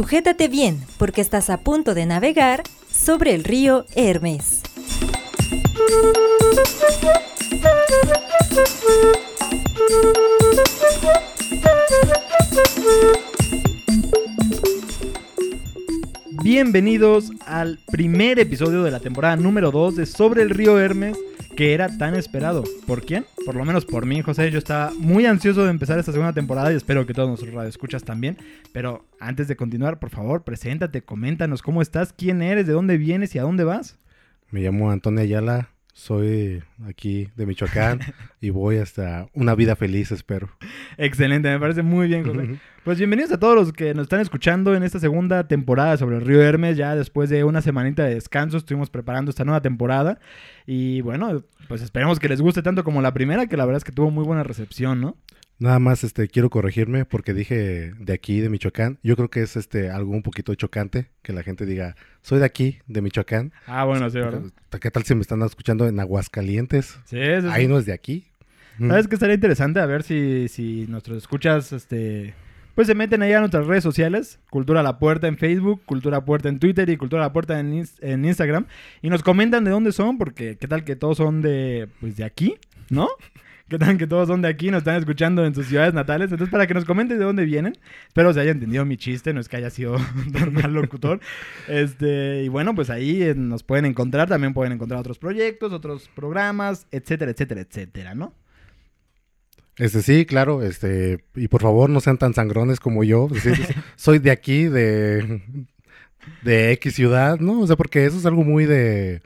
Sujétate 0.00 0.48
bien, 0.48 0.82
porque 0.96 1.20
estás 1.20 1.50
a 1.50 1.58
punto 1.58 1.92
de 1.92 2.06
navegar 2.06 2.62
sobre 2.90 3.34
el 3.34 3.44
río 3.44 3.84
Hermes. 3.94 4.62
Bienvenidos 16.52 17.30
al 17.46 17.78
primer 17.92 18.40
episodio 18.40 18.82
de 18.82 18.90
la 18.90 18.98
temporada 18.98 19.36
número 19.36 19.70
2 19.70 19.94
de 19.94 20.04
Sobre 20.04 20.42
el 20.42 20.50
río 20.50 20.80
Hermes, 20.80 21.16
que 21.56 21.74
era 21.74 21.96
tan 21.96 22.16
esperado. 22.16 22.64
¿Por 22.88 23.04
quién? 23.04 23.24
Por 23.46 23.54
lo 23.54 23.64
menos 23.64 23.86
por 23.86 24.04
mí, 24.04 24.20
José. 24.20 24.50
Yo 24.50 24.58
estaba 24.58 24.90
muy 24.98 25.26
ansioso 25.26 25.62
de 25.62 25.70
empezar 25.70 26.00
esta 26.00 26.10
segunda 26.10 26.32
temporada 26.32 26.72
y 26.72 26.76
espero 26.76 27.06
que 27.06 27.14
todos 27.14 27.28
nuestros 27.28 27.54
radioescuchas 27.54 28.02
también. 28.02 28.36
Pero 28.72 29.06
antes 29.20 29.46
de 29.46 29.54
continuar, 29.54 30.00
por 30.00 30.10
favor, 30.10 30.42
preséntate, 30.42 31.02
coméntanos 31.02 31.62
cómo 31.62 31.82
estás, 31.82 32.12
quién 32.12 32.42
eres, 32.42 32.66
de 32.66 32.72
dónde 32.72 32.98
vienes 32.98 33.32
y 33.36 33.38
a 33.38 33.42
dónde 33.42 33.62
vas. 33.62 33.96
Me 34.50 34.60
llamo 34.60 34.90
Antonio 34.90 35.20
Ayala, 35.20 35.68
soy 35.92 36.62
aquí 36.86 37.28
de 37.36 37.46
Michoacán 37.46 38.00
y 38.40 38.50
voy 38.50 38.78
hasta 38.78 39.28
una 39.34 39.54
vida 39.54 39.76
feliz, 39.76 40.12
espero. 40.12 40.48
Excelente, 40.96 41.50
me 41.50 41.58
parece 41.58 41.82
muy 41.82 42.08
bien, 42.08 42.24
José. 42.24 42.58
Pues 42.84 42.98
bienvenidos 42.98 43.30
a 43.32 43.38
todos 43.38 43.54
los 43.54 43.72
que 43.72 43.92
nos 43.92 44.04
están 44.04 44.20
escuchando 44.20 44.74
en 44.74 44.82
esta 44.82 44.98
segunda 44.98 45.46
temporada 45.46 45.96
sobre 45.96 46.16
el 46.16 46.22
río 46.22 46.42
Hermes. 46.42 46.76
Ya 46.76 46.96
después 46.96 47.28
de 47.28 47.44
una 47.44 47.60
semanita 47.60 48.04
de 48.04 48.14
descanso 48.14 48.56
estuvimos 48.56 48.88
preparando 48.88 49.30
esta 49.30 49.44
nueva 49.44 49.60
temporada. 49.60 50.18
Y 50.66 51.00
bueno, 51.02 51.44
pues 51.68 51.82
esperemos 51.82 52.18
que 52.18 52.28
les 52.28 52.40
guste 52.40 52.62
tanto 52.62 52.82
como 52.82 53.02
la 53.02 53.12
primera, 53.12 53.46
que 53.46 53.56
la 53.56 53.66
verdad 53.66 53.78
es 53.78 53.84
que 53.84 53.92
tuvo 53.92 54.10
muy 54.10 54.24
buena 54.24 54.42
recepción, 54.42 55.00
¿no? 55.00 55.16
Nada 55.60 55.78
más 55.78 56.04
este 56.04 56.26
quiero 56.28 56.48
corregirme 56.48 57.04
porque 57.04 57.34
dije 57.34 57.92
de 57.98 58.12
aquí, 58.14 58.40
de 58.40 58.48
Michoacán. 58.48 58.98
Yo 59.02 59.14
creo 59.14 59.28
que 59.28 59.42
es 59.42 59.56
este 59.56 59.90
algo 59.90 60.12
un 60.12 60.22
poquito 60.22 60.54
chocante 60.54 61.10
que 61.22 61.34
la 61.34 61.42
gente 61.42 61.66
diga, 61.66 61.96
soy 62.22 62.38
de 62.38 62.46
aquí, 62.46 62.78
de 62.86 63.02
Michoacán. 63.02 63.52
Ah, 63.66 63.84
bueno, 63.84 64.08
sí, 64.08 64.18
¿verdad? 64.18 64.44
¿Qué 64.80 64.90
tal 64.90 65.04
si 65.04 65.14
me 65.14 65.20
están 65.20 65.42
escuchando 65.42 65.86
en 65.86 66.00
Aguascalientes? 66.00 66.98
Sí, 67.04 67.18
sí, 67.18 67.40
sí. 67.42 67.48
Ahí 67.50 67.68
no 67.68 67.78
es 67.78 67.84
de 67.84 67.92
aquí. 67.92 68.24
¿Sabes 68.78 69.06
qué 69.06 69.16
estaría 69.16 69.34
interesante? 69.34 69.80
A 69.80 69.86
ver 69.86 70.02
si, 70.02 70.48
si 70.48 70.86
nuestros 70.88 71.18
escuchas, 71.18 71.72
este... 71.72 72.32
Pues 72.74 72.86
se 72.86 72.94
meten 72.94 73.20
ahí 73.20 73.34
a 73.34 73.40
nuestras 73.40 73.66
redes 73.66 73.82
sociales, 73.82 74.38
Cultura 74.48 74.82
La 74.82 74.98
Puerta 74.98 75.28
en 75.28 75.36
Facebook, 75.36 75.82
Cultura 75.84 76.24
Puerta 76.24 76.48
en 76.48 76.58
Twitter 76.58 76.88
y 76.88 76.96
Cultura 76.96 77.20
La 77.20 77.34
Puerta 77.34 77.60
en, 77.60 77.84
en 78.00 78.24
Instagram. 78.24 78.64
Y 79.02 79.10
nos 79.10 79.22
comentan 79.22 79.64
de 79.64 79.70
dónde 79.70 79.92
son, 79.92 80.16
porque 80.16 80.56
qué 80.56 80.66
tal 80.66 80.84
que 80.84 80.96
todos 80.96 81.18
son 81.18 81.42
de, 81.42 81.88
pues 82.00 82.16
de 82.16 82.24
aquí, 82.24 82.54
¿no? 82.88 83.08
¿Qué 83.70 83.78
tal 83.78 83.96
que 83.98 84.08
todos 84.08 84.26
son 84.26 84.42
de 84.42 84.48
aquí, 84.48 84.68
nos 84.72 84.78
están 84.78 84.96
escuchando 84.96 85.46
en 85.46 85.54
sus 85.54 85.68
ciudades 85.68 85.94
natales? 85.94 86.32
Entonces, 86.32 86.50
para 86.50 86.66
que 86.66 86.74
nos 86.74 86.84
comenten 86.84 87.20
de 87.20 87.24
dónde 87.24 87.44
vienen. 87.44 87.78
Espero 88.08 88.32
se 88.32 88.40
haya 88.40 88.50
entendido 88.50 88.84
mi 88.84 88.96
chiste, 88.96 89.32
no 89.32 89.38
es 89.38 89.48
que 89.48 89.58
haya 89.58 89.70
sido 89.70 89.96
tan 90.32 90.52
mal 90.52 90.74
locutor. 90.74 91.20
Este, 91.68 92.42
y 92.42 92.48
bueno, 92.48 92.74
pues 92.74 92.90
ahí 92.90 93.22
eh, 93.22 93.36
nos 93.36 93.62
pueden 93.62 93.84
encontrar, 93.84 94.28
también 94.28 94.54
pueden 94.54 94.72
encontrar 94.72 94.98
otros 94.98 95.20
proyectos, 95.20 95.72
otros 95.72 96.10
programas, 96.16 96.88
etcétera, 96.90 97.30
etcétera, 97.30 97.60
etcétera, 97.60 98.16
¿no? 98.16 98.34
Este 99.76 100.02
sí, 100.02 100.26
claro, 100.26 100.64
este 100.64 101.24
y 101.36 101.46
por 101.46 101.62
favor 101.62 101.90
no 101.90 102.00
sean 102.00 102.18
tan 102.18 102.34
sangrones 102.34 102.80
como 102.80 103.04
yo. 103.04 103.28
Decir, 103.28 103.54
soy 103.94 104.18
de 104.18 104.32
aquí, 104.32 104.64
de 104.64 105.42
de 106.42 106.72
X 106.72 106.96
ciudad, 106.96 107.38
¿no? 107.38 107.60
O 107.60 107.66
sea, 107.68 107.76
porque 107.76 108.04
eso 108.04 108.18
es 108.18 108.26
algo 108.26 108.42
muy 108.42 108.66
de 108.66 109.22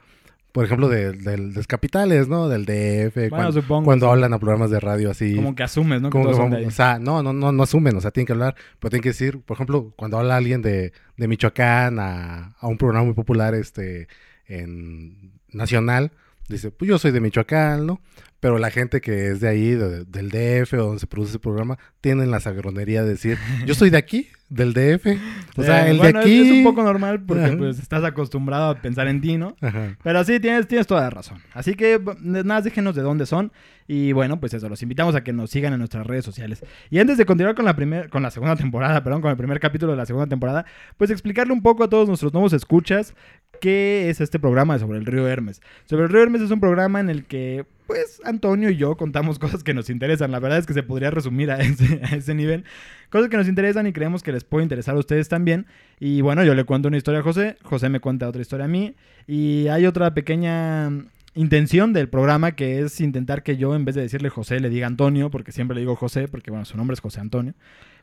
por 0.55 0.63
ejemplo, 0.63 0.87
de, 0.87 1.11
del- 1.11 1.53
de 1.53 1.65
capitales, 1.65 2.29
¿no? 2.29 2.47
Del 2.47 2.63
DF, 2.65 3.27
cuando, 3.29 3.51
supongo, 3.51 3.83
cuando 3.83 4.05
sí. 4.05 4.11
hablan 4.13 4.33
a 4.33 4.39
programas 4.39 4.71
de 4.71 4.79
radio 4.79 5.11
así. 5.11 5.35
Como 5.35 5.53
que 5.53 5.63
asumes, 5.63 6.01
¿no? 6.01 6.09
Que 6.09 6.17
Como 6.17 6.29
o 6.29 6.71
sea, 6.71 6.97
no, 6.97 7.21
no, 7.21 7.33
no, 7.33 7.51
no 7.51 7.63
asumen, 7.63 7.93
o 7.97 7.99
sea, 7.99 8.11
tienen 8.11 8.25
que 8.25 8.31
hablar, 8.31 8.55
pero 8.79 8.89
tienen 8.89 9.03
que 9.03 9.09
decir, 9.09 9.41
por 9.41 9.55
ejemplo, 9.57 9.91
cuando 9.97 10.17
habla 10.17 10.37
alguien 10.37 10.61
de, 10.61 10.93
de 11.17 11.27
Michoacán 11.27 11.99
a, 11.99 12.55
a 12.57 12.67
un 12.67 12.77
programa 12.77 13.03
muy 13.03 13.13
popular 13.15 13.53
este 13.53 14.07
en 14.47 15.33
nacional, 15.51 16.13
dice, 16.47 16.71
pues 16.71 16.87
yo 16.87 16.97
soy 16.99 17.11
de 17.11 17.19
Michoacán, 17.19 17.85
¿no? 17.85 17.99
Pero 18.45 18.59
la 18.59 18.69
gente 18.69 19.01
que 19.01 19.29
es 19.31 19.39
de 19.39 19.47
ahí, 19.47 19.71
de- 19.71 20.05
del 20.05 20.29
DF 20.29 20.73
o 20.75 20.83
donde 20.85 20.99
se 20.99 21.07
produce 21.07 21.31
ese 21.31 21.39
programa, 21.39 21.79
tienen 21.99 22.29
la 22.29 22.39
sagronería 22.39 23.01
de 23.01 23.09
decir, 23.09 23.39
yo 23.65 23.73
soy 23.73 23.89
de 23.89 23.97
aquí, 23.97 24.27
del 24.49 24.73
DF. 24.75 25.17
O 25.57 25.63
sea, 25.63 25.87
Eh, 25.87 25.91
el 25.91 25.97
bueno, 25.97 26.19
de 26.19 26.25
aquí. 26.25 26.41
Es 26.41 26.51
un 26.57 26.63
poco 26.63 26.83
normal 26.83 27.23
porque 27.25 27.45
Ajá. 27.45 27.57
pues 27.57 27.79
estás 27.79 28.03
acostumbrado 28.03 28.69
a 28.69 28.75
pensar 28.75 29.07
en 29.07 29.19
ti, 29.19 29.37
¿no? 29.37 29.55
Ajá. 29.61 29.97
Pero 30.03 30.23
sí, 30.23 30.39
tienes, 30.39 30.67
tienes 30.67 30.85
toda 30.85 31.01
la 31.01 31.09
razón. 31.09 31.39
Así 31.55 31.73
que 31.73 31.99
nada, 32.21 32.43
más 32.43 32.63
déjenos 32.63 32.93
de 32.95 33.01
dónde 33.01 33.25
son. 33.25 33.51
Y 33.87 34.13
bueno, 34.13 34.39
pues 34.39 34.51
eso, 34.53 34.67
los 34.69 34.81
invitamos 34.81 35.13
a 35.15 35.23
que 35.23 35.31
nos 35.33 35.49
sigan 35.51 35.71
en 35.73 35.77
nuestras 35.79 36.05
redes 36.07 36.25
sociales. 36.25 36.63
Y 36.89 36.97
antes 36.99 37.17
de 37.19 37.25
continuar 37.25 37.53
con 37.55 37.65
la, 37.65 37.75
primer, 37.75 38.09
con 38.09 38.21
la 38.23 38.29
segunda 38.31 38.55
temporada, 38.55 39.03
perdón, 39.03 39.21
con 39.21 39.31
el 39.31 39.37
primer 39.37 39.59
capítulo 39.59 39.91
de 39.91 39.97
la 39.97 40.05
segunda 40.05 40.27
temporada, 40.27 40.65
pues 40.97 41.09
explicarle 41.09 41.53
un 41.53 41.61
poco 41.63 41.83
a 41.83 41.89
todos 41.89 42.07
nuestros 42.07 42.33
nuevos 42.33 42.53
escuchas 42.53 43.15
qué 43.59 44.09
es 44.09 44.21
este 44.21 44.39
programa 44.39 44.77
Sobre 44.79 44.97
el 44.97 45.05
Río 45.05 45.27
Hermes. 45.27 45.61
Sobre 45.85 46.03
el 46.03 46.09
Río 46.09 46.23
Hermes 46.23 46.41
es 46.41 46.51
un 46.51 46.59
programa 46.59 46.99
en 46.99 47.09
el 47.09 47.25
que, 47.25 47.65
pues, 47.87 48.21
Antonio 48.23 48.69
y 48.69 48.77
yo 48.77 48.95
contamos 48.97 49.39
cosas 49.39 49.63
que 49.63 49.73
nos 49.73 49.89
interesan. 49.89 50.31
La 50.31 50.39
verdad 50.39 50.59
es 50.59 50.65
que 50.65 50.73
se 50.73 50.83
podría 50.83 51.11
resumir 51.11 51.51
a 51.51 51.57
ese, 51.59 52.01
a 52.31 52.33
nivel. 52.33 52.63
Cosas 53.09 53.29
que 53.29 53.37
nos 53.37 53.47
interesan 53.47 53.87
y 53.87 53.93
creemos 53.93 54.23
que 54.23 54.31
les 54.31 54.43
puede 54.43 54.63
interesar 54.63 54.95
a 54.95 54.99
ustedes 54.99 55.29
también. 55.29 55.65
Y 55.99 56.21
bueno, 56.21 56.43
yo 56.43 56.55
le 56.55 56.63
cuento 56.63 56.87
una 56.87 56.97
historia 56.97 57.21
a 57.21 57.23
José, 57.23 57.57
José 57.63 57.89
me 57.89 57.99
cuenta 57.99 58.27
otra 58.27 58.41
historia 58.41 58.65
a 58.65 58.69
mí. 58.69 58.95
Y 59.27 59.67
hay 59.67 59.85
otra 59.85 60.13
pequeña 60.13 60.91
intención 61.35 61.91
del 61.91 62.07
programa 62.07 62.53
que 62.53 62.79
es 62.79 63.01
intentar 63.01 63.43
que 63.43 63.57
yo, 63.57 63.75
en 63.75 63.85
vez 63.85 63.95
de 63.95 64.01
decirle 64.01 64.29
José, 64.29 64.59
le 64.59 64.69
diga 64.69 64.87
Antonio, 64.87 65.29
porque 65.29 65.51
siempre 65.51 65.75
le 65.75 65.81
digo 65.81 65.95
José, 65.95 66.27
porque 66.27 66.49
bueno, 66.49 66.65
su 66.65 66.77
nombre 66.77 66.93
es 66.93 67.01
José 67.01 67.19
Antonio. 67.19 67.53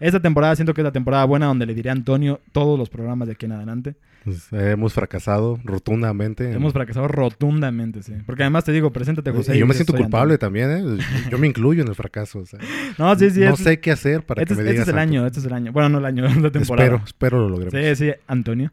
Esta 0.01 0.21
temporada 0.21 0.55
siento 0.55 0.75
que 0.75 0.83
es 0.83 0.85
la 0.85 0.93
temporada 0.93 1.25
buena 1.25 1.47
donde 1.47 1.67
le 1.67 1.75
diré 1.75 1.91
Antonio 1.91 2.41
todos 2.53 2.79
los 2.79 2.91
programas 2.91 3.29
de 3.29 3.33
aquí 3.33 3.47
en 3.47 3.53
adelante. 3.53 3.95
Pues, 4.25 4.53
hemos 4.53 4.93
fracasado 4.95 5.59
rotundamente. 5.65 6.49
en- 6.49 6.55
Hemos 6.57 6.73
fracasado 6.73 7.09
rotundamente, 7.09 8.03
sí. 8.03 8.15
Porque 8.25 8.43
además 8.45 8.65
te 8.65 8.73
digo, 8.73 8.93
preséntate 8.93 9.31
José. 9.33 9.57
y 9.57 9.59
yo 9.59 9.67
me 9.67 9.75
siento 9.75 9.93
"Soy 9.93 10.03
culpable 10.03 10.35
Antonio". 10.35 10.39
también, 10.69 10.99
¿eh? 11.01 11.05
Yo 11.31 11.39
me 11.39 11.47
incluyo 11.49 11.83
en 11.83 11.89
el 11.89 11.95
fracaso. 11.95 12.39
o 12.41 12.47
sea, 12.47 12.61
No, 12.99 13.15
sí, 13.19 13.31
sí. 13.31 13.41
no 13.41 13.55
es- 13.55 13.61
sé 13.61 13.81
qué 13.81 13.91
hacer 13.91 14.25
para 14.25 14.43
este, 14.43 14.55
que 14.55 14.61
es- 14.61 14.65
me 14.65 14.71
este 14.71 14.73
digas. 14.73 14.89
es 14.89 14.93
el 14.95 14.99
año, 14.99 15.27
este 15.27 15.41
es 15.41 15.47
el 15.47 15.53
año. 15.53 15.73
Bueno, 15.73 15.89
no 15.89 15.99
el 15.99 16.05
año, 16.05 16.23
la 16.41 16.51
temporada. 16.53 16.87
Espero, 16.89 17.03
espero 17.05 17.39
lo 17.41 17.49
logremos. 17.49 17.73
Sí, 17.75 17.97
sí, 17.97 18.13
Antonio. 18.29 18.73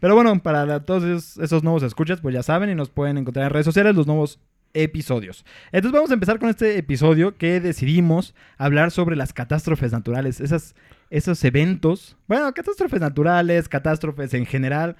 Pero 0.00 0.14
bueno, 0.14 0.38
para 0.42 0.80
todos 0.84 1.02
esos, 1.04 1.38
esos 1.38 1.62
nuevos 1.62 1.82
escuchas, 1.82 2.20
pues 2.20 2.34
ya 2.34 2.42
saben 2.42 2.68
y 2.68 2.74
nos 2.74 2.90
pueden 2.90 3.16
encontrar 3.16 3.46
en 3.46 3.52
redes 3.52 3.64
sociales 3.64 3.94
los 3.96 4.06
nuevos 4.06 4.38
episodios. 4.74 5.44
Entonces 5.72 5.92
vamos 5.92 6.10
a 6.10 6.14
empezar 6.14 6.38
con 6.38 6.48
este 6.50 6.76
episodio 6.78 7.36
que 7.38 7.60
decidimos 7.60 8.34
hablar 8.58 8.90
sobre 8.90 9.16
las 9.16 9.32
catástrofes 9.32 9.92
naturales, 9.92 10.40
esas, 10.40 10.74
esos 11.10 11.42
eventos, 11.44 12.16
bueno, 12.26 12.52
catástrofes 12.52 13.00
naturales, 13.00 13.68
catástrofes 13.68 14.34
en 14.34 14.46
general, 14.46 14.96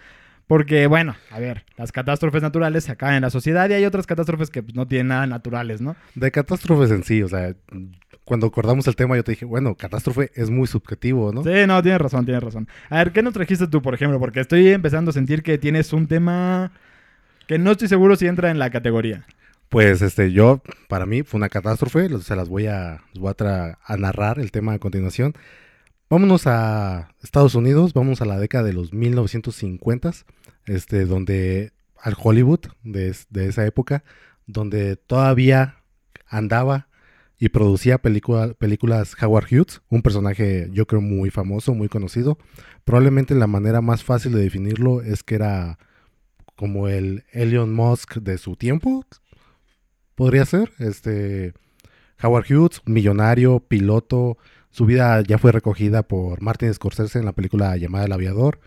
porque 0.47 0.87
bueno, 0.87 1.17
a 1.31 1.41
ver, 1.41 1.65
las 1.77 1.91
catástrofes 1.91 2.43
naturales 2.43 2.85
se 2.85 2.93
acaban 2.93 3.17
en 3.17 3.23
la 3.23 3.31
sociedad 3.31 3.69
y 3.71 3.75
hay 3.75 3.85
otras 3.85 4.07
catástrofes 4.07 4.51
que 4.51 4.63
pues, 4.63 4.75
no 4.75 4.87
tienen 4.87 5.09
nada 5.09 5.27
naturales, 5.27 5.81
¿no? 5.81 5.97
De 6.15 6.31
catástrofes 6.31 6.91
en 6.91 7.03
sí, 7.03 7.23
o 7.23 7.29
sea, 7.29 7.55
cuando 8.25 8.47
acordamos 8.47 8.87
el 8.87 8.97
tema 8.97 9.17
yo 9.17 9.25
te 9.25 9.33
dije, 9.33 9.45
bueno, 9.45 9.75
catástrofe 9.75 10.31
es 10.35 10.51
muy 10.51 10.67
subjetivo, 10.67 11.33
¿no? 11.33 11.43
Sí, 11.43 11.67
no, 11.67 11.83
tienes 11.83 12.01
razón, 12.01 12.25
tienes 12.25 12.43
razón. 12.43 12.69
A 12.91 12.99
ver, 12.99 13.13
¿qué 13.13 13.23
nos 13.23 13.35
trajiste 13.35 13.67
tú, 13.67 13.83
por 13.83 13.95
ejemplo? 13.95 14.19
Porque 14.19 14.41
estoy 14.41 14.69
empezando 14.69 15.11
a 15.11 15.15
sentir 15.15 15.43
que 15.43 15.59
tienes 15.59 15.93
un 15.93 16.07
tema 16.07 16.73
que 17.47 17.59
no 17.59 17.73
estoy 17.73 17.89
seguro 17.89 18.17
si 18.17 18.27
entra 18.27 18.51
en 18.51 18.59
la 18.59 18.71
categoría. 18.71 19.27
Pues 19.69 20.03
este, 20.03 20.33
yo, 20.33 20.63
para 20.89 21.05
mí 21.07 21.23
fue 21.23 21.39
una 21.39 21.49
catástrofe, 21.49 22.09
se 22.21 22.37
las 22.37 22.49
voy 22.49 22.67
a, 22.67 23.03
les 23.13 23.21
voy 23.21 23.35
a, 23.39 23.79
a 23.85 23.97
narrar 23.97 24.39
el 24.39 24.51
tema 24.53 24.75
a 24.75 24.79
continuación. 24.79 25.35
Vámonos 26.11 26.47
a 26.47 27.15
Estados 27.23 27.55
Unidos, 27.55 27.93
vamos 27.95 28.21
a 28.21 28.25
la 28.25 28.39
década 28.39 28.65
de 28.65 28.73
los 28.73 28.93
1950s, 28.93 30.25
este, 30.67 31.07
donde 31.07 31.73
al 32.01 32.15
Hollywood 32.23 32.61
de 32.83 33.15
esa 33.49 33.67
época, 33.67 34.05
donde 34.47 34.97
todavía 34.97 35.77
andaba 36.27 36.89
y 37.39 37.49
producía 37.49 37.99
película- 37.99 38.53
películas 38.55 39.17
Howard 39.21 39.47
Hughes, 39.51 39.81
un 39.89 40.03
personaje 40.03 40.69
yo 40.73 40.87
creo 40.87 41.01
muy 41.01 41.31
famoso, 41.31 41.75
muy 41.75 41.89
conocido. 41.89 42.39
Probablemente 42.85 43.35
la 43.35 43.47
manera 43.47 43.81
más 43.81 44.05
fácil 44.05 44.33
de 44.33 44.43
definirlo 44.43 45.03
es 45.03 45.23
que 45.23 45.35
era 45.37 45.79
como 46.55 46.89
el 46.89 47.25
Elon 47.33 47.73
Musk 47.73 48.17
de 48.19 48.39
su 48.39 48.57
tiempo, 48.57 49.05
podría 50.15 50.45
ser. 50.45 50.71
Este 50.79 51.55
Howard 52.23 52.45
Hughes, 52.49 52.83
millonario, 52.85 53.61
piloto. 53.61 54.37
Su 54.75 54.87
vida 54.87 55.21
ya 55.23 55.39
fue 55.39 55.53
recogida 55.53 56.03
por 56.03 56.43
Martin 56.43 56.75
Scorsese 56.75 57.21
en 57.21 57.25
la 57.25 57.31
película 57.33 57.77
llamada 57.77 58.07
El 58.07 58.13
Aviador, 58.13 58.59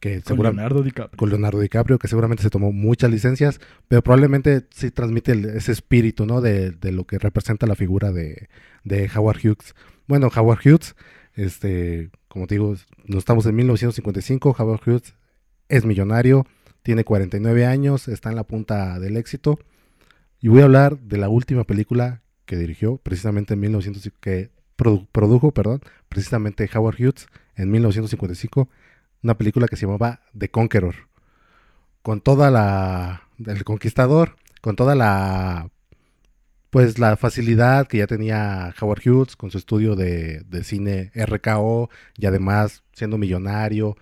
que 0.00 0.20
Con 0.20 0.42
Leonardo 0.42 0.82
DiCaprio. 0.82 1.16
con 1.16 1.28
Leonardo 1.30 1.60
DiCaprio, 1.60 1.98
que 2.00 2.08
seguramente 2.08 2.42
se 2.42 2.50
tomó 2.50 2.72
muchas 2.72 3.12
licencias, 3.12 3.60
pero 3.86 4.02
probablemente 4.02 4.64
sí 4.70 4.90
transmite 4.90 5.30
el- 5.30 5.44
ese 5.44 5.70
espíritu, 5.70 6.26
¿no? 6.26 6.40
De, 6.40 6.72
de 6.72 6.90
lo 6.90 7.04
que 7.04 7.20
representa 7.20 7.68
la 7.68 7.76
figura 7.76 8.10
de, 8.10 8.48
de 8.82 9.08
Howard 9.14 9.38
Hughes. 9.38 9.76
Bueno, 10.08 10.30
Howard 10.34 10.58
Hughes, 10.64 10.96
este, 11.34 12.10
como 12.26 12.48
te 12.48 12.56
digo, 12.56 12.74
no 13.06 13.18
estamos 13.18 13.46
en 13.46 13.54
1955, 13.54 14.56
Howard 14.58 14.80
Hughes 14.84 15.14
es 15.68 15.84
millonario, 15.84 16.44
tiene 16.82 17.04
49 17.04 17.66
años, 17.66 18.08
está 18.08 18.30
en 18.30 18.36
la 18.36 18.44
punta 18.44 18.98
del 18.98 19.16
éxito. 19.16 19.60
Y 20.40 20.48
voy 20.48 20.62
a 20.62 20.64
hablar 20.64 20.98
de 20.98 21.18
la 21.18 21.28
última 21.28 21.62
película 21.64 22.22
que 22.46 22.56
dirigió, 22.56 22.96
precisamente 22.98 23.54
en 23.54 23.60
1900, 23.60 24.10
que 24.20 24.50
produ- 24.76 25.06
produjo, 25.12 25.52
perdón, 25.52 25.80
precisamente 26.08 26.68
Howard 26.74 26.96
Hughes 27.00 27.26
en 27.56 27.70
1955, 27.70 28.68
una 29.22 29.36
película 29.38 29.68
que 29.68 29.76
se 29.76 29.86
llamaba 29.86 30.20
The 30.36 30.50
Conqueror. 30.50 30.94
Con 32.02 32.20
toda 32.20 32.50
la... 32.50 33.22
El 33.44 33.64
Conquistador, 33.64 34.36
con 34.60 34.76
toda 34.76 34.94
la... 34.94 35.70
Pues 36.70 36.98
la 36.98 37.16
facilidad 37.16 37.86
que 37.86 37.98
ya 37.98 38.06
tenía 38.06 38.74
Howard 38.80 39.00
Hughes 39.06 39.36
con 39.36 39.50
su 39.50 39.58
estudio 39.58 39.96
de, 39.96 40.40
de 40.40 40.62
cine 40.64 41.10
RKO 41.14 41.88
y 42.18 42.26
además 42.26 42.82
siendo 42.92 43.16
millonario 43.18 43.96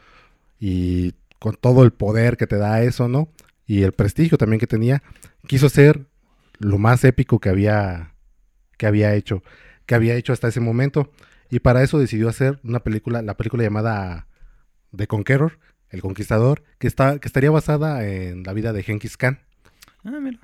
y 0.59 1.15
con 1.39 1.55
todo 1.57 1.85
el 1.85 1.93
poder 1.93 2.37
que 2.37 2.47
te 2.47 2.57
da 2.57 2.83
eso, 2.83 3.07
¿no? 3.09 3.29
Y 3.67 3.83
el 3.83 3.93
prestigio 3.93 4.39
también 4.39 4.59
que 4.59 4.67
tenía, 4.67 5.03
quiso 5.47 5.69
ser 5.69 6.07
lo 6.59 6.79
más 6.79 7.05
épico 7.05 7.39
que 7.39 7.51
había, 7.51 8.15
que 8.79 8.87
había 8.87 9.15
hecho, 9.15 9.43
que 9.87 9.95
había 9.95 10.15
hecho 10.15 10.33
hasta 10.33 10.49
ese 10.49 10.61
momento. 10.61 11.11
Y 11.51 11.61
para 11.61 11.83
eso 11.83 11.99
decidió 11.99 12.29
hacer 12.29 12.61
una 12.65 12.81
película, 12.81 13.23
la 13.23 13.37
película 13.37 13.63
llamada 13.63 14.27
The 14.97 15.07
Conqueror, 15.07 15.59
El 15.91 16.01
Conquistador, 16.01 16.63
que, 16.79 16.87
está, 16.87 17.19
que 17.19 17.29
estaría 17.29 17.51
basada 17.51 18.07
en 18.07 18.43
la 18.43 18.53
vida 18.53 18.73
de 18.73 18.83
Genghis 18.83 19.17
Khan. 19.17 19.41
Ah, 20.05 20.19
mira. 20.21 20.41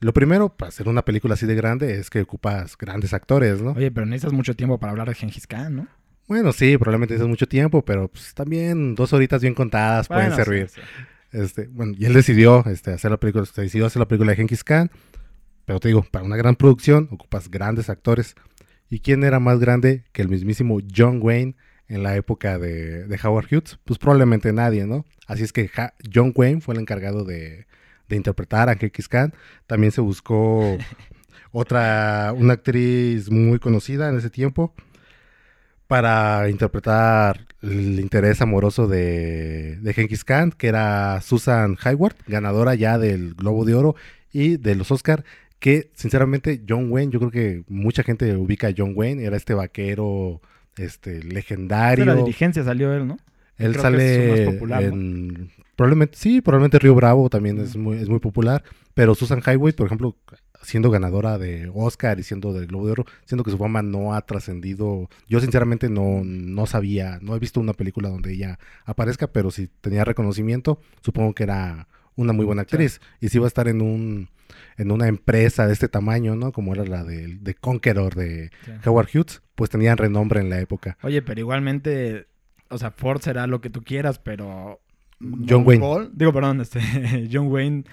Lo 0.00 0.14
primero, 0.14 0.48
para 0.56 0.70
hacer 0.70 0.88
una 0.88 1.04
película 1.04 1.34
así 1.34 1.44
de 1.44 1.54
grande, 1.54 1.98
es 1.98 2.08
que 2.08 2.22
ocupas 2.22 2.76
grandes 2.78 3.12
actores, 3.12 3.60
¿no? 3.60 3.72
Oye, 3.72 3.90
pero 3.90 4.06
necesitas 4.06 4.32
mucho 4.32 4.56
tiempo 4.56 4.78
para 4.78 4.92
hablar 4.92 5.08
de 5.08 5.14
Gengis 5.14 5.46
Khan, 5.46 5.76
¿no? 5.76 5.88
Bueno, 6.26 6.52
sí, 6.52 6.78
probablemente 6.78 7.14
necesitas 7.14 7.28
mucho 7.28 7.46
tiempo, 7.46 7.84
pero 7.84 8.08
pues, 8.08 8.32
también 8.32 8.94
dos 8.94 9.12
horitas 9.12 9.42
bien 9.42 9.54
contadas 9.54 10.08
pueden 10.08 10.34
servir. 10.34 10.68
sí, 10.68 10.80
sí. 10.80 11.02
Este, 11.32 11.68
bueno, 11.68 11.92
y 11.96 12.06
él 12.06 12.14
decidió 12.14 12.64
este, 12.66 12.92
hacer 12.92 13.10
la 13.10 13.18
película, 13.18 13.44
decidió 13.54 13.86
hacer 13.86 14.00
la 14.00 14.08
película 14.08 14.30
de 14.30 14.36
Genghis 14.36 14.64
Khan, 14.64 14.90
pero 15.66 15.78
te 15.78 15.88
digo, 15.88 16.02
para 16.10 16.24
una 16.24 16.36
gran 16.36 16.56
producción 16.56 17.08
ocupas 17.12 17.50
grandes 17.50 17.90
actores. 17.90 18.34
¿Y 18.90 19.00
quién 19.00 19.22
era 19.22 19.38
más 19.38 19.60
grande 19.60 20.04
que 20.12 20.20
el 20.20 20.28
mismísimo 20.28 20.80
John 20.94 21.20
Wayne 21.22 21.54
en 21.88 22.02
la 22.02 22.16
época 22.16 22.58
de, 22.58 23.06
de 23.06 23.20
Howard 23.22 23.46
Hughes? 23.46 23.78
Pues 23.84 23.98
probablemente 23.98 24.52
nadie, 24.52 24.84
¿no? 24.84 25.06
Así 25.28 25.44
es 25.44 25.52
que 25.52 25.70
John 26.12 26.32
Wayne 26.34 26.60
fue 26.60 26.74
el 26.74 26.80
encargado 26.80 27.24
de, 27.24 27.66
de 28.08 28.16
interpretar 28.16 28.68
a 28.68 28.74
Genghis 28.74 29.08
Khan. 29.08 29.32
También 29.68 29.92
se 29.92 30.00
buscó 30.00 30.76
otra, 31.52 32.34
una 32.36 32.54
actriz 32.54 33.30
muy 33.30 33.60
conocida 33.60 34.08
en 34.08 34.18
ese 34.18 34.28
tiempo 34.28 34.74
para 35.86 36.48
interpretar 36.50 37.46
el 37.62 38.00
interés 38.00 38.40
amoroso 38.40 38.88
de, 38.88 39.76
de 39.80 39.94
Genghis 39.94 40.24
Khan, 40.24 40.50
que 40.50 40.68
era 40.68 41.20
Susan 41.20 41.78
Hayward, 41.82 42.16
ganadora 42.26 42.74
ya 42.74 42.98
del 42.98 43.34
Globo 43.34 43.64
de 43.64 43.74
Oro 43.74 43.94
y 44.32 44.56
de 44.56 44.74
los 44.74 44.90
Oscar, 44.90 45.24
que 45.60 45.90
sinceramente 45.94 46.62
John 46.68 46.90
Wayne, 46.90 47.12
yo 47.12 47.20
creo 47.20 47.30
que 47.30 47.64
mucha 47.68 48.02
gente 48.02 48.34
ubica 48.34 48.68
a 48.68 48.74
John 48.76 48.94
Wayne, 48.96 49.24
era 49.24 49.36
este 49.36 49.54
vaquero 49.54 50.40
este 50.76 51.20
De 51.20 51.24
legendario. 51.24 52.04
la 52.06 52.14
diligencia 52.14 52.64
salió 52.64 52.92
él, 52.92 53.06
¿no? 53.06 53.18
Él 53.58 53.72
Creo 53.72 53.82
sale 53.82 54.46
más 54.46 54.54
popular, 54.54 54.82
¿no? 54.82 54.88
en 54.88 55.50
probablemente 55.76 56.16
sí, 56.16 56.40
probablemente 56.40 56.78
Río 56.78 56.94
Bravo 56.94 57.28
también 57.28 57.58
es 57.58 57.76
muy 57.76 57.98
es 57.98 58.08
muy 58.08 58.18
popular, 58.18 58.64
pero 58.94 59.14
Susan 59.14 59.42
Highway, 59.46 59.74
por 59.74 59.86
ejemplo, 59.86 60.16
siendo 60.62 60.90
ganadora 60.90 61.36
de 61.36 61.70
Oscar 61.74 62.18
y 62.18 62.22
siendo 62.22 62.54
del 62.54 62.66
Globo 62.66 62.86
de 62.86 62.92
Oro, 62.92 63.06
siendo 63.26 63.44
que 63.44 63.50
su 63.50 63.58
fama 63.58 63.82
no 63.82 64.14
ha 64.14 64.22
trascendido. 64.22 65.10
Yo 65.28 65.40
sinceramente 65.40 65.90
no 65.90 66.22
no 66.24 66.66
sabía, 66.66 67.18
no 67.20 67.36
he 67.36 67.38
visto 67.38 67.60
una 67.60 67.74
película 67.74 68.08
donde 68.08 68.32
ella 68.32 68.58
aparezca, 68.86 69.26
pero 69.26 69.50
si 69.50 69.68
tenía 69.82 70.04
reconocimiento, 70.04 70.80
supongo 71.02 71.34
que 71.34 71.42
era 71.42 71.86
una 72.16 72.32
muy 72.32 72.46
buena 72.46 72.62
actriz 72.62 73.00
y 73.20 73.28
si 73.28 73.36
iba 73.36 73.46
a 73.46 73.48
estar 73.48 73.68
en 73.68 73.82
un 73.82 74.28
en 74.80 74.90
una 74.90 75.08
empresa 75.08 75.66
de 75.66 75.74
este 75.74 75.88
tamaño, 75.88 76.36
¿no? 76.36 76.52
Como 76.52 76.72
era 76.72 76.84
la 76.84 77.04
de, 77.04 77.36
de 77.38 77.54
Conqueror 77.54 78.14
de 78.14 78.50
Sí. 78.64 78.72
Howard 78.86 79.08
Hughes, 79.12 79.42
pues 79.54 79.68
tenían 79.68 79.98
renombre 79.98 80.40
en 80.40 80.48
la 80.48 80.58
época. 80.58 80.96
Oye, 81.02 81.20
pero 81.20 81.38
igualmente, 81.40 82.26
o 82.70 82.78
sea, 82.78 82.90
Ford 82.90 83.20
será 83.20 83.46
lo 83.46 83.60
que 83.60 83.68
tú 83.70 83.82
quieras, 83.82 84.18
pero... 84.18 84.80
John 85.46 85.64
Wayne. 85.66 86.08
Digo, 86.14 86.32
perdón, 86.32 86.62
este, 86.62 86.80
John 87.30 87.48
Wayne, 87.48 87.84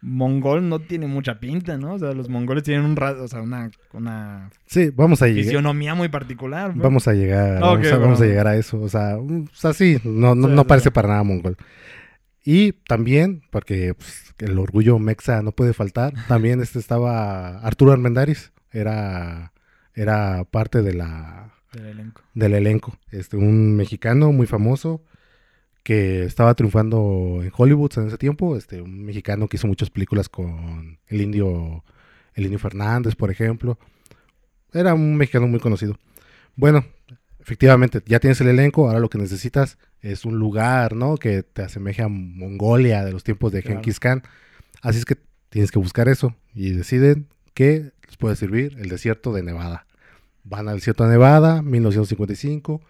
mongol 0.00 0.68
no 0.68 0.80
tiene 0.80 1.06
mucha 1.06 1.38
pinta, 1.38 1.78
¿no? 1.78 1.94
O 1.94 1.98
sea, 2.00 2.12
los 2.12 2.28
mongoles 2.28 2.64
tienen 2.64 2.84
un 2.84 2.98
o 3.00 3.28
sea, 3.28 3.40
una, 3.40 3.70
una 3.92 4.50
Sí, 4.66 4.90
vamos 4.94 5.22
a 5.22 5.28
llegar. 5.28 5.44
fisionomía 5.44 5.94
muy 5.94 6.08
particular. 6.08 6.72
Vamos 6.74 7.06
a 7.06 7.12
llegar, 7.12 7.60
vamos, 7.60 7.86
a, 7.86 7.98
vamos 7.98 8.16
a 8.18 8.18
bueno. 8.18 8.24
llegar 8.24 8.48
a 8.48 8.56
eso. 8.56 8.80
O 8.80 8.88
sea, 8.88 9.16
o 9.16 9.46
sea 9.52 9.72
sí, 9.72 9.98
no, 10.02 10.34
no, 10.34 10.48
Sí, 10.48 10.54
no 10.54 10.62
sí, 10.62 10.68
parece 10.68 10.90
para 10.90 11.08
nada 11.08 11.22
mongol. 11.22 11.56
Y 12.44 12.72
también, 12.72 13.42
porque 13.50 13.94
pues, 13.94 14.34
el 14.38 14.58
orgullo 14.58 14.98
mexa 14.98 15.42
no 15.42 15.52
puede 15.52 15.72
faltar, 15.72 16.14
también 16.28 16.60
este 16.60 16.78
estaba 16.78 17.58
Arturo 17.58 17.92
Armendáriz, 17.92 18.52
era, 18.70 19.52
era 19.94 20.44
parte 20.44 20.82
de 20.82 20.94
la, 20.94 21.54
Del 21.72 21.86
elenco. 21.86 22.22
del 22.34 22.54
elenco. 22.54 22.98
Este, 23.10 23.36
un 23.36 23.76
mexicano 23.76 24.32
muy 24.32 24.46
famoso 24.46 25.02
que 25.82 26.24
estaba 26.24 26.54
triunfando 26.54 27.40
en 27.42 27.52
Hollywood 27.56 27.92
en 27.98 28.08
ese 28.08 28.18
tiempo. 28.18 28.56
Este, 28.56 28.80
un 28.80 29.04
mexicano 29.04 29.48
que 29.48 29.56
hizo 29.56 29.66
muchas 29.66 29.90
películas 29.90 30.28
con 30.28 30.98
el 31.06 31.20
indio, 31.20 31.84
el 32.34 32.44
indio 32.44 32.58
Fernández, 32.58 33.14
por 33.14 33.30
ejemplo. 33.30 33.78
Era 34.72 34.94
un 34.94 35.16
mexicano 35.16 35.46
muy 35.48 35.60
conocido. 35.60 35.98
Bueno, 36.56 36.84
efectivamente, 37.40 38.00
ya 38.06 38.20
tienes 38.20 38.40
el 38.40 38.48
elenco, 38.48 38.86
ahora 38.86 39.00
lo 39.00 39.10
que 39.10 39.18
necesitas 39.18 39.78
es 40.02 40.24
un 40.24 40.36
lugar, 40.38 40.94
¿no? 40.94 41.16
Que 41.16 41.42
te 41.42 41.62
asemeje 41.62 42.02
a 42.02 42.08
Mongolia 42.08 43.04
de 43.04 43.12
los 43.12 43.24
tiempos 43.24 43.52
de 43.52 43.62
Claro. 43.62 43.76
Genghis 43.78 44.00
Khan. 44.00 44.22
Así 44.82 44.98
es 44.98 45.04
que 45.04 45.16
tienes 45.48 45.70
que 45.70 45.78
buscar 45.78 46.08
eso 46.08 46.34
y 46.54 46.70
deciden 46.72 47.28
que 47.54 47.92
les 48.06 48.16
puede 48.18 48.36
servir 48.36 48.76
el 48.78 48.88
desierto 48.88 49.32
de 49.32 49.42
Nevada. 49.42 49.86
Van 50.44 50.68
al 50.68 50.76
desierto 50.76 51.04
de 51.04 51.10
Nevada, 51.10 51.62
1955, 51.62 52.80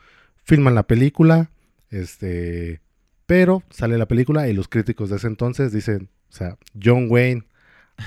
filman 0.43 0.75
la 0.75 0.85
película, 0.85 1.51
este, 1.91 2.81
pero 3.27 3.63
sale 3.71 3.99
la 3.99 4.07
película 4.07 4.49
y 4.49 4.55
los 4.55 4.69
críticos 4.69 5.11
de 5.11 5.17
ese 5.17 5.27
entonces 5.27 5.71
dicen, 5.73 6.09
o 6.31 6.35
sea, 6.35 6.57
John 6.83 7.07
Wayne 7.11 7.45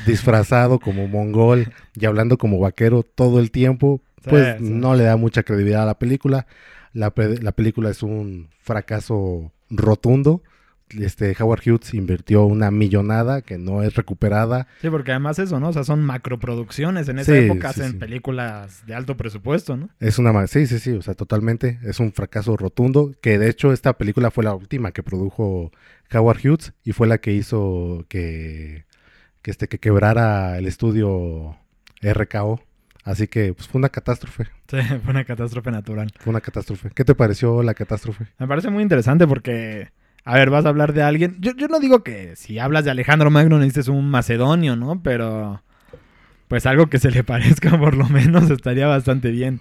disfrazado 0.08 0.80
como 0.80 1.08
mongol 1.08 1.72
y 1.94 2.06
hablando 2.06 2.38
como 2.38 2.60
vaquero 2.60 3.04
todo 3.04 3.40
el 3.40 3.52
tiempo, 3.52 4.02
Sí, 4.24 4.30
pues 4.32 4.58
sí. 4.58 4.64
no 4.64 4.96
le 4.96 5.04
da 5.04 5.18
mucha 5.18 5.44
credibilidad 5.44 5.84
a 5.84 5.86
la 5.86 6.00
película. 6.00 6.48
La, 6.96 7.14
la 7.42 7.52
película 7.52 7.90
es 7.90 8.02
un 8.02 8.48
fracaso 8.62 9.52
rotundo. 9.70 10.42
Este 10.90 11.36
Howard 11.40 11.62
Hughes 11.66 11.94
invirtió 11.94 12.46
una 12.46 12.72
millonada 12.72 13.42
que 13.42 13.58
no 13.58 13.82
es 13.84 13.96
recuperada. 13.96 14.68
Sí, 14.82 14.90
porque 14.90 15.12
además 15.12 15.40
eso, 15.40 15.60
¿no? 15.60 15.70
O 15.70 15.74
sea, 15.74 15.84
son 15.84 16.04
macroproducciones. 16.04 17.10
En 17.10 17.20
esa 17.20 17.34
Sí, 17.34 17.40
época 17.40 17.74
sí, 17.74 17.82
hacen 17.82 17.94
sí. 17.94 17.98
películas 17.98 18.86
de 18.86 18.94
alto 18.96 19.18
presupuesto, 19.18 19.76
¿no? 19.76 19.90
Es 20.00 20.20
una 20.20 20.48
sí, 20.48 20.68
sí, 20.68 20.80
sí, 20.80 20.92
o 20.92 21.02
sea, 21.02 21.16
totalmente 21.16 21.80
es 21.84 22.00
un 22.00 22.14
fracaso 22.14 22.56
rotundo, 22.56 23.14
que 23.22 23.38
de 23.40 23.50
hecho 23.50 23.74
esta 23.74 23.98
película 23.98 24.32
fue 24.32 24.44
la 24.44 24.54
última 24.54 24.92
que 24.92 25.04
produjo 25.04 25.72
Howard 26.14 26.40
Hughes 26.46 26.74
y 26.84 26.92
fue 26.94 27.08
la 27.08 27.18
que 27.18 27.34
hizo 27.34 28.06
que 28.08 28.86
que 29.42 29.52
este 29.52 29.68
que 29.68 29.80
quebrara 29.80 30.58
el 30.58 30.66
estudio 30.68 31.58
RKO. 32.02 32.62
Así 33.06 33.28
que 33.28 33.54
pues, 33.54 33.68
fue 33.70 33.80
una 33.80 33.90
catástrofe, 33.90 34.48
Sí, 34.68 34.78
fue 35.04 35.12
una 35.12 35.24
catástrofe 35.24 35.72
natural. 35.72 36.12
fue 36.20 36.32
una 36.32 36.42
catástrofe. 36.42 36.90
¿Qué 36.94 37.06
te 37.06 37.16
pareció 37.16 37.64
la 37.64 37.74
catástrofe? 37.76 38.26
Me 38.40 38.48
parece 38.48 38.70
muy 38.72 38.82
interesante 38.84 39.28
porque, 39.28 39.92
a 40.24 40.34
ver, 40.34 40.50
vas 40.50 40.66
a 40.66 40.70
hablar 40.70 40.92
de 40.92 41.04
alguien. 41.04 41.38
Yo, 41.40 41.52
yo 41.56 41.68
no 41.68 41.80
digo 41.80 42.04
que 42.04 42.36
si 42.36 42.58
hablas 42.60 42.84
de 42.84 42.92
Alejandro 42.92 43.30
Magno 43.30 43.60
necesites 43.60 43.88
un 43.90 44.10
macedonio, 44.10 44.76
¿no? 44.76 45.02
Pero, 45.04 45.62
pues 46.48 46.66
algo 46.66 46.88
que 46.88 46.98
se 46.98 47.12
le 47.12 47.24
parezca 47.32 47.78
por 47.78 47.96
lo 47.96 48.10
menos 48.10 48.50
estaría 48.50 48.88
bastante 48.88 49.30
bien. 49.30 49.60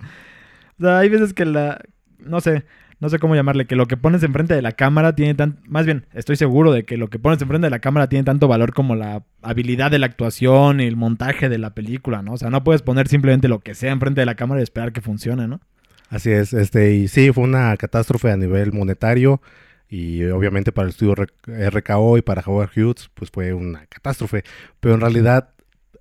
O 0.81 0.83
sea, 0.85 0.99
hay 1.01 1.11
veces 1.11 1.35
que 1.35 1.45
la, 1.45 1.81
no 2.19 2.41
sé, 2.41 2.65
no 3.05 3.11
sé 3.11 3.19
cómo 3.19 3.35
llamarle, 3.35 3.67
que 3.67 3.77
lo 3.77 3.87
que 3.87 3.99
pones 3.99 4.23
enfrente 4.23 4.55
de 4.55 4.63
la 4.63 4.73
cámara 4.73 5.15
tiene 5.15 5.35
tan, 5.35 5.59
más 5.67 5.85
bien, 5.85 6.07
estoy 6.15 6.37
seguro 6.37 6.73
de 6.73 6.85
que 6.85 6.97
lo 6.97 7.11
que 7.11 7.19
pones 7.19 7.43
enfrente 7.43 7.67
de 7.67 7.71
la 7.71 7.81
cámara 7.81 8.09
tiene 8.09 8.25
tanto 8.25 8.49
valor 8.49 8.73
como 8.73 8.97
la 8.97 9.25
habilidad 9.43 9.91
de 9.91 9.99
la 9.99 10.07
actuación 10.07 10.81
y 10.81 10.87
el 10.87 10.97
montaje 10.97 11.51
de 11.51 11.59
la 11.59 11.75
película, 11.75 12.23
¿no? 12.23 12.33
O 12.33 12.39
sea, 12.39 12.49
no 12.49 12.65
puedes 12.65 12.81
poner 12.81 13.07
simplemente 13.07 13.47
lo 13.47 13.61
que 13.61 13.75
sea 13.75 13.93
enfrente 13.93 14.23
de 14.23 14.25
la 14.25 14.37
cámara 14.37 14.63
y 14.63 14.65
esperar 14.65 14.95
que 14.95 15.03
funcione, 15.03 15.47
¿no? 15.47 15.61
Así 16.09 16.31
es, 16.31 16.55
este, 16.55 16.95
y 16.95 17.09
sí, 17.09 17.31
fue 17.31 17.45
una 17.45 17.77
catástrofe 17.77 18.31
a 18.31 18.39
nivel 18.39 18.73
monetario 18.73 19.43
y 19.87 20.25
obviamente 20.25 20.73
para 20.73 20.87
el 20.87 20.93
estudio 20.93 21.15
RKO 21.15 22.17
y 22.17 22.23
para 22.23 22.43
Howard 22.47 22.71
Hughes, 22.75 23.11
pues 23.13 23.31
fue 23.31 23.53
una 23.53 23.85
catástrofe. 23.85 24.45
Pero 24.81 24.95
en 24.95 25.03
realidad, 25.03 25.51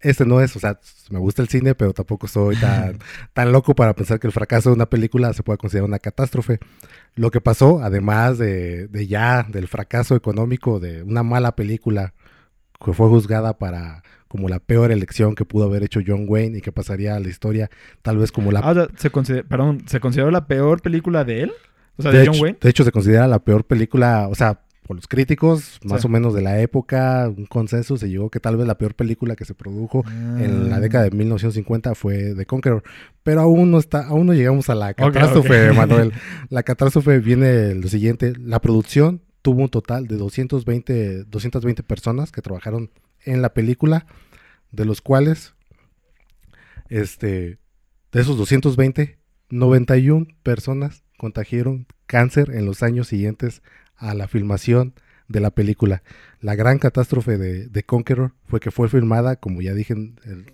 este 0.03 0.25
no 0.25 0.41
es, 0.41 0.55
o 0.55 0.59
sea, 0.59 0.79
me 1.09 1.19
gusta 1.19 1.41
el 1.41 1.47
cine, 1.49 1.73
pero 1.75 1.93
tampoco 1.93 2.27
soy 2.27 2.55
tan, 2.57 2.99
tan 3.33 3.51
loco 3.51 3.73
para 3.75 3.93
pensar 3.95 4.19
que 4.19 4.27
el 4.27 4.33
fracaso 4.33 4.69
de 4.69 4.75
una 4.75 4.85
película 4.87 5.33
se 5.33 5.43
puede 5.43 5.57
considerar 5.57 5.87
una 5.87 5.99
catástrofe. 5.99 6.59
Lo 7.15 7.31
que 7.31 7.41
pasó, 7.41 7.81
además 7.83 8.37
de, 8.37 8.87
de 8.87 9.07
ya 9.07 9.43
del 9.49 9.67
fracaso 9.67 10.15
económico 10.15 10.79
de 10.79 11.03
una 11.03 11.23
mala 11.23 11.55
película 11.55 12.13
que 12.83 12.93
fue 12.93 13.07
juzgada 13.07 13.57
para 13.57 14.03
como 14.27 14.49
la 14.49 14.59
peor 14.59 14.91
elección 14.91 15.35
que 15.35 15.45
pudo 15.45 15.65
haber 15.65 15.83
hecho 15.83 15.99
John 16.05 16.25
Wayne 16.27 16.57
y 16.57 16.61
que 16.61 16.71
pasaría 16.71 17.15
a 17.15 17.19
la 17.19 17.29
historia 17.29 17.69
tal 18.01 18.17
vez 18.17 18.31
como 18.31 18.51
la 18.51 18.59
Ah, 18.61 18.71
o 18.71 18.73
sea, 18.73 18.87
¿se, 18.97 19.11
consider- 19.11 19.45
perdón, 19.47 19.83
¿se 19.87 19.99
consideró 19.99 20.31
la 20.31 20.47
peor 20.47 20.81
película 20.81 21.23
de 21.23 21.43
él? 21.43 21.51
O 21.97 22.01
sea, 22.01 22.11
de, 22.11 22.17
de, 22.19 22.25
John 22.25 22.33
hecho, 22.35 22.43
Wayne. 22.43 22.57
de 22.59 22.69
hecho, 22.69 22.83
se 22.83 22.91
considera 22.91 23.27
la 23.27 23.37
peor 23.39 23.63
película, 23.65 24.27
o 24.27 24.33
sea, 24.33 24.61
por 24.83 24.95
los 24.95 25.07
críticos, 25.07 25.79
más 25.83 26.01
Sí. 26.01 26.07
o 26.07 26.09
menos 26.09 26.33
de 26.33 26.41
la 26.41 26.59
época, 26.59 27.27
un 27.35 27.45
consenso 27.45 27.97
se 27.97 28.09
llegó 28.09 28.29
que 28.29 28.39
tal 28.39 28.57
vez 28.57 28.67
la 28.67 28.77
peor 28.77 28.93
película 28.95 29.35
que 29.35 29.45
se 29.45 29.53
produjo 29.55 30.03
en 30.07 30.69
la 30.69 30.75
Ah. 30.75 30.79
década 30.79 31.05
de 31.05 31.11
1950 31.11 31.95
fue 31.95 32.35
The 32.35 32.45
Conqueror, 32.45 32.83
pero 33.23 33.41
aún 33.41 33.71
no 33.71 33.79
está, 33.79 34.05
aún 34.07 34.27
no 34.27 34.33
llegamos 34.33 34.69
a 34.69 34.75
la 34.75 34.93
catástrofe. 34.93 35.71
Manuel. 35.71 36.11
La 36.49 36.63
catástrofe 36.63 37.19
viene 37.19 37.73
lo 37.75 37.87
siguiente, 37.87 38.33
la 38.39 38.59
producción 38.61 39.21
tuvo 39.41 39.61
un 39.63 39.69
total 39.69 40.07
de 40.07 40.17
220 40.17 41.23
220 41.25 41.83
personas 41.83 42.31
que 42.31 42.41
trabajaron 42.41 42.91
en 43.25 43.41
la 43.41 43.53
película, 43.53 44.05
de 44.71 44.85
los 44.85 45.01
cuales 45.01 45.53
este 46.89 47.57
de 48.11 48.21
esos 48.21 48.37
220 48.37 49.17
91 49.49 50.27
personas 50.43 51.03
contagiaron 51.17 51.87
cáncer 52.05 52.51
en 52.53 52.65
los 52.65 52.83
años 52.83 53.07
siguientes 53.07 53.61
a 54.09 54.13
la 54.13 54.27
filmación 54.27 54.93
de 55.27 55.39
la 55.39 55.51
película. 55.51 56.03
La 56.41 56.55
gran 56.55 56.79
catástrofe 56.79 57.37
de, 57.37 57.67
de 57.67 57.83
Conqueror 57.83 58.33
fue 58.45 58.59
que 58.59 58.71
fue 58.71 58.89
filmada, 58.89 59.35
como 59.37 59.61
ya 59.61 59.73
dije 59.73 59.95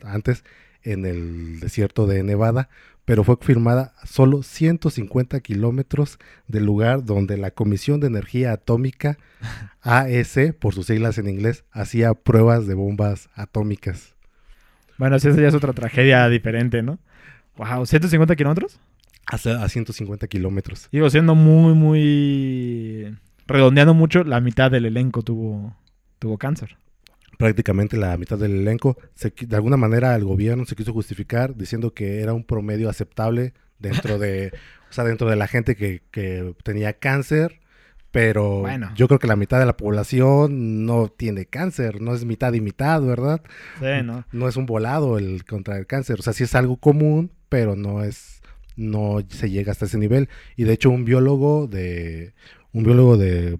antes, 0.04 0.44
en 0.84 1.06
el 1.06 1.60
desierto 1.60 2.08
de 2.08 2.24
Nevada, 2.24 2.70
pero 3.06 3.24
fue 3.24 3.38
filmada 3.42 3.94
a 4.00 4.06
solo 4.06 4.44
150 4.44 5.40
kilómetros 5.40 6.20
del 6.48 6.66
lugar 6.66 7.04
donde 7.06 7.38
la 7.38 7.52
Comisión 7.52 8.00
de 8.00 8.08
Energía 8.08 8.52
Atómica, 8.52 9.18
AEC, 9.82 10.54
por 10.54 10.74
sus 10.74 10.86
siglas 10.86 11.18
en 11.18 11.28
inglés, 11.28 11.64
hacía 11.72 12.14
pruebas 12.14 12.68
de 12.68 12.76
bombas 12.76 13.30
atómicas. 13.34 14.16
Bueno, 14.98 15.18
sí, 15.18 15.30
esa 15.30 15.42
ya 15.42 15.48
es 15.48 15.56
otra 15.56 15.74
tragedia 15.74 16.28
diferente, 16.30 16.84
¿no? 16.84 17.00
Wow, 17.58 17.86
150 17.86 18.36
kilómetros. 18.36 18.80
Hasta 19.26 19.64
a 19.64 19.70
150 19.70 20.28
kilómetros. 20.28 20.88
Digo, 20.92 21.10
siendo 21.10 21.36
muy, 21.36 21.74
muy. 21.74 23.18
Redondeando 23.50 23.94
mucho, 23.94 24.24
la 24.24 24.40
mitad 24.42 24.72
del 24.72 24.86
elenco 24.86 25.22
tuvo, 25.24 25.76
tuvo 26.20 26.38
cáncer. 26.38 26.78
prácticamente 27.38 27.98
la 27.98 28.18
mitad 28.18 28.38
del 28.38 28.52
elenco. 28.62 28.98
Se 29.16 29.32
de 29.38 29.56
alguna 29.56 29.78
manera 29.78 30.16
el 30.16 30.26
gobierno 30.26 30.66
se 30.66 30.76
quiso 30.76 30.94
justificar 30.94 31.56
diciendo 31.56 31.94
que 31.94 32.22
era 32.22 32.34
un 32.34 32.44
promedio 32.44 32.90
aceptable 32.90 33.54
dentro 33.80 34.18
de, 34.20 34.52
o 34.90 34.94
sea, 34.94 35.04
dentro 35.06 35.30
de 35.30 35.36
la 35.38 35.48
gente 35.48 35.76
que, 35.76 36.02
que 36.12 36.54
tenía 36.64 36.94
cáncer, 36.94 37.60
pero 38.12 38.62
Bueno. 38.62 38.92
yo 38.96 39.08
creo 39.08 39.20
que 39.20 39.28
la 39.28 39.36
mitad 39.36 39.60
de 39.60 39.66
la 39.68 39.78
población 39.78 40.86
no 40.86 41.08
tiene 41.10 41.46
cáncer, 41.46 42.02
no 42.02 42.14
es 42.16 42.26
mitad 42.26 42.52
y 42.54 42.62
mitad, 42.62 43.02
¿verdad? 43.04 43.42
Sí, 43.80 44.04
¿no? 44.04 44.26
No 44.32 44.48
es 44.50 44.58
un 44.58 44.66
volado 44.66 45.18
el 45.18 45.46
contra 45.46 45.78
el 45.78 45.86
cáncer, 45.88 46.20
o 46.20 46.24
sea, 46.24 46.34
sí 46.34 46.44
es 46.44 46.56
algo 46.56 46.78
común, 46.78 47.32
pero 47.50 47.76
no 47.76 48.04
es, 48.04 48.42
no 48.76 49.20
se 49.30 49.50
llega 49.52 49.72
hasta 49.72 49.86
ese 49.86 49.98
nivel. 50.00 50.28
Y 50.58 50.64
de 50.64 50.74
hecho 50.74 50.90
un 50.90 51.06
biólogo 51.06 51.68
de, 51.68 52.34
un 52.74 52.84
biólogo 52.84 53.18
de, 53.18 53.58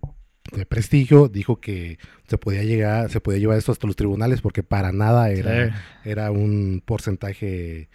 de 0.56 0.66
prestigio 0.66 1.28
dijo 1.28 1.60
que 1.60 1.98
se 2.28 2.38
podía 2.38 2.64
llegar, 2.64 3.10
se 3.10 3.20
podía 3.22 3.40
llevar 3.40 3.58
esto 3.58 3.72
hasta 3.72 3.88
los 3.88 3.96
tribunales 3.96 4.42
porque 4.42 4.64
para 4.64 4.92
nada 4.92 5.30
era, 5.32 5.68
Sí. 5.68 5.74
era 6.06 6.32
un 6.32 6.82
porcentaje 6.86 7.90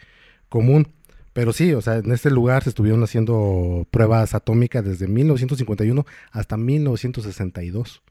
común. 0.48 0.88
Pero 1.32 1.52
sí, 1.52 1.72
o 1.72 1.80
sea, 1.80 1.96
en 1.96 2.12
este 2.12 2.30
lugar 2.30 2.62
se 2.62 2.68
estuvieron 2.68 3.02
haciendo 3.02 3.88
pruebas 3.90 4.34
atómicas 4.34 4.84
desde 4.84 5.08
1951 5.08 6.06
hasta 6.30 6.56
1962. 6.56 8.02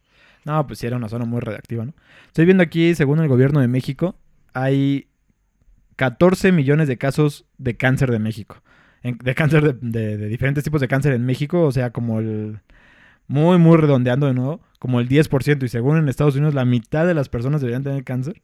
No, 0.46 0.68
pues 0.68 0.80
sí, 0.80 0.88
era 0.88 0.98
una 0.98 1.08
zona 1.08 1.24
muy 1.24 1.40
radiactiva, 1.40 1.86
¿no? 1.86 1.94
Estoy 2.28 2.44
viendo 2.44 2.64
aquí, 2.64 2.96
según 2.96 3.20
el 3.20 3.30
gobierno 3.30 3.62
de 3.62 3.70
México, 3.70 4.18
hay 4.54 5.08
14 5.96 6.52
millones 6.52 6.88
de 6.88 6.98
casos 6.98 7.46
de 7.58 7.78
cáncer 7.78 8.12
de 8.12 8.20
México. 8.20 8.62
En- 9.04 9.18
de 9.18 9.36
cáncer 9.36 9.74
de, 9.80 9.90
de- 10.00 10.18
de 10.18 10.28
diferentes 10.28 10.64
tipos 10.64 10.82
de 10.82 10.88
cáncer 10.88 11.14
en 11.14 11.26
México, 11.26 11.62
o 11.64 11.72
sea, 11.72 11.92
como 11.92 12.20
el... 12.20 12.60
Muy, 13.28 13.58
muy 13.58 13.78
redondeando 13.78 14.28
de 14.28 14.34
nuevo, 14.34 14.62
como 14.80 15.00
el 15.00 15.08
10%. 15.08 15.64
Y 15.64 15.68
según 15.70 15.98
en 15.98 16.10
Estados 16.10 16.36
Unidos, 16.36 16.54
la 16.54 16.66
mitad 16.66 17.08
de 17.08 17.14
las 17.14 17.30
personas 17.30 17.62
deberían 17.62 17.84
tener 17.84 18.04
cáncer. 18.04 18.42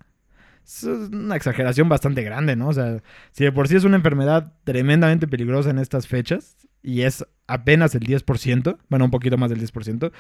Es 0.65 0.83
una 0.83 1.36
exageración 1.36 1.89
bastante 1.89 2.21
grande, 2.24 2.55
¿no? 2.55 2.69
O 2.69 2.74
sea, 2.74 3.01
si 3.31 3.43
de 3.43 3.51
por 3.51 3.67
sí 3.67 3.75
es 3.75 3.83
una 3.83 3.98
enfermedad 3.98 4.53
tremendamente 4.63 5.27
peligrosa 5.27 5.71
en 5.71 5.79
estas 5.79 6.07
fechas 6.07 6.55
y 6.83 7.01
es 7.01 7.25
apenas 7.48 7.95
el 7.95 8.01
10%, 8.01 8.77
bueno, 8.89 9.05
un 9.05 9.12
poquito 9.12 9.38
más 9.38 9.50
del 9.50 9.59
10%, 9.59 10.12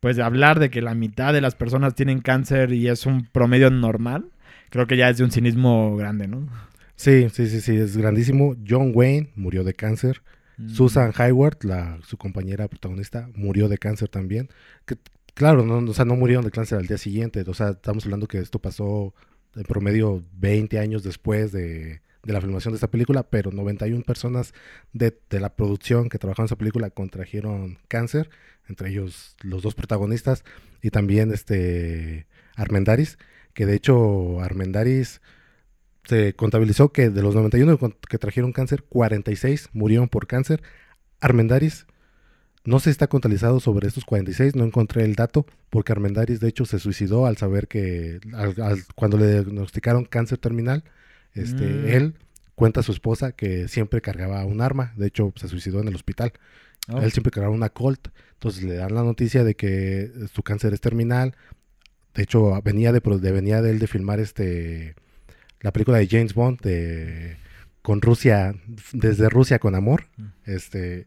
pues 0.00 0.18
hablar 0.18 0.58
de 0.58 0.70
que 0.70 0.82
la 0.82 0.94
mitad 0.94 1.32
de 1.32 1.40
las 1.40 1.54
personas 1.54 1.94
tienen 1.94 2.20
cáncer 2.20 2.72
y 2.72 2.88
es 2.88 3.06
un 3.06 3.26
promedio 3.26 3.70
normal, 3.70 4.30
creo 4.70 4.88
que 4.88 4.96
ya 4.96 5.08
es 5.08 5.18
de 5.18 5.24
un 5.24 5.30
cinismo 5.30 5.96
grande, 5.96 6.26
¿no? 6.26 6.48
Sí, 6.96 7.28
sí, 7.32 7.46
sí, 7.46 7.60
sí, 7.60 7.76
es 7.76 7.96
grandísimo. 7.96 8.56
John 8.68 8.92
Wayne 8.94 9.30
murió 9.36 9.64
de 9.64 9.74
cáncer. 9.74 10.22
Mm. 10.62 10.68
Susan 10.70 11.12
Hayward, 11.16 11.64
la, 11.64 11.98
su 12.06 12.16
compañera 12.16 12.68
protagonista, 12.68 13.28
murió 13.34 13.68
de 13.68 13.78
cáncer 13.78 14.08
también. 14.08 14.48
Que, 14.86 14.96
claro, 15.34 15.64
no, 15.64 15.90
o 15.90 15.94
sea, 15.94 16.04
no 16.04 16.16
murieron 16.16 16.44
de 16.44 16.50
cáncer 16.50 16.78
al 16.78 16.86
día 16.86 16.98
siguiente. 16.98 17.44
O 17.46 17.54
sea, 17.54 17.70
estamos 17.70 18.04
hablando 18.04 18.28
que 18.28 18.38
esto 18.38 18.58
pasó 18.60 19.14
en 19.54 19.64
promedio 19.64 20.24
20 20.34 20.78
años 20.78 21.02
después 21.02 21.52
de, 21.52 22.00
de 22.22 22.32
la 22.32 22.40
filmación 22.40 22.72
de 22.72 22.76
esta 22.76 22.90
película, 22.90 23.24
pero 23.24 23.50
91 23.50 24.04
personas 24.04 24.54
de, 24.92 25.18
de 25.28 25.40
la 25.40 25.54
producción 25.56 26.08
que 26.08 26.18
trabajaron 26.18 26.44
en 26.44 26.48
esa 26.48 26.56
película 26.56 26.90
contrajeron 26.90 27.78
cáncer, 27.88 28.30
entre 28.68 28.90
ellos 28.90 29.36
los 29.42 29.62
dos 29.62 29.74
protagonistas 29.74 30.44
y 30.80 30.90
también 30.90 31.32
este 31.32 32.26
Armendaris, 32.56 33.18
que 33.54 33.66
de 33.66 33.74
hecho 33.74 34.40
Armendaris 34.40 35.20
se 36.04 36.34
contabilizó 36.34 36.90
que 36.92 37.10
de 37.10 37.22
los 37.22 37.34
91 37.34 37.78
con- 37.78 37.94
que 38.08 38.18
trajeron 38.18 38.52
cáncer, 38.52 38.82
46 38.88 39.68
murieron 39.72 40.08
por 40.08 40.26
cáncer. 40.26 40.62
Armendaris 41.20 41.86
no 42.64 42.78
se 42.80 42.90
está 42.90 43.06
contabilizado 43.08 43.58
sobre 43.60 43.88
estos 43.88 44.04
46, 44.04 44.54
no 44.54 44.64
encontré 44.64 45.04
el 45.04 45.14
dato, 45.16 45.46
porque 45.70 45.92
Armendaris 45.92 46.40
de 46.40 46.48
hecho 46.48 46.64
se 46.64 46.78
suicidó 46.78 47.26
al 47.26 47.36
saber 47.36 47.66
que 47.68 48.20
al- 48.34 48.60
al- 48.60 48.84
cuando 48.94 49.16
le 49.18 49.28
diagnosticaron 49.30 50.04
cáncer 50.04 50.38
terminal, 50.38 50.84
este, 51.34 51.64
Mm. 51.64 51.86
él 51.88 52.14
cuenta 52.54 52.80
a 52.80 52.82
su 52.82 52.92
esposa 52.92 53.32
que 53.32 53.66
siempre 53.68 54.00
cargaba 54.00 54.44
un 54.44 54.60
arma, 54.60 54.92
de 54.96 55.06
hecho 55.08 55.32
se 55.36 55.48
suicidó 55.48 55.80
en 55.80 55.88
el 55.88 55.94
hospital. 55.96 56.32
Oh. 56.88 57.00
Él 57.00 57.10
siempre 57.12 57.30
cargaba 57.30 57.54
una 57.54 57.68
Colt, 57.70 58.08
entonces 58.34 58.62
le 58.64 58.74
dan 58.74 58.94
la 58.94 59.02
noticia 59.02 59.42
de 59.44 59.54
que 59.54 60.02
eh, 60.02 60.10
su 60.32 60.42
cáncer 60.42 60.72
es 60.74 60.80
terminal. 60.80 61.34
De 62.14 62.22
hecho, 62.24 62.60
venía 62.62 62.92
de, 62.92 63.00
de- 63.00 63.32
venía 63.32 63.62
de 63.62 63.70
él 63.70 63.78
de 63.78 63.86
filmar 63.86 64.20
este 64.20 64.94
la 65.62 65.72
película 65.72 65.98
de 65.98 66.08
James 66.08 66.34
Bond 66.34 66.60
de 66.60 67.36
con 67.80 68.00
Rusia 68.00 68.54
desde 68.92 69.28
Rusia 69.28 69.58
con 69.58 69.74
amor. 69.74 70.06
Mm. 70.16 70.26
Este 70.44 71.06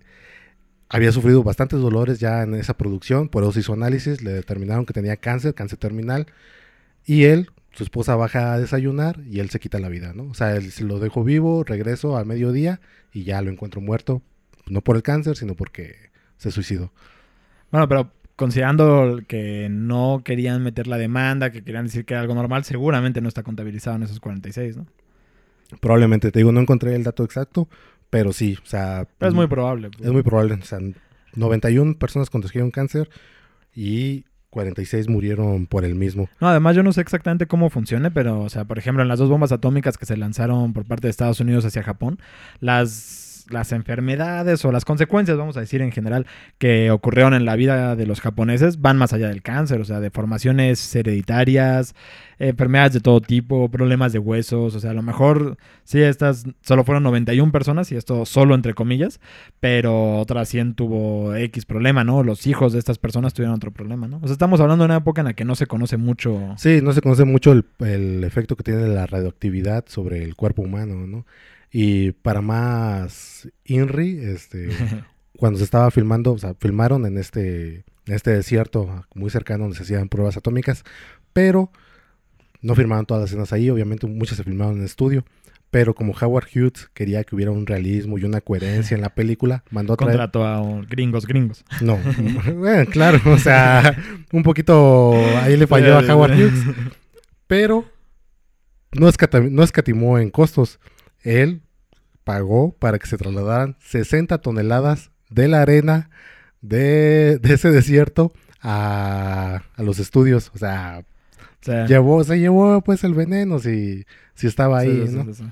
había 0.89 1.11
sufrido 1.11 1.43
bastantes 1.43 1.79
dolores 1.79 2.19
ya 2.19 2.43
en 2.43 2.53
esa 2.55 2.77
producción, 2.77 3.29
por 3.29 3.43
eso 3.43 3.59
hizo 3.59 3.73
análisis, 3.73 4.21
le 4.21 4.31
determinaron 4.31 4.85
que 4.85 4.93
tenía 4.93 5.17
cáncer, 5.17 5.53
cáncer 5.53 5.79
terminal, 5.79 6.27
y 7.05 7.23
él, 7.23 7.49
su 7.73 7.83
esposa 7.83 8.15
baja 8.15 8.53
a 8.53 8.59
desayunar 8.59 9.19
y 9.27 9.39
él 9.39 9.49
se 9.49 9.59
quita 9.59 9.79
la 9.79 9.89
vida, 9.89 10.13
¿no? 10.13 10.25
O 10.25 10.33
sea, 10.33 10.55
él 10.55 10.71
se 10.71 10.83
lo 10.83 10.99
dejó 10.99 11.23
vivo, 11.23 11.63
regreso 11.63 12.17
al 12.17 12.25
mediodía 12.25 12.79
y 13.11 13.23
ya 13.23 13.41
lo 13.41 13.51
encuentro 13.51 13.81
muerto, 13.81 14.21
no 14.67 14.81
por 14.81 14.95
el 14.95 15.03
cáncer, 15.03 15.35
sino 15.35 15.55
porque 15.55 16.11
se 16.37 16.51
suicidó. 16.51 16.93
Bueno, 17.71 17.87
pero 17.89 18.11
considerando 18.35 19.21
que 19.27 19.69
no 19.69 20.21
querían 20.23 20.63
meter 20.63 20.87
la 20.87 20.97
demanda, 20.97 21.51
que 21.51 21.63
querían 21.63 21.85
decir 21.85 22.05
que 22.05 22.13
era 22.13 22.21
algo 22.21 22.35
normal, 22.35 22.63
seguramente 22.63 23.21
no 23.21 23.27
está 23.27 23.43
contabilizado 23.43 23.95
en 23.95 24.03
esos 24.03 24.19
46, 24.19 24.77
¿no? 24.77 24.85
Probablemente, 25.79 26.31
te 26.31 26.39
digo, 26.39 26.51
no 26.51 26.59
encontré 26.59 26.95
el 26.95 27.03
dato 27.03 27.23
exacto, 27.23 27.67
pero 28.09 28.33
sí, 28.33 28.57
o 28.61 28.65
sea... 28.65 29.07
Pero 29.17 29.29
es 29.29 29.35
muy 29.35 29.47
probable. 29.47 29.89
pues. 29.89 30.05
Es 30.05 30.13
muy 30.13 30.23
probable, 30.23 30.55
o 30.55 30.65
sea, 30.65 30.79
91 31.35 31.97
personas 31.97 32.29
contrajeron 32.29 32.71
cáncer 32.71 33.09
y 33.73 34.25
46 34.55 35.09
murieron 35.09 35.67
por 35.67 35.83
el 35.83 35.95
mismo. 35.95 36.29
No, 36.39 36.47
además 36.47 36.75
yo 36.77 36.83
no 36.83 36.93
sé 36.93 37.01
exactamente 37.01 37.45
cómo 37.45 37.69
funcione, 37.69 38.09
pero, 38.09 38.39
o 38.39 38.49
sea, 38.49 38.63
por 38.63 38.77
ejemplo, 38.77 39.01
en 39.03 39.09
las 39.09 39.19
dos 39.19 39.29
bombas 39.29 39.51
atómicas 39.51 39.97
que 39.97 40.05
se 40.05 40.15
lanzaron 40.15 40.71
por 40.71 40.85
parte 40.85 41.07
de 41.07 41.11
Estados 41.11 41.41
Unidos 41.41 41.65
hacia 41.65 41.83
Japón, 41.83 42.19
las, 42.61 43.24
las 43.49 43.71
enfermedades 43.71 44.63
o 44.65 44.71
las 44.71 44.85
consecuencias, 44.85 45.37
vamos 45.37 45.57
a 45.57 45.59
decir 45.59 45.81
en 45.81 45.91
general, 45.91 46.25
que 46.57 46.91
ocurrieron 46.91 47.33
en 47.33 47.45
la 47.45 47.55
vida 47.55 47.95
de 47.95 48.05
los 48.05 48.21
japoneses 48.21 48.81
van 48.81 48.97
más 48.97 49.13
allá 49.13 49.27
del 49.27 49.41
cáncer, 49.41 49.81
o 49.81 49.85
sea, 49.85 49.99
deformaciones 49.99 50.95
hereditarias, 50.95 51.95
enfermedades 52.39 52.93
de 52.93 52.99
todo 52.99 53.21
tipo, 53.21 53.69
problemas 53.69 54.13
de 54.13 54.19
huesos, 54.19 54.75
o 54.75 54.79
sea, 54.79 54.91
a 54.91 54.93
lo 54.93 55.01
mejor 55.01 55.57
sí, 55.83 56.01
estas 56.01 56.45
solo 56.61 56.83
fueron 56.83 57.03
91 57.03 57.51
personas 57.51 57.91
y 57.91 57.95
esto 57.95 58.25
solo 58.25 58.55
entre 58.55 58.73
comillas, 58.73 59.19
pero 59.59 60.17
otras 60.19 60.49
100 60.49 60.75
tuvo 60.75 61.35
X 61.35 61.65
problema, 61.65 62.03
¿no? 62.03 62.23
Los 62.23 62.47
hijos 62.47 62.73
de 62.73 62.79
estas 62.79 62.97
personas 62.97 63.33
tuvieron 63.33 63.55
otro 63.55 63.71
problema, 63.71 64.07
¿no? 64.07 64.17
O 64.17 64.27
sea, 64.27 64.33
estamos 64.33 64.59
hablando 64.59 64.83
de 64.83 64.87
una 64.87 64.97
época 64.97 65.21
en 65.21 65.27
la 65.27 65.33
que 65.33 65.45
no 65.45 65.55
se 65.55 65.67
conoce 65.67 65.97
mucho. 65.97 66.53
Sí, 66.57 66.79
no 66.81 66.93
se 66.93 67.01
conoce 67.01 67.25
mucho 67.25 67.51
el, 67.51 67.65
el 67.79 68.23
efecto 68.23 68.55
que 68.55 68.63
tiene 68.63 68.87
la 68.87 69.05
radioactividad 69.05 69.85
sobre 69.87 70.23
el 70.23 70.35
cuerpo 70.35 70.61
humano, 70.61 71.07
¿no? 71.07 71.25
Y 71.77 72.13
para 72.13 72.39
más 72.39 73.49
INRI, 73.65 74.19
este, 74.19 74.69
cuando 75.37 75.57
se 75.57 75.65
estaba 75.65 75.91
filmando, 75.91 76.31
o 76.31 76.37
sea, 76.37 76.53
filmaron 76.57 77.05
en 77.05 77.17
este, 77.17 77.83
en 78.07 78.13
este 78.13 78.31
desierto 78.31 79.05
muy 79.13 79.29
cercano 79.29 79.65
donde 79.65 79.75
se 79.75 79.83
hacían 79.83 80.07
pruebas 80.07 80.37
atómicas, 80.37 80.85
pero 81.33 81.69
No 82.61 82.75
firmaron 82.75 83.05
todas 83.05 83.23
las 83.23 83.29
escenas 83.31 83.51
ahí, 83.51 83.69
obviamente 83.69 84.07
muchas 84.07 84.37
se 84.37 84.43
filmaron 84.45 84.77
en 84.77 84.85
estudio. 84.85 85.25
Pero 85.69 85.93
como 85.93 86.13
Howard 86.13 86.47
Hughes 86.55 86.89
quería 86.93 87.25
que 87.25 87.35
hubiera 87.35 87.51
un 87.51 87.65
realismo 87.65 88.17
y 88.17 88.23
una 88.23 88.39
coherencia 88.39 88.95
en 88.95 89.01
la 89.01 89.13
película, 89.13 89.65
mandó 89.69 89.93
a 89.93 89.97
traer... 89.97 90.13
Contrató 90.13 90.45
a 90.45 90.61
un- 90.61 90.85
gringos, 90.89 91.25
gringos. 91.27 91.65
No, 91.81 91.97
bueno, 92.55 92.89
claro, 92.89 93.19
o 93.25 93.37
sea, 93.37 93.97
un 94.31 94.43
poquito 94.43 95.13
ahí 95.41 95.57
le 95.57 95.67
falló 95.67 95.97
a 95.97 96.01
Howard 96.15 96.31
Hughes. 96.39 96.63
Pero 97.47 97.83
no, 98.93 99.09
no 99.51 99.63
escatimó 99.63 100.17
en 100.19 100.29
costos. 100.29 100.79
Él 101.21 101.61
pagó 102.25 102.73
para 102.73 102.99
que 102.99 103.07
se 103.07 103.17
trasladaran 103.17 103.77
60 103.79 104.39
toneladas 104.39 105.11
de 105.29 105.47
la 105.47 105.61
arena 105.61 106.09
de, 106.61 107.37
de 107.37 107.53
ese 107.53 107.71
desierto 107.71 108.33
a, 108.61 109.61
a 109.75 109.83
los 109.83 109.99
estudios. 109.99 110.51
O 110.53 110.57
sea, 110.57 111.05
sea, 111.61 111.85
llevó, 111.87 112.23
se 112.23 112.39
llevó 112.39 112.81
pues 112.81 113.03
el 113.03 113.13
veneno 113.13 113.59
si, 113.59 114.05
si 114.33 114.47
estaba 114.47 114.81
sí, 114.81 114.87
ahí, 114.87 115.07
sí, 115.07 115.15
¿no? 115.15 115.23
sí, 115.25 115.33
sí. 115.35 115.45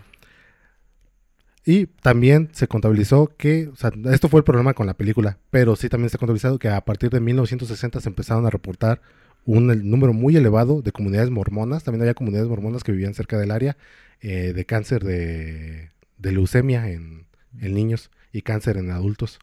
Y 1.66 1.86
también 1.86 2.50
se 2.52 2.68
contabilizó 2.68 3.32
que, 3.38 3.70
o 3.70 3.76
sea, 3.78 3.92
esto 4.12 4.28
fue 4.28 4.40
el 4.40 4.44
problema 4.44 4.74
con 4.74 4.86
la 4.86 4.96
película, 4.96 5.38
pero 5.50 5.78
sí 5.78 5.88
también 5.88 6.10
se 6.10 6.18
ha 6.18 6.20
contabilizado 6.20 6.60
que 6.60 6.68
a 6.68 6.82
partir 6.84 7.10
de 7.10 7.22
1960 7.22 8.02
se 8.02 8.10
empezaron 8.10 8.46
a 8.46 8.50
reportar 8.50 9.02
un 9.46 9.68
número 9.90 10.12
muy 10.12 10.36
elevado 10.36 10.82
de 10.82 10.92
comunidades 10.92 11.30
mormonas, 11.30 11.86
también 11.86 12.02
había 12.02 12.16
comunidades 12.16 12.50
mormonas 12.50 12.84
que 12.84 12.92
vivían 12.92 13.14
cerca 13.14 13.38
del 13.38 13.52
área, 13.52 13.78
eh, 14.20 14.52
de 14.54 14.66
cáncer 14.66 15.06
de, 15.06 15.93
de 16.24 16.32
leucemia 16.32 16.90
en, 16.90 17.28
en 17.60 17.74
niños 17.76 18.10
y 18.32 18.42
cáncer 18.42 18.78
en 18.78 18.90
adultos, 18.90 19.40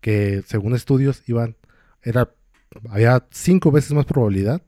que 0.00 0.42
según 0.46 0.74
estudios 0.74 1.22
iban, 1.28 1.54
era, 2.02 2.32
había 2.90 3.24
cinco 3.30 3.70
veces 3.70 3.92
más 3.92 4.06
probabilidad, 4.06 4.62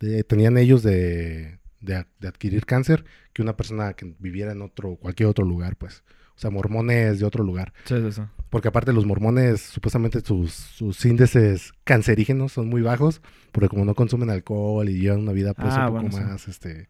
de- 0.00 0.24
tenían 0.24 0.58
ellos 0.58 0.82
de, 0.82 1.58
de, 1.80 2.06
de 2.18 2.28
adquirir 2.28 2.66
cáncer 2.66 3.04
que 3.32 3.42
una 3.42 3.56
persona 3.56 3.92
que 3.94 4.14
viviera 4.18 4.52
en 4.52 4.62
otro, 4.62 4.96
cualquier 4.96 5.28
otro 5.28 5.44
lugar, 5.44 5.76
pues. 5.76 6.02
O 6.34 6.38
sea, 6.42 6.50
mormones 6.50 7.20
de 7.20 7.26
otro 7.26 7.44
lugar. 7.44 7.72
Sí, 7.84 7.94
sí, 8.00 8.10
sí. 8.12 8.22
Porque 8.50 8.68
aparte 8.68 8.92
los 8.92 9.04
mormones, 9.06 9.60
supuestamente 9.60 10.20
sus, 10.22 10.52
sus 10.52 11.04
índices 11.04 11.72
cancerígenos 11.84 12.52
son 12.52 12.68
muy 12.68 12.80
bajos, 12.82 13.20
porque 13.52 13.68
como 13.68 13.84
no 13.84 13.94
consumen 13.94 14.30
alcohol 14.30 14.88
y 14.88 14.98
llevan 14.98 15.20
una 15.20 15.32
vida 15.32 15.52
pues 15.54 15.74
Ah, 15.76 15.88
un 15.88 15.94
poco 15.94 16.08
bueno, 16.10 16.26
más, 16.28 16.48
este... 16.48 16.88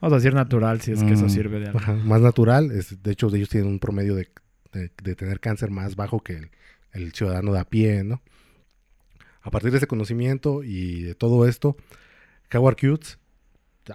Vamos 0.00 0.12
a 0.14 0.16
decir 0.16 0.34
natural 0.34 0.80
si 0.80 0.92
es 0.92 1.02
que 1.02 1.12
eso 1.14 1.26
mm, 1.26 1.30
sirve 1.30 1.58
de 1.60 1.66
algo. 1.66 1.78
ajá, 1.78 1.94
más 1.94 2.20
natural. 2.20 2.70
Es, 2.70 3.02
de 3.02 3.12
hecho, 3.12 3.34
ellos 3.34 3.48
tienen 3.48 3.68
un 3.70 3.78
promedio 3.78 4.14
de, 4.14 4.28
de- 4.72 4.90
de 5.02 5.14
tener 5.14 5.40
cáncer 5.40 5.70
más 5.70 5.96
bajo 5.96 6.20
que 6.20 6.34
el, 6.34 6.50
el 6.92 7.12
ciudadano 7.12 7.52
de 7.52 7.60
a 7.60 7.64
pie, 7.64 8.04
¿no? 8.04 8.22
A 9.42 9.50
partir 9.50 9.70
de 9.70 9.78
ese 9.78 9.86
conocimiento 9.86 10.62
y 10.64 11.02
de 11.02 11.14
todo 11.14 11.46
esto, 11.46 11.76
Howard 12.52 12.76
Hughes, 12.82 13.18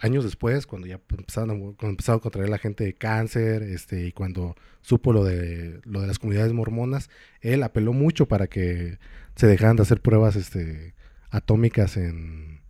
años 0.01 0.23
después, 0.23 0.65
cuando 0.65 0.87
ya 0.87 0.95
empezaron 1.09 1.49
a, 1.51 1.53
cuando 1.53 1.89
empezaron 1.89 2.19
a 2.19 2.21
contraer 2.23 2.49
la 2.49 2.57
gente 2.57 2.85
de 2.85 2.93
cáncer, 2.93 3.61
este, 3.63 4.05
y 4.07 4.11
cuando 4.13 4.55
supo 4.81 5.11
lo 5.11 5.25
de, 5.25 5.81
lo 5.83 5.99
de 6.01 6.07
las 6.07 6.19
comunidades 6.19 6.53
mormonas, 6.53 7.09
él 7.41 7.61
apeló 7.63 7.91
mucho 7.91 8.27
para 8.27 8.47
que 8.47 8.97
se 9.35 9.47
dejaran 9.47 9.75
de 9.75 9.81
hacer 9.83 10.01
pruebas 10.01 10.37
este, 10.37 10.95
atómicas 11.29 11.97
en, 11.97 12.60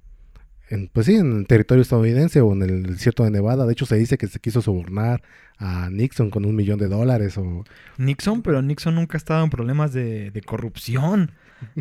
en, 0.72 0.88
pues 0.88 1.06
sí, 1.06 1.16
en 1.16 1.38
el 1.40 1.48
territorio 1.48 1.82
estadounidense 1.82 2.42
o 2.42 2.54
en 2.54 2.62
el 2.64 2.84
desierto 2.84 3.24
de 3.24 3.32
Nevada. 3.32 3.66
De 3.66 3.74
hecho, 3.74 3.86
se 3.86 3.98
dice 3.98 4.18
que 4.18 4.28
se 4.28 4.40
quiso 4.40 4.62
sobornar 4.62 5.22
a 5.58 5.90
Nixon 5.90 6.30
con 6.32 6.46
un 6.46 6.56
millón 6.56 6.80
de 6.80 6.88
dólares 6.88 7.38
o... 7.38 7.64
Nixon, 7.98 8.42
pero 8.42 8.62
Nixon 8.62 8.96
nunca 8.96 9.18
ha 9.18 9.20
estado 9.20 9.44
en 9.44 9.50
problemas 9.50 9.94
de, 9.94 10.32
de 10.32 10.42
corrupción. 10.42 11.32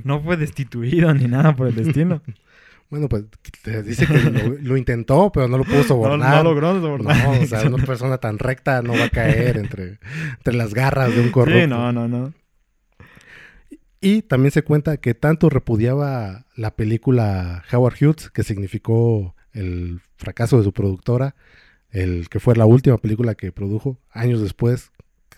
No 0.05 0.21
fue 0.21 0.37
destituido 0.37 1.15
ni 1.15 1.27
nada 1.27 1.57
por 1.57 1.69
el 1.69 1.79
estilo. 1.79 2.21
Bueno, 2.91 3.09
pues 3.09 3.23
te 3.63 3.85
dice 3.85 4.05
que 4.05 4.19
lo, 4.19 4.57
lo 4.61 4.77
intentó, 4.77 5.31
pero 5.31 5.47
no 5.47 5.59
lo 5.59 5.65
pudo 5.65 5.77
No, 5.83 5.85
sobornar. 5.85 6.39
no 6.39 6.43
logró 6.43 6.81
sobornar. 6.81 7.17
No, 7.25 7.41
o 7.41 7.47
sea, 7.47 7.63
una 7.69 7.87
persona 7.87 8.19
tan 8.19 8.37
recta 8.41 8.83
no 8.83 8.95
va 8.95 9.05
a 9.05 9.11
caer 9.11 9.59
entre, 9.59 10.01
entre 10.39 10.55
las 10.55 10.75
garras 10.75 11.15
de 11.15 11.21
un 11.21 11.31
corrupto. 11.31 11.61
Sí, 11.61 11.67
no, 11.69 11.93
no, 11.93 12.09
no. 12.09 12.33
Y 14.00 14.23
también 14.23 14.50
se 14.50 14.62
cuenta 14.62 14.97
que 14.97 15.14
tanto 15.14 15.50
repudiaba 15.50 16.47
la 16.57 16.75
película 16.75 17.64
Howard 17.71 17.97
Hughes, 18.00 18.30
que 18.30 18.42
significó 18.42 19.35
el 19.52 20.00
fracaso 20.16 20.57
de 20.59 20.64
su 20.64 20.73
productora, 20.73 21.35
el 21.90 22.28
que 22.30 22.40
fue 22.40 22.57
la 22.57 22.66
última 22.66 22.97
película 22.99 23.35
que 23.35 23.52
produjo, 23.52 23.99
años 24.11 24.40
después 24.40 24.90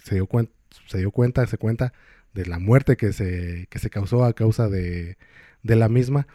se 0.04 0.14
dio, 0.16 0.28
cuen- 0.28 0.50
se 0.86 0.98
dio 0.98 1.10
cuenta, 1.10 1.46
se 1.46 1.58
cuenta 1.58 1.92
de 2.34 2.46
la 2.46 2.58
muerte 2.58 2.96
que 2.96 3.12
se, 3.12 3.66
que 3.68 3.78
se 3.78 3.90
causó 3.90 4.24
a 4.24 4.32
causa 4.34 4.68
de, 4.68 5.16
de 5.62 5.76
la 5.76 5.88
misma, 5.88 6.26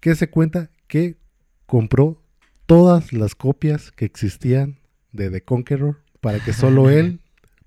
que 0.00 0.14
se 0.14 0.28
cuenta 0.28 0.70
que 0.88 1.16
compró 1.66 2.20
todas 2.66 3.12
las 3.12 3.34
copias 3.34 3.92
que 3.92 4.06
existían 4.06 4.78
de 5.12 5.30
The 5.30 5.42
Conqueror 5.42 6.00
para 6.20 6.40
que 6.40 6.52
solo 6.52 6.90
él 6.90 7.20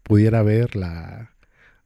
pudiera 0.03 0.43
ver 0.43 0.75
la, 0.75 1.31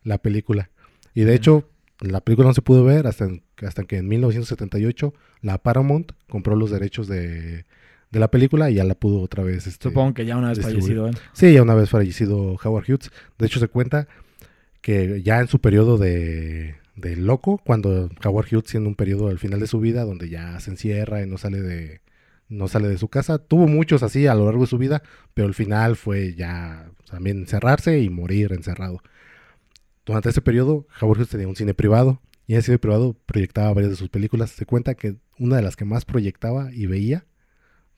la 0.03 0.17
película. 0.17 0.69
Y 1.13 1.21
de 1.23 1.35
hecho, 1.35 1.69
la 2.01 2.21
película 2.21 2.47
no 2.47 2.53
se 2.53 2.61
pudo 2.61 2.83
ver 2.83 3.07
hasta, 3.07 3.25
en- 3.25 3.43
hasta 3.65 3.83
que 3.83 3.97
en 3.97 4.07
1978 4.07 5.13
la 5.41 5.57
Paramount 5.57 6.11
compró 6.29 6.55
los 6.55 6.69
derechos 6.71 7.07
de, 7.07 7.65
de 8.11 8.19
la 8.19 8.29
película 8.29 8.69
y 8.69 8.75
ya 8.75 8.83
la 8.83 8.95
pudo 8.95 9.21
otra 9.21 9.43
vez. 9.43 9.67
este, 9.67 9.89
Supongo 9.89 10.13
que 10.13 10.25
ya 10.25 10.37
una 10.37 10.49
vez 10.49 10.57
distribuir. 10.59 10.97
fallecido. 10.97 11.11
Sí, 11.33 11.53
ya 11.53 11.61
una 11.63 11.73
vez 11.75 11.89
fallecido 11.89 12.55
Howard 12.63 12.85
Hughes. 12.87 13.11
De 13.37 13.45
hecho, 13.47 13.59
se 13.59 13.67
cuenta 13.67 14.07
que 14.81 15.21
ya 15.23 15.39
en 15.39 15.47
su 15.47 15.59
periodo 15.59 15.97
de, 15.97 16.75
de 16.95 17.15
loco, 17.15 17.59
cuando 17.65 18.09
Howard 18.23 18.47
Hughes 18.51 18.65
tiene 18.71 18.87
un 18.87 18.95
periodo 18.95 19.27
al 19.29 19.39
final 19.39 19.59
de 19.59 19.67
su 19.67 19.79
vida 19.79 20.03
donde 20.05 20.29
ya 20.29 20.59
se 20.59 20.71
encierra 20.71 21.21
y 21.23 21.27
no 21.27 21.37
sale 21.37 21.61
de 21.61 22.01
no 22.49 22.69
sale 22.69 22.87
de 22.87 22.97
su 22.97 23.09
casa, 23.09 23.39
tuvo 23.39 23.67
muchos 23.67 24.03
así 24.03 24.25
a 24.25 24.33
lo 24.33 24.45
largo 24.45 24.61
de 24.61 24.67
su 24.67 24.77
vida, 24.77 25.03
pero 25.33 25.49
el 25.49 25.53
final 25.53 25.97
fue 25.97 26.33
ya 26.33 26.89
también 27.11 27.39
encerrarse 27.39 27.99
y 27.99 28.09
morir 28.09 28.53
encerrado. 28.53 29.01
Durante 30.07 30.29
ese 30.29 30.41
periodo, 30.41 30.87
Hughes 30.99 31.29
tenía 31.29 31.47
un 31.47 31.55
cine 31.55 31.75
privado 31.75 32.19
y 32.47 32.53
en 32.53 32.59
ese 32.59 32.67
cine 32.67 32.79
privado 32.79 33.15
proyectaba 33.27 33.71
varias 33.73 33.91
de 33.91 33.97
sus 33.97 34.09
películas. 34.09 34.49
Se 34.49 34.65
cuenta 34.65 34.95
que 34.95 35.17
una 35.37 35.57
de 35.57 35.61
las 35.61 35.75
que 35.75 35.85
más 35.85 36.03
proyectaba 36.05 36.73
y 36.73 36.87
veía, 36.87 37.25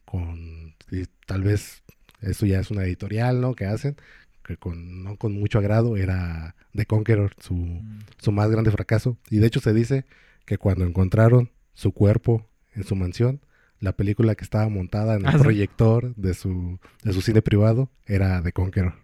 con 0.06 0.74
y 0.92 1.06
tal 1.28 1.44
vez 1.44 1.84
esto 2.22 2.46
ya 2.46 2.60
es 2.60 2.72
una 2.72 2.84
editorial, 2.84 3.40
¿no? 3.42 3.54
Que 3.54 3.66
hacen, 3.66 3.96
que 4.44 4.58
con, 4.58 5.04
no 5.04 5.16
con 5.18 5.34
mucho 5.34 5.60
agrado, 5.60 5.96
era 5.98 6.56
The 6.74 6.86
Conqueror, 6.86 7.34
su, 7.40 7.54
Mm. 7.56 8.00
su 8.18 8.32
más 8.32 8.50
grande 8.50 8.72
fracaso. 8.72 9.18
Y 9.30 9.38
de 9.38 9.48
hecho 9.48 9.60
se 9.60 9.74
dice 9.74 10.06
que 10.46 10.58
cuando 10.58 10.86
encontraron 10.86 11.52
su 11.76 11.92
cuerpo 11.94 12.50
en 12.74 12.84
su 12.84 12.96
mansión, 12.96 13.42
la 13.80 13.94
película 13.94 14.36
que 14.36 14.44
estaba 14.44 14.68
montada 14.68 15.14
en 15.16 15.22
el 15.22 15.28
Ah, 15.36 15.38
proyector 15.38 16.14
de 16.16 16.34
su, 16.34 16.80
de 17.04 17.14
su 17.14 17.22
cine 17.22 17.42
privado 17.42 17.90
era 18.06 18.42
The 18.42 18.52
Conqueror. 18.52 18.96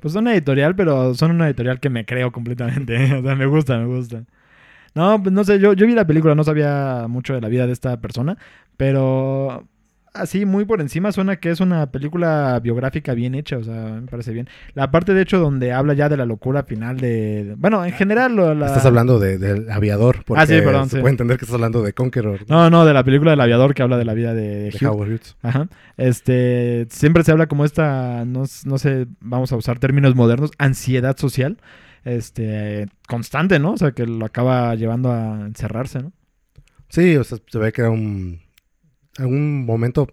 Pues 0.00 0.14
son 0.14 0.28
editorial, 0.28 0.76
pero 0.76 1.14
son 1.14 1.32
una 1.32 1.46
editorial 1.48 1.80
que 1.80 1.90
me 1.90 2.04
creo 2.06 2.32
completamente. 2.32 2.96
O 3.18 3.22
sea, 3.22 3.34
me 3.34 3.46
gusta, 3.46 3.78
me 3.78 3.86
gusta. 3.86 4.24
No, 4.94 5.22
pues 5.22 5.32
no 5.32 5.44
sé, 5.44 5.60
yo, 5.60 5.74
yo 5.74 5.86
vi 5.86 5.94
la 5.94 6.06
película, 6.06 6.34
no 6.34 6.44
sabía 6.44 7.06
mucho 7.08 7.34
de 7.34 7.40
la 7.40 7.48
vida 7.48 7.66
de 7.66 7.72
esta 7.72 8.00
persona, 8.00 8.38
pero 8.76 9.68
así 10.20 10.44
muy 10.44 10.64
por 10.64 10.80
encima 10.80 11.12
suena 11.12 11.36
que 11.36 11.50
es 11.50 11.60
una 11.60 11.90
película 11.90 12.60
biográfica 12.62 13.14
bien 13.14 13.34
hecha, 13.34 13.58
o 13.58 13.64
sea, 13.64 13.98
me 14.00 14.06
parece 14.06 14.32
bien. 14.32 14.48
La 14.74 14.90
parte 14.90 15.14
de 15.14 15.22
hecho 15.22 15.38
donde 15.38 15.72
habla 15.72 15.94
ya 15.94 16.08
de 16.08 16.16
la 16.16 16.26
locura 16.26 16.62
final 16.64 16.98
de... 16.98 17.54
Bueno, 17.58 17.84
en 17.84 17.92
general... 17.92 18.34
lo- 18.36 18.54
la- 18.54 18.66
Estás 18.66 18.86
hablando 18.86 19.18
de, 19.18 19.38
del 19.38 19.70
aviador, 19.70 20.24
porque 20.24 20.42
Ah, 20.42 20.46
sí, 20.46 20.54
perdón, 20.62 20.88
se 20.88 20.96
sí. 20.96 21.00
puede 21.00 21.12
entender 21.12 21.38
que 21.38 21.44
estás 21.44 21.54
hablando 21.54 21.82
de 21.82 21.92
Conqueror, 21.92 22.40
¿no? 22.48 22.64
No, 22.64 22.70
no, 22.70 22.84
de 22.84 22.92
la 22.94 23.04
película 23.04 23.30
del 23.32 23.40
aviador 23.40 23.74
que 23.74 23.82
habla 23.82 23.96
de 23.98 24.04
la 24.04 24.14
vida 24.14 24.34
de, 24.34 24.70
de. 24.70 24.86
Howard 24.86 25.08
Hughes. 25.08 25.36
Ajá. 25.42 25.68
Este, 25.96 26.86
siempre 26.90 27.24
se 27.24 27.32
habla 27.32 27.46
como 27.48 27.64
esta, 27.64 28.24
no, 28.24 28.44
no 28.64 28.78
sé, 28.78 29.06
vamos 29.20 29.52
a 29.52 29.56
usar 29.56 29.78
términos 29.78 30.14
modernos, 30.14 30.50
ansiedad 30.58 31.16
social, 31.16 31.58
este, 32.04 32.86
constante, 33.06 33.58
¿no? 33.58 33.72
O 33.72 33.76
sea, 33.76 33.92
que 33.92 34.06
lo 34.06 34.24
acaba 34.24 34.74
llevando 34.74 35.12
a 35.12 35.40
encerrarse, 35.46 36.00
¿no? 36.02 36.12
Sí, 36.88 37.16
o 37.16 37.24
sea, 37.24 37.38
se 37.46 37.58
ve 37.58 37.72
que 37.72 37.82
era 37.82 37.90
un, 37.90 38.40
un 39.26 39.64
momento, 39.64 40.08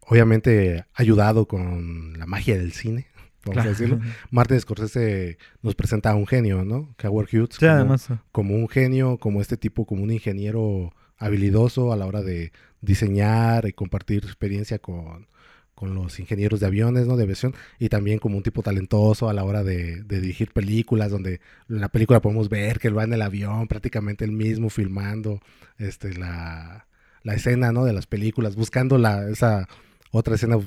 obviamente, 0.00 0.84
ayudado 0.94 1.46
con 1.46 2.18
la 2.18 2.26
magia 2.26 2.56
del 2.56 2.72
cine, 2.72 3.06
vamos 3.44 3.64
a 3.64 3.68
decirlo. 3.68 4.00
Martin 4.30 4.60
Scorsese 4.60 5.38
nos 5.62 5.74
presenta 5.74 6.10
a 6.10 6.14
un 6.16 6.26
genio, 6.26 6.64
¿no? 6.64 6.94
Howard 7.02 7.28
Hughes. 7.32 7.50
Sí, 7.52 7.60
como- 7.66 7.72
además. 7.72 8.08
como 8.32 8.54
un 8.54 8.68
genio, 8.68 9.18
como 9.18 9.40
este 9.40 9.56
tipo, 9.56 9.86
como 9.86 10.02
un 10.02 10.10
ingeniero 10.10 10.92
habilidoso 11.18 11.92
a 11.92 11.96
la 11.96 12.06
hora 12.06 12.22
de 12.22 12.52
diseñar 12.82 13.66
y 13.66 13.72
compartir 13.72 14.22
su 14.22 14.28
experiencia 14.28 14.78
con, 14.78 15.26
con 15.74 15.94
los 15.94 16.18
ingenieros 16.20 16.60
de 16.60 16.66
aviones, 16.66 17.06
¿no? 17.06 17.16
De 17.16 17.22
aviación, 17.24 17.54
y 17.78 17.88
también 17.88 18.18
como 18.18 18.36
un 18.36 18.42
tipo 18.42 18.62
talentoso 18.62 19.28
a 19.28 19.32
la 19.32 19.44
hora 19.44 19.64
de, 19.64 20.02
de 20.02 20.20
dirigir 20.20 20.52
películas, 20.52 21.10
donde 21.10 21.40
en 21.68 21.80
la 21.80 21.88
película 21.88 22.20
podemos 22.20 22.48
ver 22.48 22.78
que 22.78 22.88
él 22.88 22.96
va 22.98 23.04
en 23.04 23.12
el 23.14 23.22
avión, 23.22 23.66
prácticamente 23.66 24.24
él 24.24 24.32
mismo 24.32 24.68
filmando 24.70 25.40
este, 25.78 26.12
la, 26.14 26.86
la 27.26 27.34
escena, 27.34 27.72
¿no? 27.72 27.84
De 27.84 27.92
las 27.92 28.06
películas, 28.06 28.56
buscando 28.56 28.98
la, 28.98 29.28
esa 29.28 29.68
otra 30.12 30.34
escena, 30.36 30.56
o 30.56 30.64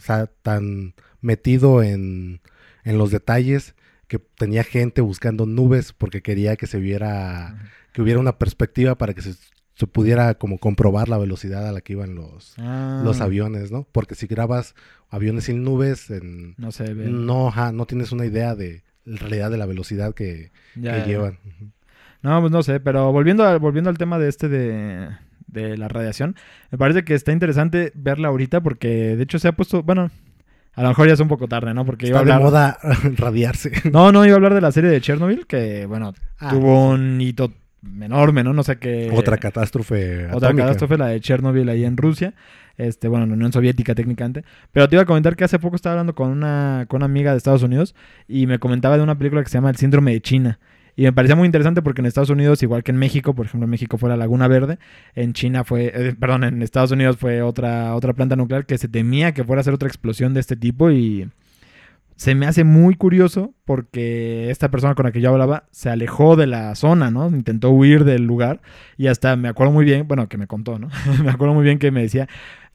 sea, 0.00 0.26
tan 0.26 0.94
metido 1.20 1.82
en, 1.82 2.40
en 2.84 2.98
los 2.98 3.10
detalles 3.10 3.74
que 4.06 4.18
tenía 4.18 4.64
gente 4.64 5.00
buscando 5.02 5.44
nubes 5.46 5.92
porque 5.92 6.22
quería 6.22 6.56
que 6.56 6.66
se 6.66 6.78
viera 6.80 7.58
que 7.92 8.00
hubiera 8.02 8.20
una 8.20 8.38
perspectiva 8.38 8.96
para 8.96 9.12
que 9.14 9.22
se 9.22 9.34
se 9.74 9.86
pudiera 9.86 10.34
como 10.34 10.58
comprobar 10.58 11.08
la 11.08 11.18
velocidad 11.18 11.68
a 11.68 11.70
la 11.70 11.80
que 11.82 11.92
iban 11.92 12.16
los, 12.16 12.54
Ah, 12.58 13.00
los 13.04 13.20
aviones, 13.20 13.70
¿no? 13.70 13.86
Porque 13.92 14.16
si 14.16 14.26
grabas 14.26 14.74
aviones 15.08 15.44
sin 15.44 15.62
nubes, 15.62 16.10
en, 16.10 16.56
No 16.58 16.72
se 16.72 16.92
ve. 16.94 17.04
no, 17.08 17.46
ajá, 17.46 17.70
no 17.70 17.86
tienes 17.86 18.10
una 18.10 18.26
idea 18.26 18.56
de 18.56 18.82
en 19.06 19.18
realidad 19.18 19.52
de 19.52 19.56
la 19.56 19.66
velocidad 19.66 20.14
que, 20.14 20.50
Ya, 20.74 20.94
que 20.94 20.98
ya. 20.98 21.06
llevan. 21.06 21.38
No, 22.22 22.40
pues 22.40 22.50
no 22.50 22.64
sé, 22.64 22.80
pero 22.80 23.12
volviendo, 23.12 23.44
a- 23.44 23.56
volviendo 23.58 23.88
al 23.88 23.98
tema 23.98 24.18
de 24.18 24.28
este 24.28 24.48
de, 24.48 25.10
de 25.48 25.76
la 25.76 25.88
radiación, 25.88 26.36
me 26.70 26.78
parece 26.78 27.04
que 27.04 27.14
está 27.14 27.32
interesante 27.32 27.92
verla 27.94 28.28
ahorita 28.28 28.60
porque 28.60 29.16
de 29.16 29.22
hecho 29.22 29.38
se 29.38 29.48
ha 29.48 29.52
puesto, 29.52 29.82
bueno, 29.82 30.10
a 30.74 30.82
lo 30.82 30.88
mejor 30.88 31.08
ya 31.08 31.14
es 31.14 31.20
un 31.20 31.28
poco 31.28 31.48
tarde, 31.48 31.74
¿no? 31.74 31.84
Porque 31.84 32.06
iba 32.06 32.20
a 32.20 32.22
Está 32.22 32.38
de 32.38 32.44
hablar... 32.44 32.50
moda 32.50 32.78
radiarse. 33.16 33.72
No, 33.90 34.12
no, 34.12 34.24
iba 34.24 34.34
a 34.34 34.36
hablar 34.36 34.54
de 34.54 34.60
la 34.60 34.70
serie 34.70 34.90
de 34.90 35.00
Chernobyl, 35.00 35.46
que 35.46 35.86
bueno, 35.86 36.14
Ah, 36.38 36.50
tuvo 36.50 36.90
un 36.90 37.20
hito 37.20 37.52
enorme, 38.00 38.44
¿no? 38.44 38.52
No 38.52 38.62
sé 38.62 38.76
qué... 38.78 39.10
Otra 39.12 39.38
catástrofe 39.38 40.26
Otra 40.26 40.48
atómica. 40.48 40.64
catástrofe, 40.64 40.96
la 40.98 41.06
de 41.08 41.20
Chernobyl 41.20 41.68
ahí 41.68 41.84
en 41.84 41.96
Rusia. 41.96 42.34
Este, 42.76 43.08
bueno, 43.08 43.24
en 43.24 43.30
la 43.30 43.34
Unión 43.36 43.52
Soviética 43.52 43.92
técnicamente. 43.96 44.44
Pero 44.70 44.88
te 44.88 44.94
iba 44.94 45.02
a 45.02 45.06
comentar 45.06 45.34
que 45.34 45.42
hace 45.44 45.58
poco 45.58 45.74
estaba 45.74 45.94
hablando 45.94 46.14
con 46.14 46.28
una, 46.30 46.84
con 46.88 46.98
una 46.98 47.06
amiga 47.06 47.32
de 47.32 47.38
Estados 47.38 47.64
Unidos 47.64 47.96
y 48.28 48.46
me 48.46 48.60
comentaba 48.60 48.96
de 48.96 49.02
una 49.02 49.18
película 49.18 49.42
que 49.42 49.48
se 49.48 49.54
llama 49.58 49.70
El 49.70 49.76
Síndrome 49.76 50.12
de 50.12 50.20
China. 50.20 50.58
Y 50.98 51.02
me 51.02 51.12
parecía 51.12 51.36
muy 51.36 51.46
interesante 51.46 51.80
porque 51.80 52.00
en 52.00 52.06
Estados 52.06 52.28
Unidos, 52.28 52.60
igual 52.64 52.82
que 52.82 52.90
en 52.90 52.96
México, 52.96 53.32
por 53.32 53.46
ejemplo, 53.46 53.66
en 53.66 53.70
México 53.70 53.98
fue 53.98 54.08
la 54.08 54.16
Laguna 54.16 54.48
Verde, 54.48 54.80
en 55.14 55.32
China 55.32 55.62
fue, 55.62 55.92
eh, 55.94 56.16
perdón, 56.18 56.42
en 56.42 56.60
Estados 56.60 56.90
Unidos 56.90 57.18
fue 57.18 57.40
otra, 57.40 57.94
otra 57.94 58.14
planta 58.14 58.34
nuclear 58.34 58.66
que 58.66 58.78
se 58.78 58.88
temía 58.88 59.32
que 59.32 59.44
fuera 59.44 59.60
a 59.60 59.62
ser 59.62 59.74
otra 59.74 59.86
explosión 59.86 60.34
de 60.34 60.40
este 60.40 60.56
tipo 60.56 60.90
y 60.90 61.30
se 62.16 62.34
me 62.34 62.46
hace 62.46 62.64
muy 62.64 62.96
curioso 62.96 63.54
porque 63.64 64.50
esta 64.50 64.72
persona 64.72 64.96
con 64.96 65.06
la 65.06 65.12
que 65.12 65.20
yo 65.20 65.30
hablaba 65.30 65.68
se 65.70 65.88
alejó 65.88 66.34
de 66.34 66.48
la 66.48 66.74
zona, 66.74 67.12
¿no? 67.12 67.28
Intentó 67.28 67.70
huir 67.70 68.02
del 68.02 68.24
lugar 68.24 68.60
y 68.96 69.06
hasta 69.06 69.36
me 69.36 69.46
acuerdo 69.46 69.72
muy 69.72 69.84
bien, 69.84 70.08
bueno, 70.08 70.28
que 70.28 70.36
me 70.36 70.48
contó, 70.48 70.80
¿no? 70.80 70.88
me 71.22 71.30
acuerdo 71.30 71.54
muy 71.54 71.62
bien 71.62 71.78
que 71.78 71.92
me 71.92 72.02
decía, 72.02 72.28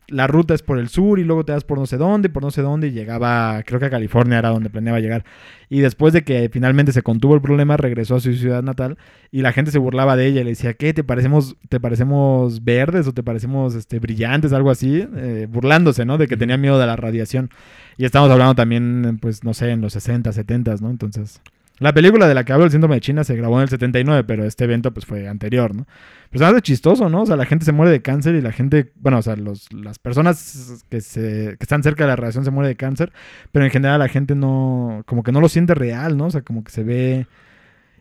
la 0.07 0.27
ruta 0.27 0.53
es 0.53 0.61
por 0.61 0.77
el 0.77 0.89
sur 0.89 1.19
y 1.19 1.23
luego 1.23 1.45
te 1.45 1.51
das 1.51 1.63
por 1.63 1.77
no 1.77 1.85
sé 1.85 1.97
dónde, 1.97 2.29
por 2.29 2.43
no 2.43 2.51
sé 2.51 2.61
dónde 2.61 2.87
y 2.87 2.91
llegaba, 2.91 3.63
creo 3.63 3.79
que 3.79 3.85
a 3.85 3.89
California 3.89 4.39
era 4.39 4.49
donde 4.49 4.69
planeaba 4.69 4.99
llegar. 4.99 5.23
Y 5.69 5.79
después 5.79 6.13
de 6.13 6.23
que 6.23 6.49
finalmente 6.51 6.91
se 6.91 7.01
contuvo 7.01 7.35
el 7.35 7.41
problema, 7.41 7.77
regresó 7.77 8.15
a 8.15 8.19
su 8.19 8.33
ciudad 8.33 8.61
natal 8.61 8.97
y 9.31 9.41
la 9.41 9.53
gente 9.53 9.71
se 9.71 9.79
burlaba 9.79 10.15
de 10.15 10.27
ella 10.27 10.41
y 10.41 10.43
le 10.43 10.51
decía, 10.51 10.73
¿qué? 10.73 10.93
¿Te 10.93 11.03
parecemos, 11.03 11.55
te 11.69 11.79
parecemos 11.79 12.63
verdes 12.63 13.07
o 13.07 13.13
te 13.13 13.23
parecemos 13.23 13.75
este, 13.75 13.99
brillantes? 13.99 14.53
Algo 14.53 14.69
así, 14.69 15.07
eh, 15.15 15.47
burlándose, 15.49 16.05
¿no? 16.05 16.17
De 16.17 16.27
que 16.27 16.37
tenía 16.37 16.57
miedo 16.57 16.77
de 16.77 16.85
la 16.85 16.95
radiación. 16.95 17.49
Y 17.97 18.05
estamos 18.05 18.29
hablando 18.29 18.55
también, 18.55 19.17
pues, 19.21 19.43
no 19.43 19.53
sé, 19.53 19.71
en 19.71 19.81
los 19.81 19.93
60, 19.93 20.31
70, 20.31 20.75
¿no? 20.81 20.89
Entonces, 20.89 21.41
la 21.83 21.93
película 21.93 22.29
de 22.29 22.33
la 22.33 22.45
que 22.45 22.53
hablo, 22.53 22.63
El 22.63 22.71
síndrome 22.71 22.95
de 22.95 23.01
China, 23.01 23.25
se 23.25 23.35
grabó 23.35 23.57
en 23.57 23.63
el 23.63 23.69
79, 23.69 24.23
pero 24.23 24.45
este 24.45 24.63
evento, 24.63 24.93
pues, 24.93 25.05
fue 25.05 25.27
anterior, 25.27 25.75
¿no? 25.75 25.85
Pero 26.29 26.45
se 26.45 26.51
hace 26.51 26.61
chistoso, 26.61 27.09
¿no? 27.09 27.23
O 27.23 27.25
sea, 27.25 27.35
la 27.35 27.45
gente 27.45 27.65
se 27.65 27.73
muere 27.73 27.91
de 27.91 28.01
cáncer 28.01 28.35
y 28.35 28.41
la 28.41 28.53
gente, 28.53 28.93
bueno, 28.95 29.17
o 29.17 29.21
sea, 29.21 29.35
los, 29.35 29.71
las 29.73 29.99
personas 29.99 30.85
que, 30.89 31.01
se, 31.01 31.57
que 31.57 31.63
están 31.63 31.83
cerca 31.83 32.05
de 32.05 32.07
la 32.07 32.15
radiación 32.15 32.45
se 32.45 32.51
muere 32.51 32.69
de 32.69 32.77
cáncer, 32.77 33.11
pero 33.51 33.65
en 33.65 33.71
general 33.71 33.99
la 33.99 34.07
gente 34.07 34.33
no, 34.33 35.03
como 35.05 35.23
que 35.23 35.33
no 35.33 35.41
lo 35.41 35.49
siente 35.49 35.75
real, 35.75 36.15
¿no? 36.15 36.27
O 36.27 36.31
sea, 36.31 36.41
como 36.41 36.63
que 36.63 36.71
se 36.71 36.85
ve 36.85 37.27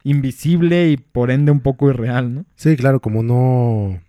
invisible 0.04 0.90
y 0.90 0.96
por 0.96 1.32
ende 1.32 1.50
un 1.50 1.60
poco 1.60 1.90
irreal, 1.90 2.32
¿no? 2.32 2.44
Sí, 2.54 2.76
claro, 2.76 3.00
como 3.00 3.24
no... 3.24 4.00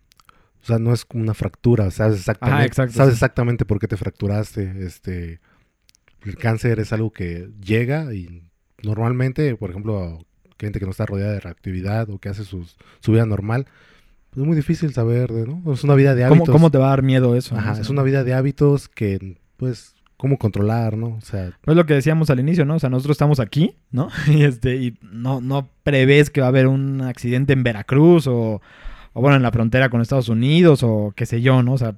O 0.61 0.65
sea, 0.65 0.77
no 0.77 0.93
es 0.93 1.03
como 1.03 1.23
una 1.23 1.33
fractura, 1.33 1.89
sabes 1.89 2.19
exactamente, 2.19 2.57
Ajá, 2.57 2.65
exacto, 2.65 2.93
sabes 2.93 3.13
sí. 3.13 3.15
exactamente 3.15 3.65
por 3.65 3.79
qué 3.79 3.87
te 3.87 3.97
fracturaste. 3.97 4.85
Este, 4.85 5.41
el 6.21 6.37
cáncer 6.37 6.79
es 6.79 6.93
algo 6.93 7.11
que 7.11 7.49
llega 7.59 8.13
y 8.13 8.52
normalmente, 8.83 9.55
por 9.55 9.69
ejemplo, 9.69 10.19
gente 10.59 10.79
que 10.79 10.85
no 10.85 10.91
está 10.91 11.05
rodeada 11.05 11.33
de 11.33 11.39
reactividad 11.39 12.09
o 12.09 12.19
que 12.19 12.29
hace 12.29 12.43
sus, 12.43 12.77
su 12.99 13.11
vida 13.11 13.25
normal, 13.25 13.65
pues 14.29 14.41
es 14.41 14.47
muy 14.47 14.55
difícil 14.55 14.93
saber, 14.93 15.31
de, 15.31 15.45
¿no? 15.47 15.73
Es 15.73 15.83
una 15.83 15.95
vida 15.95 16.15
de 16.15 16.23
¿Cómo, 16.23 16.35
hábitos. 16.43 16.53
cómo 16.53 16.71
te 16.71 16.77
va 16.77 16.87
a 16.87 16.89
dar 16.89 17.03
miedo 17.03 17.35
eso? 17.35 17.55
Ajá, 17.55 17.79
es 17.79 17.89
una 17.89 18.03
vida 18.03 18.23
de 18.23 18.33
hábitos 18.33 18.87
que, 18.87 19.37
pues, 19.57 19.95
cómo 20.17 20.37
controlar, 20.37 20.95
¿no? 20.97 21.07
O 21.17 21.21
sea, 21.21 21.51
Pues 21.61 21.75
lo 21.75 21.85
que 21.85 21.93
decíamos 21.95 22.29
al 22.29 22.39
inicio, 22.39 22.65
¿no? 22.65 22.75
O 22.75 22.79
sea, 22.79 22.89
nosotros 22.89 23.15
estamos 23.15 23.39
aquí, 23.39 23.75
¿no? 23.91 24.09
Y 24.27 24.43
este, 24.43 24.75
y 24.77 24.97
no, 25.01 25.41
no 25.41 25.69
prevés 25.83 26.29
que 26.29 26.41
va 26.41 26.47
a 26.47 26.49
haber 26.49 26.67
un 26.67 27.01
accidente 27.01 27.53
en 27.53 27.63
Veracruz 27.63 28.27
o, 28.27 28.61
o 29.13 29.21
bueno, 29.21 29.35
en 29.35 29.43
la 29.43 29.51
frontera 29.51 29.89
con 29.89 30.01
Estados 30.01 30.29
Unidos 30.29 30.81
o 30.83 31.13
qué 31.15 31.25
sé 31.25 31.41
yo, 31.41 31.61
¿no? 31.61 31.73
O 31.73 31.77
sea, 31.77 31.95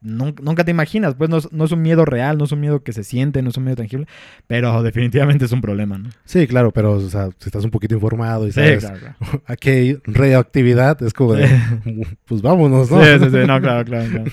nun- 0.00 0.34
nunca 0.42 0.64
te 0.64 0.70
imaginas, 0.70 1.14
pues 1.14 1.28
no 1.30 1.38
es, 1.38 1.52
no 1.52 1.64
es 1.64 1.72
un 1.72 1.82
miedo 1.82 2.04
real, 2.04 2.38
no 2.38 2.44
es 2.44 2.52
un 2.52 2.60
miedo 2.60 2.82
que 2.82 2.92
se 2.92 3.04
siente, 3.04 3.42
no 3.42 3.50
es 3.50 3.56
un 3.56 3.64
miedo 3.64 3.76
tangible, 3.76 4.06
pero 4.46 4.82
definitivamente 4.84 5.44
es 5.44 5.52
un 5.52 5.60
problema, 5.60 5.98
¿no? 5.98 6.10
sí, 6.24 6.46
claro, 6.46 6.70
pero, 6.72 6.92
o 6.92 7.00
sea, 7.08 7.26
si 7.38 7.46
estás 7.48 7.64
un 7.64 7.70
poquito 7.70 7.94
informado 7.94 8.46
y 8.46 8.52
Sí, 8.52 8.60
sabes 8.60 8.84
claro, 8.84 8.98
claro. 9.00 9.42
aquí 9.46 9.68
hay 9.70 9.98
radioactividad, 10.04 11.02
es 11.02 11.12
como 11.12 11.34
de, 11.34 11.48
pues 12.26 12.42
vámonos, 12.42 12.90
¿no? 12.90 13.02
Sí, 13.04 13.10
sí, 13.18 13.30
sí, 13.30 13.36
no, 13.46 13.60
claro, 13.60 13.84
claro, 13.84 14.08
claro. 14.10 14.30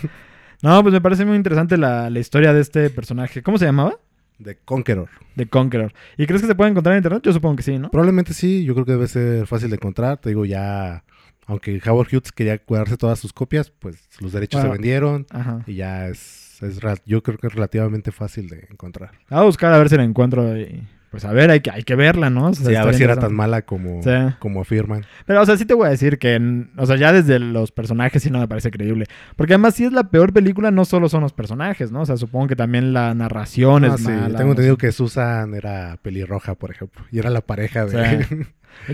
No, 0.62 0.82
pues 0.82 0.94
me 0.94 1.02
parece 1.02 1.26
muy 1.26 1.36
interesante 1.36 1.78
la, 1.78 2.10
la 2.10 2.20
historia 2.20 2.52
de 2.54 2.62
este 2.62 2.90
personaje. 2.90 3.44
¿Cómo 3.44 3.58
se 3.58 3.66
llamaba? 3.66 4.00
De 4.40 4.56
Conqueror. 4.58 5.10
De 5.36 5.46
Conqueror. 5.48 5.94
¿Y 6.18 6.26
crees 6.26 6.42
que 6.42 6.48
se 6.48 6.56
puede 6.56 6.72
encontrar 6.72 6.94
en 6.94 7.00
internet? 7.00 7.22
Yo 7.24 7.34
supongo 7.34 7.58
que 7.58 7.64
sí, 7.64 7.78
¿no? 7.78 7.92
Probablemente 7.92 8.34
sí, 8.34 8.64
yo 8.66 8.74
creo 8.74 8.86
que 8.86 8.94
debe 8.94 9.08
ser 9.08 9.46
fácil 9.48 9.70
de 9.70 9.76
encontrar. 9.76 10.18
Te 10.18 10.30
digo, 10.30 10.44
ya, 10.46 11.04
aunque 11.46 11.82
Howard 11.86 12.08
Hughes 12.12 12.32
quería 12.32 12.58
cuidarse 12.58 12.98
todas 12.98 13.20
sus 13.20 13.34
copias, 13.34 13.70
pues 13.72 14.08
los 14.20 14.32
derechos 14.32 14.62
Bueno. 14.62 14.74
se 14.74 14.78
vendieron 14.80 15.28
Ajá. 15.30 15.62
y 15.68 15.76
ya 15.76 16.08
es, 16.08 16.62
es 16.64 16.80
yo 17.06 17.22
creo 17.24 17.38
que 17.38 17.48
es 17.48 17.54
relativamente 17.54 18.12
fácil 18.12 18.48
de 18.50 18.68
encontrar. 18.72 19.12
A 19.30 19.44
buscar 19.44 19.74
a 19.74 19.78
ver 19.78 19.90
si 19.90 19.98
la 19.98 20.04
encuentro 20.04 20.58
y 20.58 20.84
pues 21.12 21.24
a 21.24 21.32
ver, 21.32 21.50
hay 21.50 21.62
que, 21.62 21.72
hay 21.72 21.84
que 21.84 21.96
verla, 21.96 22.30
¿no? 22.30 22.48
O 22.48 22.54
sea, 22.54 22.66
Sí, 22.66 22.76
a 22.76 22.84
ver 22.84 22.94
si 22.96 23.04
era 23.04 23.16
tan 23.16 23.34
mala 23.34 23.62
como, 23.62 24.04
Sí. 24.04 24.10
como 24.40 24.60
afirman. 24.60 25.06
Pero, 25.26 25.42
o 25.42 25.46
sea, 25.46 25.56
sí 25.56 25.64
te 25.64 25.74
voy 25.74 25.88
a 25.88 25.92
decir 25.92 26.20
que, 26.20 26.66
o 26.76 26.86
sea, 26.86 26.98
ya 26.98 27.14
desde 27.14 27.40
los 27.40 27.72
personajes 27.72 28.22
sí 28.22 28.30
no 28.30 28.40
me 28.40 28.50
parece 28.50 28.70
creíble. 28.70 29.06
Porque 29.38 29.54
además, 29.54 29.76
si 29.76 29.86
es 29.86 29.94
la 29.94 30.10
peor 30.10 30.34
película, 30.34 30.72
no 30.72 30.84
solo 30.84 31.08
son 31.08 31.22
los 31.22 31.32
personajes, 31.32 31.90
¿no? 31.94 32.02
O 32.02 32.06
sea, 32.06 32.18
supongo 32.18 32.48
que 32.48 32.58
también 32.58 32.92
la 32.92 33.14
narración 33.14 33.86
Ah, 33.86 33.94
es 33.96 34.02
sí, 34.02 34.08
mala. 34.10 34.26
tengo 34.38 34.44
no 34.44 34.50
entendido 34.52 34.76
sé. 34.76 34.80
que 34.80 34.92
Susan 34.92 35.54
era 35.54 35.98
pelirroja, 36.02 36.56
por 36.56 36.72
ejemplo, 36.72 37.06
y 37.10 37.20
era 37.20 37.30
la 37.30 37.40
pareja 37.42 37.86
de... 37.86 38.24
Sí. 38.26 38.36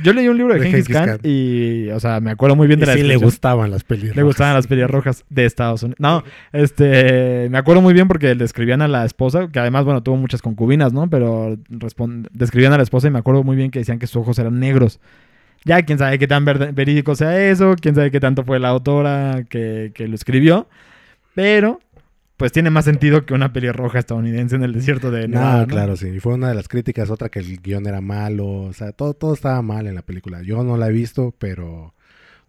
Yo 0.04 0.14
leí 0.14 0.28
un 0.28 0.38
libro 0.38 0.54
de, 0.54 0.60
De 0.60 0.66
Genghis 0.68 0.88
Khan 0.88 1.06
Khan. 1.06 1.20
y, 1.24 1.90
o 1.90 2.00
sea, 2.00 2.20
me 2.20 2.32
acuerdo 2.32 2.56
muy 2.56 2.68
bien 2.68 2.80
de 2.80 2.86
y 2.86 2.88
la 2.88 2.94
sí 2.94 3.04
le 3.04 3.18
gustaban 3.18 3.72
las 3.72 3.84
pelirrojas. 3.84 4.16
Le 4.16 4.24
gustaban 4.24 4.54
las 4.54 4.68
pelirrojas 4.68 5.26
de 5.30 5.46
Estados 5.46 5.84
Unidos. 5.84 6.00
No, 6.00 6.24
este, 6.54 7.48
me 7.50 7.58
acuerdo 7.58 7.82
muy 7.82 7.94
bien 7.94 8.08
porque 8.08 8.36
describían 8.36 8.82
a 8.82 8.88
la 8.88 9.06
esposa, 9.06 9.50
que 9.52 9.60
además, 9.60 9.86
bueno, 9.86 10.02
tuvo 10.02 10.18
muchas 10.18 10.42
concubinas, 10.42 10.94
¿no? 10.94 11.10
Pero 11.10 11.58
describían 12.32 12.74
a 12.74 12.78
la 12.78 12.84
esposa 12.84 13.08
y 13.08 13.12
me 13.12 13.20
acuerdo 13.20 13.44
muy 13.44 13.56
bien 13.56 13.72
que 13.72 13.80
decían 13.80 14.00
que 14.00 14.08
sus 14.08 14.18
ojos 14.18 14.40
eran 14.40 14.60
negros. 14.60 15.00
Ya, 15.64 15.84
quién 15.84 16.00
sabe 16.00 16.18
qué 16.18 16.28
tan 16.28 16.44
verídico 16.46 17.16
sea 17.16 17.50
eso, 17.50 17.76
quién 17.80 17.94
sabe 17.94 18.10
qué 18.10 18.20
tanto 18.20 18.44
fue 18.44 18.60
la 18.60 18.70
autora 18.70 19.44
que, 19.48 19.92
que 19.94 20.08
lo 20.08 20.16
escribió, 20.16 20.68
pero 21.36 21.80
pues 22.42 22.52
tiene 22.52 22.72
más 22.72 22.86
sentido 22.86 23.26
que 23.26 23.34
una 23.36 23.54
pelirroja 23.54 24.00
estadounidense 24.00 24.56
en 24.56 24.64
el 24.64 24.74
desierto 24.74 25.12
de 25.12 25.28
No, 25.28 25.40
Nevada, 25.40 25.62
¿no? 25.62 25.68
claro, 25.68 25.96
sí. 25.96 26.08
Y 26.10 26.20
fue 26.20 26.34
una 26.34 26.50
de 26.50 26.56
las 26.56 26.68
críticas, 26.68 27.10
otra 27.12 27.30
que 27.30 27.38
el 27.40 27.62
guion 27.62 27.86
era 27.86 28.02
malo. 28.02 28.48
O 28.48 28.74
sea, 28.74 28.92
todo, 28.94 29.14
todo 29.14 29.34
estaba 29.36 29.62
mal 29.62 29.86
en 29.86 29.94
la 29.94 30.02
película. 30.02 30.42
Yo 30.42 30.64
no 30.64 30.76
la 30.76 30.88
he 30.88 30.92
visto, 30.92 31.36
pero 31.38 31.94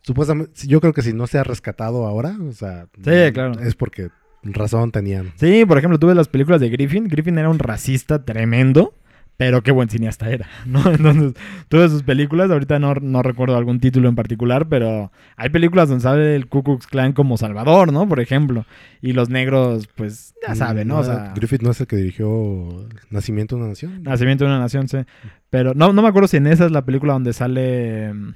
supuestamente, 0.00 0.52
yo 0.66 0.80
creo 0.80 0.92
que 0.94 1.02
si 1.02 1.12
no 1.12 1.26
se 1.26 1.38
ha 1.38 1.44
rescatado 1.44 2.06
ahora, 2.06 2.36
o 2.48 2.52
sea, 2.52 2.86
Sí, 2.96 3.32
claro. 3.34 3.60
es 3.60 3.74
porque 3.74 4.08
razón 4.42 4.90
tenían. 4.92 5.32
Sí, 5.36 5.64
por 5.66 5.76
ejemplo, 5.78 5.98
tuve 5.98 6.14
las 6.14 6.28
películas 6.28 6.60
de 6.60 6.70
Griffin. 6.70 7.08
Griffin 7.08 7.36
era 7.38 7.50
un 7.50 7.58
racista 7.58 8.24
tremendo, 8.24 8.94
pero 9.44 9.60
qué 9.60 9.72
buen 9.72 9.88
cineasta 9.88 10.30
era, 10.30 10.46
¿no? 10.66 10.78
Entonces, 10.88 11.34
tuve 11.68 11.88
sus 11.88 12.04
películas. 12.04 12.48
Ahorita 12.48 12.78
no, 12.78 12.94
no 12.94 13.24
recuerdo 13.24 13.56
algún 13.56 13.80
título 13.80 14.08
en 14.08 14.14
particular, 14.14 14.68
pero 14.68 15.10
hay 15.36 15.48
películas 15.48 15.88
donde 15.88 16.02
sale 16.02 16.36
el 16.36 16.46
Ku 16.46 16.62
Klux 16.62 16.86
Klan 16.86 17.12
como 17.12 17.36
Salvador, 17.36 17.92
¿no? 17.92 18.08
Por 18.08 18.20
ejemplo. 18.20 18.66
Y 19.00 19.14
los 19.14 19.30
negros, 19.30 19.88
pues, 19.96 20.36
ya 20.46 20.54
saben, 20.54 20.86
¿no? 20.86 20.98
O 20.98 21.02
sea, 21.02 21.32
Griffith 21.34 21.60
no 21.60 21.72
es 21.72 21.80
el 21.80 21.88
que 21.88 21.96
dirigió 21.96 22.86
Nacimiento 23.10 23.56
de 23.56 23.62
una 23.62 23.70
Nación. 23.70 24.04
Nacimiento 24.04 24.44
de 24.44 24.50
una 24.50 24.60
Nación, 24.60 24.86
sí. 24.86 24.98
Pero 25.50 25.74
no, 25.74 25.92
no 25.92 26.02
me 26.02 26.08
acuerdo 26.08 26.28
si 26.28 26.36
en 26.36 26.46
esa 26.46 26.66
es 26.66 26.70
la 26.70 26.84
película 26.84 27.14
donde 27.14 27.32
sale, 27.32 28.14
mm, 28.14 28.34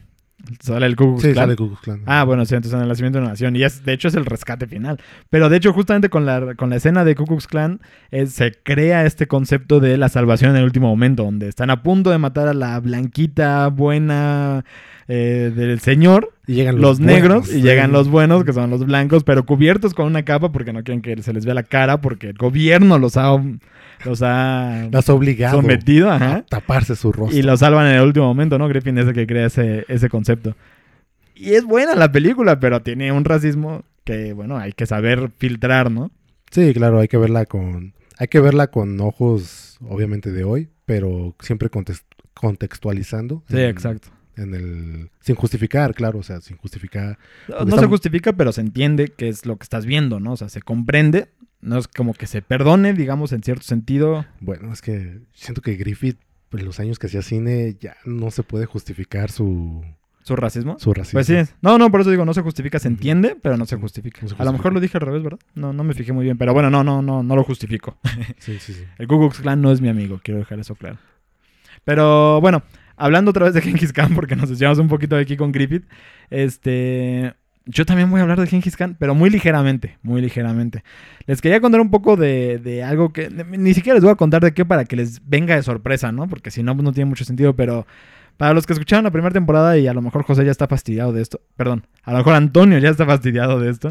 sale 0.60 0.86
el 0.86 0.96
Ku 0.96 1.18
sí, 1.20 1.34
sale 1.34 1.56
Ku 1.56 1.76
Klan. 1.82 2.02
Ah, 2.06 2.24
bueno, 2.24 2.44
sí, 2.44 2.54
entonces 2.54 2.76
en 2.76 2.82
el 2.82 2.88
nacimiento 2.88 3.18
de 3.18 3.22
una 3.22 3.32
nación. 3.32 3.56
Y 3.56 3.64
es, 3.64 3.84
de 3.84 3.92
hecho, 3.92 4.08
es 4.08 4.14
el 4.14 4.26
rescate 4.26 4.66
final. 4.66 5.00
Pero 5.30 5.48
de 5.48 5.56
hecho, 5.56 5.72
justamente 5.72 6.08
con 6.08 6.26
la, 6.26 6.54
con 6.54 6.70
la 6.70 6.76
escena 6.76 7.04
de 7.04 7.14
Ku 7.14 7.24
Klux 7.24 7.46
Klan, 7.46 7.80
eh, 8.10 8.26
se 8.26 8.52
crea 8.52 9.04
este 9.04 9.26
concepto 9.26 9.80
de 9.80 9.96
la 9.96 10.08
salvación 10.08 10.50
en 10.52 10.58
el 10.58 10.64
último 10.64 10.88
momento, 10.88 11.24
donde 11.24 11.48
están 11.48 11.70
a 11.70 11.82
punto 11.82 12.10
de 12.10 12.18
matar 12.18 12.48
a 12.48 12.54
la 12.54 12.78
blanquita 12.80 13.68
buena 13.68 14.64
eh, 15.08 15.52
del 15.54 15.80
señor, 15.80 16.32
y 16.46 16.54
llegan 16.54 16.76
los, 16.76 16.82
los, 16.82 17.00
negros, 17.00 17.46
buenos, 17.46 17.54
y 17.54 17.62
llegan 17.62 17.92
los 17.92 18.08
buenos, 18.08 18.44
que 18.44 18.52
son 18.52 18.70
los 18.70 18.84
blancos, 18.86 19.24
pero 19.24 19.44
cubiertos 19.44 19.94
con 19.94 20.06
una 20.06 20.24
capa 20.24 20.52
porque 20.52 20.72
no 20.72 20.84
quieren 20.84 21.02
que 21.02 21.20
se 21.22 21.32
les 21.32 21.44
vea 21.44 21.54
la 21.54 21.62
cara, 21.64 22.00
porque 22.00 22.28
el 22.28 22.36
gobierno 22.36 22.98
los 22.98 23.16
ha, 23.16 23.36
los 24.04 24.22
ha 24.22 24.84
ha 24.84 25.12
obligado 25.12 25.60
sometido, 25.60 26.10
a 26.10 26.42
taparse 26.48 26.94
su 26.96 27.12
rostro. 27.12 27.36
Y 27.36 27.42
lo 27.42 27.56
salvan 27.56 27.86
en 27.88 27.96
el 27.96 28.02
último 28.02 28.26
momento, 28.26 28.58
¿no? 28.58 28.68
Griffin 28.68 28.98
es 28.98 29.06
el 29.06 29.14
que 29.14 29.26
crea 29.26 29.46
ese, 29.46 29.84
ese 29.88 30.08
concepto. 30.08 30.54
Y 31.34 31.54
es 31.54 31.64
buena 31.64 31.94
la 31.94 32.12
película, 32.12 32.60
pero 32.60 32.80
tiene 32.80 33.12
un 33.12 33.24
racismo 33.24 33.82
que, 34.04 34.32
bueno, 34.32 34.56
hay 34.56 34.72
que 34.72 34.86
saber 34.86 35.30
filtrar, 35.36 35.90
¿no? 35.90 36.10
Sí, 36.50 36.72
claro, 36.72 37.00
hay 37.00 37.08
que 37.08 37.18
verla 37.18 37.44
con 37.44 37.92
hay 38.18 38.28
que 38.28 38.40
verla 38.40 38.68
con 38.68 38.98
ojos 39.00 39.78
obviamente 39.82 40.32
de 40.32 40.44
hoy, 40.44 40.68
pero 40.86 41.34
siempre 41.40 41.70
context- 41.70 42.04
contextualizando 42.32 43.42
Sí, 43.50 43.58
en, 43.58 43.64
exacto. 43.68 44.08
En 44.36 44.54
el 44.54 45.10
sin 45.20 45.34
justificar, 45.34 45.94
claro, 45.94 46.20
o 46.20 46.22
sea, 46.22 46.40
sin 46.40 46.56
justificar. 46.56 47.18
No, 47.48 47.78
se 47.78 47.86
justifica, 47.86 48.32
pero 48.32 48.52
se 48.52 48.60
entiende 48.60 49.08
que 49.08 49.28
es 49.28 49.46
lo 49.46 49.56
que 49.56 49.64
estás 49.64 49.86
viendo, 49.86 50.20
¿no? 50.20 50.32
O 50.32 50.36
sea, 50.36 50.48
se 50.48 50.62
comprende. 50.62 51.28
No 51.60 51.78
es 51.78 51.88
como 51.88 52.14
que 52.14 52.26
se 52.26 52.42
perdone, 52.42 52.92
digamos, 52.92 53.32
en 53.32 53.42
cierto 53.42 53.64
sentido. 53.64 54.24
Bueno, 54.40 54.72
es 54.72 54.82
que 54.82 55.20
siento 55.32 55.62
que 55.62 55.74
Griffith, 55.76 56.18
en 56.52 56.64
los 56.64 56.78
años 56.80 56.98
que 56.98 57.06
hacía 57.06 57.22
cine, 57.22 57.76
ya 57.80 57.96
no 58.04 58.30
se 58.30 58.42
puede 58.42 58.66
justificar 58.66 59.30
su, 59.30 59.82
¿Su 60.26 60.34
racismo? 60.34 60.76
su 60.80 60.92
racismo. 60.92 61.18
Pues 61.18 61.28
sí. 61.28 61.54
No, 61.62 61.78
no, 61.78 61.88
por 61.88 62.00
eso 62.00 62.10
digo, 62.10 62.24
no 62.24 62.34
se 62.34 62.42
justifica, 62.42 62.80
se 62.80 62.88
entiende, 62.88 63.36
pero 63.40 63.56
no 63.56 63.64
se 63.64 63.76
justifica. 63.76 64.22
No 64.22 64.28
se 64.28 64.34
A 64.36 64.44
lo 64.44 64.52
mejor 64.52 64.72
lo 64.72 64.80
dije 64.80 64.98
al 64.98 65.02
revés, 65.02 65.22
¿verdad? 65.22 65.38
No, 65.54 65.72
no 65.72 65.84
me 65.84 65.94
fijé 65.94 66.12
muy 66.12 66.24
bien, 66.24 66.36
pero 66.36 66.52
bueno, 66.52 66.68
no, 66.68 66.82
no, 66.82 67.00
no, 67.00 67.22
no 67.22 67.36
lo 67.36 67.44
justifico. 67.44 67.96
Sí, 68.38 68.58
sí, 68.58 68.72
sí. 68.72 68.84
El 68.98 69.06
Ku 69.06 69.20
Klux 69.20 69.38
Klan 69.38 69.60
no 69.60 69.70
es 69.70 69.80
mi 69.80 69.88
amigo, 69.88 70.20
quiero 70.24 70.40
dejar 70.40 70.58
eso 70.58 70.74
claro. 70.74 70.98
Pero 71.84 72.40
bueno, 72.40 72.64
hablando 72.96 73.30
otra 73.30 73.44
vez 73.44 73.54
de 73.54 73.62
Genghis 73.62 73.92
Khan, 73.92 74.14
porque 74.14 74.36
nos 74.36 74.48
desviamos 74.48 74.78
un 74.78 74.88
poquito 74.88 75.16
de 75.16 75.22
aquí 75.22 75.36
con 75.36 75.52
Griffith, 75.52 75.84
este... 76.30 77.34
Yo 77.68 77.84
también 77.84 78.08
voy 78.08 78.20
a 78.20 78.22
hablar 78.22 78.38
de 78.38 78.46
Genghis 78.46 78.76
Khan, 78.76 78.96
pero 78.96 79.16
muy 79.16 79.28
ligeramente, 79.28 79.98
muy 80.02 80.22
ligeramente. 80.22 80.84
Les 81.26 81.40
quería 81.40 81.60
contar 81.60 81.80
un 81.80 81.90
poco 81.90 82.16
de, 82.16 82.58
de 82.58 82.84
algo 82.84 83.12
que... 83.12 83.28
Ni 83.28 83.74
siquiera 83.74 83.94
les 83.94 84.04
voy 84.04 84.12
a 84.12 84.16
contar 84.16 84.40
de 84.40 84.54
qué 84.54 84.64
para 84.64 84.84
que 84.84 84.94
les 84.94 85.28
venga 85.28 85.56
de 85.56 85.64
sorpresa, 85.64 86.12
¿no? 86.12 86.28
Porque 86.28 86.52
si 86.52 86.62
no, 86.62 86.76
pues 86.76 86.84
no 86.84 86.92
tiene 86.92 87.08
mucho 87.08 87.24
sentido, 87.24 87.56
pero... 87.56 87.84
Para 88.36 88.52
los 88.52 88.66
que 88.66 88.74
escucharon 88.74 89.04
la 89.04 89.10
primera 89.10 89.32
temporada 89.32 89.78
y 89.78 89.86
a 89.86 89.94
lo 89.94 90.02
mejor 90.02 90.22
José 90.22 90.44
ya 90.44 90.50
está 90.50 90.68
fastidiado 90.68 91.12
de 91.12 91.22
esto, 91.22 91.40
perdón, 91.56 91.86
a 92.02 92.12
lo 92.12 92.18
mejor 92.18 92.34
Antonio 92.34 92.78
ya 92.78 92.90
está 92.90 93.06
fastidiado 93.06 93.58
de 93.60 93.70
esto, 93.70 93.88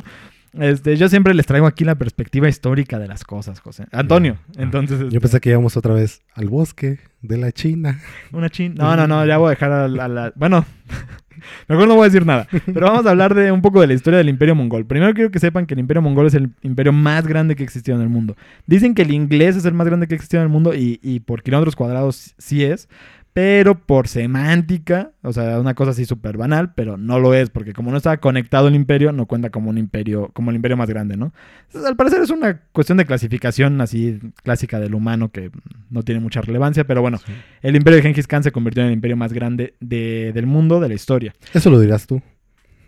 este, 0.60 0.96
yo 0.98 1.10
siempre 1.10 1.34
les 1.34 1.46
traigo 1.46 1.68
aquí 1.68 1.84
la 1.86 1.96
perspectiva 1.96 2.48
histórica 2.50 3.00
de 3.00 3.08
las 3.08 3.24
cosas, 3.24 3.60
José. 3.60 3.86
Antonio, 3.91 4.38
Ah, 4.50 4.54
entonces... 4.63 5.00
Yo 5.00 5.06
este, 5.08 5.20
pensé 5.20 5.39
que 5.41 5.50
íbamos 5.50 5.76
otra 5.78 5.94
vez 5.94 6.22
al 6.34 6.50
bosque 6.50 7.00
de 7.22 7.38
la 7.38 7.52
China. 7.52 8.00
una 8.32 8.50
chin. 8.50 8.76
No, 8.76 8.96
no, 8.96 9.08
no, 9.08 9.26
ya 9.26 9.38
voy 9.38 9.48
a 9.48 9.50
dejar 9.52 9.72
a 9.72 9.88
la. 9.88 10.06
a 10.06 10.08
la- 10.08 10.34
Bueno, 10.36 10.65
mejor 11.68 11.88
no 11.88 11.96
voy 11.96 12.04
a 12.04 12.10
decir 12.10 12.26
nada. 12.26 12.48
Pero 12.65 12.88
vamos 12.88 13.06
a 13.06 13.12
hablar 13.12 13.34
de 13.34 13.52
un 13.52 13.62
poco 13.62 13.82
de 13.82 13.88
la 13.88 13.94
historia 13.94 14.18
del 14.18 14.30
Imperio 14.30 14.56
Mongol. 14.56 14.86
Primero 14.86 15.13
quiero 15.13 15.32
que 15.32 15.39
sepan 15.39 15.65
que 15.65 15.74
el 15.74 15.80
Imperio 15.80 16.02
Mongol 16.02 16.28
es 16.28 16.34
el 16.34 16.52
imperio 16.62 16.94
más 16.94 17.28
grande 17.28 17.56
que 17.56 17.63
existió 17.63 17.96
en 17.96 18.02
el 18.02 18.10
mundo. 18.10 18.36
Dicen 18.68 18.94
que 18.94 19.02
el 19.02 19.12
inglés 19.13 19.56
es 19.56 19.65
el 19.65 19.74
más 19.74 19.88
grande 19.88 20.08
que 20.08 20.15
existió 20.15 20.39
en 20.39 20.44
el 20.44 20.50
mundo 20.50 20.74
y, 20.76 21.00
y 21.04 21.20
por 21.22 21.44
kilómetros 21.44 21.76
cuadrados 21.76 22.36
sí 22.38 22.63
es. 22.63 22.88
Pero 23.36 23.78
por 23.86 24.08
semántica, 24.08 25.12
o 25.21 25.34
sea, 25.34 25.60
una 25.60 25.74
cosa 25.74 25.91
así 25.91 26.06
súper 26.06 26.38
banal, 26.38 26.71
pero 26.74 26.95
no 26.95 27.19
lo 27.19 27.34
es, 27.34 27.50
porque 27.50 27.74
como 27.74 27.91
no 27.91 27.98
estaba 27.98 28.15
conectado 28.15 28.69
el 28.69 28.76
imperio, 28.76 29.12
no 29.12 29.26
cuenta 29.26 29.50
como 29.50 29.69
un 29.69 29.78
imperio, 29.78 30.30
como 30.32 30.52
el 30.52 30.56
imperio 30.56 30.78
más 30.78 30.88
grande, 30.89 31.17
¿no? 31.17 31.34
Entonces, 31.65 31.89
al 31.89 31.98
parecer 31.98 32.21
es 32.21 32.30
una 32.30 32.62
cuestión 32.71 32.98
de 32.98 33.06
clasificación 33.06 33.82
así 33.82 34.19
clásica 34.41 34.80
del 34.80 34.95
humano 34.95 35.34
que 35.34 35.52
no 35.89 36.04
tiene 36.04 36.21
mucha 36.21 36.39
relevancia, 36.39 36.88
pero 36.88 37.02
bueno, 37.02 37.19
el 37.62 37.76
imperio 37.76 37.98
de 37.98 38.04
Genghis 38.04 38.26
Khan 38.26 38.41
se 38.41 38.54
convirtió 38.54 38.84
en 38.84 38.88
el 38.88 38.93
imperio 38.93 39.17
más 39.17 39.34
grande 39.34 39.74
de- 39.82 40.32
del 40.34 40.45
mundo, 40.45 40.80
de 40.80 40.88
la 40.88 40.93
historia. 40.93 41.34
Eso 41.54 41.69
lo 41.69 41.82
dirás 41.82 42.08
tú. 42.08 42.21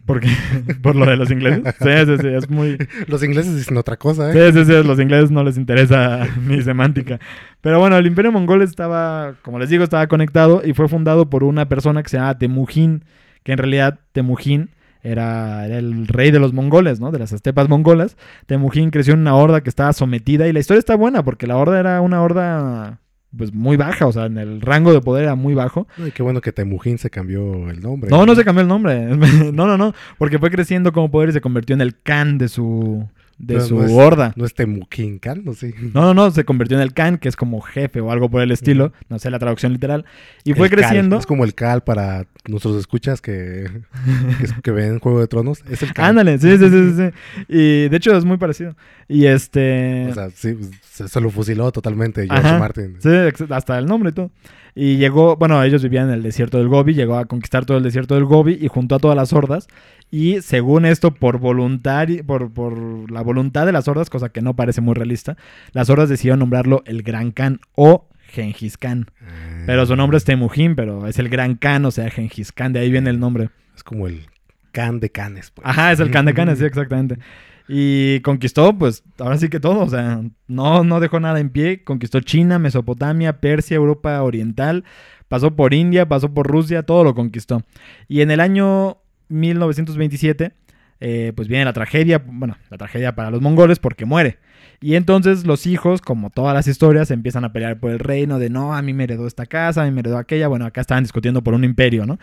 Porque, 0.07 0.29
por 0.81 0.95
lo 0.95 1.05
de 1.05 1.17
los 1.17 1.29
ingleses. 1.29 1.61
Sí, 1.79 1.89
sí, 2.05 2.17
sí, 2.21 2.27
es 2.29 2.49
muy... 2.49 2.77
Los 3.07 3.21
ingleses 3.23 3.55
dicen 3.55 3.77
otra 3.77 3.97
cosa, 3.97 4.31
Sí, 4.31 4.39
¿eh? 4.39 4.53
sí, 4.53 4.63
sí, 4.65 4.73
a 4.73 4.81
los 4.81 4.99
ingleses 4.99 5.29
no 5.29 5.43
les 5.43 5.57
interesa 5.57 6.25
mi 6.41 6.61
semántica. 6.61 7.19
Pero 7.59 7.79
bueno, 7.79 7.97
el 7.97 8.07
imperio 8.07 8.31
mongol 8.31 8.61
estaba, 8.61 9.35
como 9.41 9.59
les 9.59 9.69
digo, 9.69 9.83
estaba 9.83 10.07
conectado 10.07 10.61
y 10.63 10.73
fue 10.73 10.87
fundado 10.87 11.29
por 11.29 11.43
una 11.43 11.67
persona 11.67 12.01
que 12.01 12.09
se 12.09 12.17
llama 12.17 12.37
Temujin, 12.37 13.03
que 13.43 13.51
en 13.51 13.57
realidad 13.57 13.99
Temujin 14.13 14.69
era, 15.03 15.65
era 15.65 15.77
el 15.77 16.07
rey 16.07 16.31
de 16.31 16.39
los 16.39 16.53
mongoles, 16.53 17.01
¿no? 17.01 17.11
De 17.11 17.19
las 17.19 17.33
estepas 17.33 17.67
mongolas. 17.67 18.15
Temujin 18.45 18.91
creció 18.91 19.13
en 19.13 19.19
una 19.19 19.35
horda 19.35 19.61
que 19.61 19.69
estaba 19.69 19.91
sometida 19.91 20.47
y 20.47 20.53
la 20.53 20.59
historia 20.59 20.79
está 20.79 20.95
buena 20.95 21.23
porque 21.23 21.47
la 21.47 21.57
horda 21.57 21.81
era 21.81 21.99
una 21.99 22.21
horda 22.21 23.01
pues 23.35 23.53
muy 23.53 23.75
baja, 23.77 24.05
o 24.07 24.11
sea, 24.11 24.25
en 24.25 24.37
el 24.37 24.61
rango 24.61 24.93
de 24.93 25.01
poder 25.01 25.23
era 25.23 25.35
muy 25.35 25.53
bajo. 25.53 25.87
Ay, 25.97 26.11
qué 26.11 26.23
bueno 26.23 26.41
que 26.41 26.51
Temujin 26.53 26.97
se 26.97 27.09
cambió 27.09 27.69
el 27.69 27.81
nombre. 27.81 28.09
No, 28.09 28.25
no 28.25 28.35
se 28.35 28.43
cambió 28.45 28.61
el 28.61 28.67
nombre. 28.67 29.05
No, 29.53 29.67
no, 29.67 29.77
no. 29.77 29.93
Porque 30.17 30.39
fue 30.39 30.49
creciendo 30.49 30.91
como 30.93 31.11
poder 31.11 31.29
y 31.29 31.33
se 31.33 31.41
convirtió 31.41 31.73
en 31.73 31.81
el 31.81 31.99
Khan 32.01 32.37
de 32.37 32.47
su, 32.47 33.07
de 33.37 33.59
su 33.61 33.79
no 33.79 33.85
es- 33.85 33.91
horda. 33.91 34.33
No 34.37 34.45
es 34.45 34.53
Temuquín, 34.53 35.19
Khan, 35.19 35.43
no 35.43 35.53
sé. 35.53 35.75
No, 35.93 36.01
no, 36.01 36.13
no. 36.13 36.31
Se 36.31 36.45
convirtió 36.45 36.77
en 36.77 36.83
el 36.83 36.93
Khan, 36.93 37.17
que 37.17 37.27
es 37.29 37.35
como 37.35 37.61
jefe 37.61 37.99
o 38.01 38.11
algo 38.11 38.29
por 38.29 38.41
el 38.41 38.51
estilo. 38.51 38.93
No 39.09 39.19
sé 39.19 39.29
la 39.29 39.39
traducción 39.39 39.73
literal. 39.73 40.05
Y 40.43 40.53
fue 40.53 40.69
Cal. 40.69 40.79
creciendo. 40.79 41.17
Es 41.17 41.25
como 41.25 41.43
el 41.43 41.53
Cal 41.53 41.83
para 41.83 42.25
nuestros 42.47 42.75
escuchas 42.77 43.21
que, 43.21 43.67
que, 44.39 44.61
que 44.61 44.71
ven 44.71 44.99
Juego 44.99 45.19
de 45.19 45.27
Tronos. 45.27 45.63
Es 45.69 45.83
el 45.83 45.93
Cal. 45.93 46.05
Ándale, 46.05 46.37
sí, 46.39 46.57
sí, 46.57 46.69
sí, 46.69 46.91
sí, 46.91 46.95
sí. 46.95 47.43
Y 47.49 47.89
de 47.89 47.97
hecho 47.97 48.15
es 48.15 48.25
muy 48.25 48.37
parecido. 48.37 48.75
Y 49.07 49.25
este. 49.25 50.07
O 50.09 50.13
sea, 50.13 50.29
sí, 50.29 50.53
pues, 50.53 50.71
se, 50.83 51.07
se 51.07 51.21
lo 51.21 51.29
fusiló 51.29 51.71
totalmente 51.71 52.25
George 52.25 52.47
Ajá. 52.47 52.59
Martin. 52.59 52.97
Sí, 52.99 53.09
hasta 53.49 53.77
el 53.77 53.85
nombre 53.85 54.11
y 54.11 54.13
todo. 54.13 54.31
Y 54.79 54.97
llegó, 54.97 55.35
bueno, 55.37 55.63
ellos 55.63 55.81
vivían 55.81 56.09
en 56.09 56.13
el 56.13 56.21
desierto 56.21 56.59
del 56.59 56.67
Gobi, 56.67 56.93
llegó 56.93 57.17
a 57.17 57.25
conquistar 57.25 57.65
todo 57.65 57.77
el 57.77 57.83
desierto 57.83 58.13
del 58.13 58.25
Gobi 58.25 58.59
y 58.61 58.67
juntó 58.67 58.93
a 58.93 58.99
todas 58.99 59.17
las 59.17 59.33
hordas. 59.33 59.67
Y 60.11 60.41
según 60.41 60.85
esto, 60.85 61.15
por 61.15 61.39
voluntad, 61.39 62.07
por, 62.27 62.51
por 62.53 63.11
la 63.11 63.23
voluntad 63.23 63.65
de 63.65 63.71
las 63.71 63.87
hordas, 63.87 64.11
cosa 64.11 64.29
que 64.29 64.43
no 64.43 64.55
parece 64.55 64.81
muy 64.81 64.93
realista, 64.93 65.35
las 65.71 65.89
hordas 65.89 66.09
decidieron 66.09 66.39
nombrarlo 66.39 66.83
el 66.85 67.01
Gran 67.01 67.31
Khan 67.31 67.59
o 67.73 68.07
Genghis 68.27 68.77
Khan. 68.77 69.05
Ah, 69.21 69.63
Pero 69.65 69.85
su 69.85 69.95
nombre 69.95 70.17
es 70.17 70.25
Temujin, 70.25 70.75
pero 70.75 71.07
es 71.07 71.19
el 71.19 71.29
Gran 71.29 71.55
Khan, 71.55 71.85
o 71.85 71.91
sea, 71.91 72.09
Genghis 72.09 72.51
Khan, 72.51 72.73
de 72.73 72.79
ahí 72.79 72.91
viene 72.91 73.09
el 73.09 73.19
nombre. 73.19 73.49
Es 73.75 73.83
como 73.83 74.07
el 74.07 74.27
Khan 74.71 74.99
de 74.99 75.09
Canes. 75.09 75.51
Pues. 75.51 75.67
Ajá, 75.67 75.91
es 75.91 75.99
el 75.99 76.11
Khan 76.11 76.25
de 76.25 76.33
Khanes, 76.33 76.59
sí, 76.59 76.65
exactamente. 76.65 77.17
Y 77.67 78.21
conquistó, 78.21 78.77
pues, 78.77 79.03
ahora 79.19 79.37
sí 79.37 79.49
que 79.49 79.59
todo, 79.59 79.79
o 79.79 79.89
sea, 79.89 80.21
no, 80.47 80.83
no 80.83 80.99
dejó 80.99 81.19
nada 81.19 81.39
en 81.39 81.49
pie. 81.49 81.83
Conquistó 81.83 82.21
China, 82.21 82.59
Mesopotamia, 82.59 83.41
Persia, 83.41 83.75
Europa 83.75 84.21
Oriental, 84.21 84.85
pasó 85.27 85.55
por 85.55 85.73
India, 85.73 86.07
pasó 86.07 86.33
por 86.33 86.47
Rusia, 86.47 86.83
todo 86.83 87.03
lo 87.03 87.13
conquistó. 87.13 87.63
Y 88.07 88.21
en 88.21 88.31
el 88.31 88.39
año 88.39 88.97
1927, 89.29 90.53
eh, 90.99 91.33
pues 91.35 91.47
viene 91.47 91.65
la 91.65 91.73
tragedia, 91.73 92.23
bueno, 92.25 92.57
la 92.69 92.77
tragedia 92.77 93.15
para 93.15 93.31
los 93.31 93.41
mongoles 93.41 93.79
porque 93.79 94.05
muere. 94.05 94.39
Y 94.79 94.95
entonces 94.95 95.45
los 95.45 95.65
hijos, 95.65 96.01
como 96.01 96.29
todas 96.29 96.53
las 96.53 96.67
historias, 96.67 97.09
empiezan 97.09 97.43
a 97.45 97.51
pelear 97.51 97.79
por 97.79 97.91
el 97.91 97.99
reino 97.99 98.37
de 98.37 98.49
no, 98.49 98.75
a 98.75 98.81
mí 98.81 98.93
me 98.93 99.05
heredó 99.05 99.25
esta 99.25 99.45
casa, 99.45 99.81
a 99.81 99.85
mí 99.85 99.91
me 99.91 100.01
heredó 100.01 100.17
aquella. 100.17 100.47
Bueno, 100.47 100.65
acá 100.65 100.81
estaban 100.81 101.03
discutiendo 101.03 101.43
por 101.43 101.53
un 101.53 101.63
imperio, 101.63 102.05
¿no? 102.05 102.19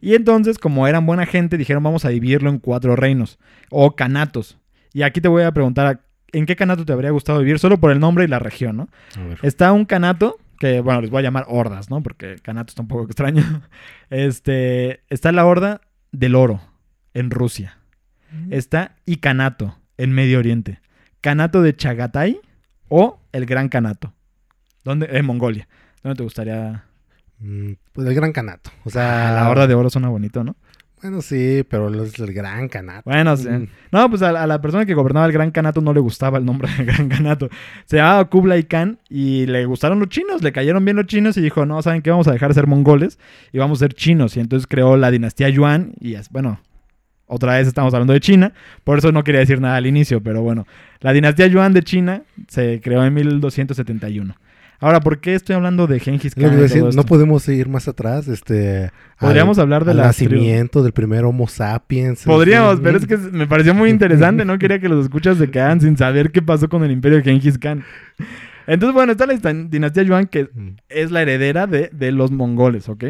Y 0.00 0.14
entonces, 0.14 0.58
como 0.58 0.86
eran 0.86 1.06
buena 1.06 1.24
gente, 1.24 1.56
dijeron 1.56 1.82
vamos 1.82 2.04
a 2.04 2.10
dividirlo 2.10 2.50
en 2.50 2.58
cuatro 2.58 2.94
reinos 2.94 3.38
o 3.70 3.96
canatos. 3.96 4.58
Y 4.92 5.02
aquí 5.02 5.20
te 5.20 5.28
voy 5.28 5.44
a 5.44 5.52
preguntar, 5.52 6.02
¿en 6.32 6.44
qué 6.44 6.56
canato 6.56 6.84
te 6.84 6.92
habría 6.92 7.10
gustado 7.10 7.38
vivir? 7.38 7.58
Solo 7.58 7.78
por 7.78 7.90
el 7.90 8.00
nombre 8.00 8.24
y 8.24 8.28
la 8.28 8.38
región, 8.38 8.76
¿no? 8.76 8.88
Está 9.42 9.72
un 9.72 9.86
canato, 9.86 10.38
que 10.58 10.80
bueno, 10.80 11.00
les 11.00 11.10
voy 11.10 11.20
a 11.20 11.22
llamar 11.22 11.46
hordas, 11.48 11.88
¿no? 11.88 12.02
Porque 12.02 12.36
canato 12.42 12.70
está 12.70 12.82
un 12.82 12.88
poco 12.88 13.04
extraño. 13.06 13.62
Este, 14.10 15.00
está 15.08 15.32
la 15.32 15.46
horda 15.46 15.80
del 16.12 16.34
oro 16.34 16.60
en 17.14 17.30
Rusia. 17.30 17.78
Está 18.50 18.96
Icanato 19.06 19.76
en 19.98 20.12
Medio 20.12 20.38
Oriente. 20.38 20.80
Canato 21.20 21.62
de 21.62 21.74
Chagatai 21.74 22.40
o 22.88 23.18
el 23.32 23.46
Gran 23.46 23.68
Canato. 23.68 24.12
¿Dónde? 24.84 25.08
En 25.10 25.24
Mongolia. 25.24 25.66
¿Dónde 26.02 26.16
te 26.16 26.22
gustaría? 26.22 26.84
Mm, 27.38 27.72
Pues 27.92 28.06
el 28.08 28.14
Gran 28.14 28.32
Canato. 28.32 28.70
O 28.84 28.90
sea, 28.90 29.30
Ah, 29.30 29.34
la 29.42 29.48
horda 29.50 29.66
de 29.66 29.74
oro 29.74 29.88
suena 29.90 30.08
bonito, 30.08 30.44
¿no? 30.44 30.54
Bueno, 31.02 31.20
sí, 31.20 31.66
pero 31.68 32.02
es 32.02 32.18
el 32.18 32.32
Gran 32.32 32.68
Canato. 32.68 33.02
Bueno, 33.10 33.36
sí. 33.36 33.48
Mm. 33.48 33.68
No, 33.92 34.08
pues 34.08 34.22
a, 34.22 34.30
a 34.30 34.46
la 34.46 34.60
persona 34.62 34.86
que 34.86 34.94
gobernaba 34.94 35.26
el 35.26 35.32
Gran 35.32 35.50
Canato 35.50 35.80
no 35.82 35.92
le 35.92 36.00
gustaba 36.00 36.38
el 36.38 36.44
nombre 36.46 36.68
del 36.76 36.86
Gran 36.86 37.08
Canato. 37.08 37.48
Se 37.86 37.96
llamaba 37.96 38.24
Kublai 38.28 38.64
Khan 38.64 38.98
y 39.10 39.46
le 39.46 39.64
gustaron 39.66 39.98
los 39.98 40.08
chinos, 40.08 40.42
le 40.42 40.52
cayeron 40.52 40.84
bien 40.84 40.96
los 40.96 41.06
chinos 41.06 41.36
y 41.36 41.40
dijo, 41.42 41.66
no, 41.66 41.80
¿saben 41.82 42.00
qué? 42.02 42.10
Vamos 42.10 42.28
a 42.28 42.32
dejar 42.32 42.48
de 42.48 42.54
ser 42.54 42.66
mongoles 42.66 43.18
y 43.52 43.58
vamos 43.58 43.78
a 43.78 43.84
ser 43.86 43.94
chinos. 43.94 44.36
Y 44.36 44.40
entonces 44.40 44.66
creó 44.66 44.96
la 44.96 45.10
dinastía 45.10 45.48
Yuan 45.50 45.92
y 46.00 46.14
es, 46.14 46.30
bueno, 46.30 46.58
otra 47.26 47.54
vez 47.58 47.66
estamos 47.66 47.92
hablando 47.94 48.12
de 48.12 48.20
China, 48.20 48.52
por 48.84 48.98
eso 48.98 49.12
no 49.12 49.24
quería 49.24 49.40
decir 49.40 49.60
nada 49.60 49.76
al 49.76 49.86
inicio, 49.86 50.22
pero 50.22 50.42
bueno, 50.42 50.66
la 51.00 51.12
dinastía 51.12 51.46
Yuan 51.46 51.72
de 51.72 51.82
China 51.82 52.22
se 52.48 52.80
creó 52.82 53.04
en 53.04 53.14
1271. 53.14 54.34
Ahora, 54.80 55.00
¿por 55.00 55.20
qué 55.20 55.34
estoy 55.34 55.54
hablando 55.56 55.86
de 55.86 55.98
que 56.00 56.10
Khan? 56.18 56.60
decir, 56.60 56.84
no 56.94 57.04
podemos 57.04 57.48
ir 57.48 57.68
más 57.68 57.88
atrás, 57.88 58.28
este... 58.28 58.90
Podríamos 59.18 59.56
al- 59.58 59.62
hablar 59.62 59.84
de 59.86 59.92
al 59.92 59.96
las 59.98 60.16
tribus. 60.16 60.34
nacimiento 60.34 60.82
del 60.82 60.92
primer 60.92 61.24
Homo 61.24 61.46
sapiens. 61.48 62.24
Podríamos, 62.24 62.74
este, 62.74 62.82
pero 62.84 62.98
es 62.98 63.06
que 63.06 63.16
me 63.16 63.46
pareció 63.46 63.72
muy 63.72 63.88
interesante. 63.88 64.44
No 64.44 64.58
quería 64.58 64.80
que 64.80 64.88
los 64.90 65.04
escuchas 65.04 65.38
se 65.38 65.50
quedaran 65.50 65.80
sin 65.80 65.96
saber 65.96 66.32
qué 66.32 66.42
pasó 66.42 66.68
con 66.68 66.84
el 66.84 66.90
imperio 66.90 67.18
de 67.18 67.24
Genghis 67.24 67.56
Khan. 67.56 67.82
Entonces, 68.66 68.92
bueno, 68.94 69.12
está 69.12 69.26
la 69.26 69.34
dinastía 69.68 70.02
Yuan 70.02 70.26
que 70.26 70.44
Mm. 70.52 70.76
es 70.90 71.10
la 71.10 71.22
heredera 71.22 71.66
de, 71.66 71.88
de 71.92 72.12
los 72.12 72.30
mongoles, 72.30 72.88
¿ok? 72.88 73.04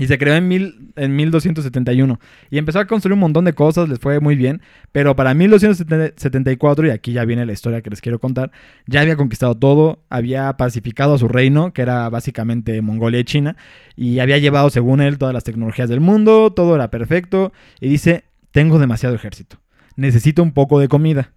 Y 0.00 0.06
se 0.06 0.16
creó 0.16 0.36
en, 0.36 0.46
mil, 0.46 0.92
en 0.94 1.16
1271. 1.16 2.20
Y 2.50 2.58
empezó 2.58 2.78
a 2.78 2.86
construir 2.86 3.14
un 3.14 3.18
montón 3.18 3.44
de 3.44 3.52
cosas, 3.52 3.88
les 3.88 3.98
fue 3.98 4.20
muy 4.20 4.36
bien. 4.36 4.62
Pero 4.92 5.16
para 5.16 5.34
1274, 5.34 6.86
y 6.86 6.90
aquí 6.90 7.12
ya 7.12 7.24
viene 7.24 7.44
la 7.44 7.52
historia 7.52 7.82
que 7.82 7.90
les 7.90 8.00
quiero 8.00 8.20
contar, 8.20 8.52
ya 8.86 9.00
había 9.00 9.16
conquistado 9.16 9.56
todo, 9.56 10.04
había 10.08 10.56
pacificado 10.56 11.14
a 11.14 11.18
su 11.18 11.26
reino, 11.26 11.72
que 11.72 11.82
era 11.82 12.08
básicamente 12.10 12.80
Mongolia 12.80 13.18
y 13.18 13.24
China, 13.24 13.56
y 13.96 14.20
había 14.20 14.38
llevado, 14.38 14.70
según 14.70 15.00
él, 15.00 15.18
todas 15.18 15.34
las 15.34 15.42
tecnologías 15.42 15.88
del 15.88 16.00
mundo, 16.00 16.52
todo 16.52 16.76
era 16.76 16.90
perfecto. 16.90 17.52
Y 17.80 17.88
dice, 17.88 18.22
tengo 18.52 18.78
demasiado 18.78 19.16
ejército, 19.16 19.58
necesito 19.96 20.44
un 20.44 20.52
poco 20.52 20.78
de 20.78 20.86
comida. 20.86 21.32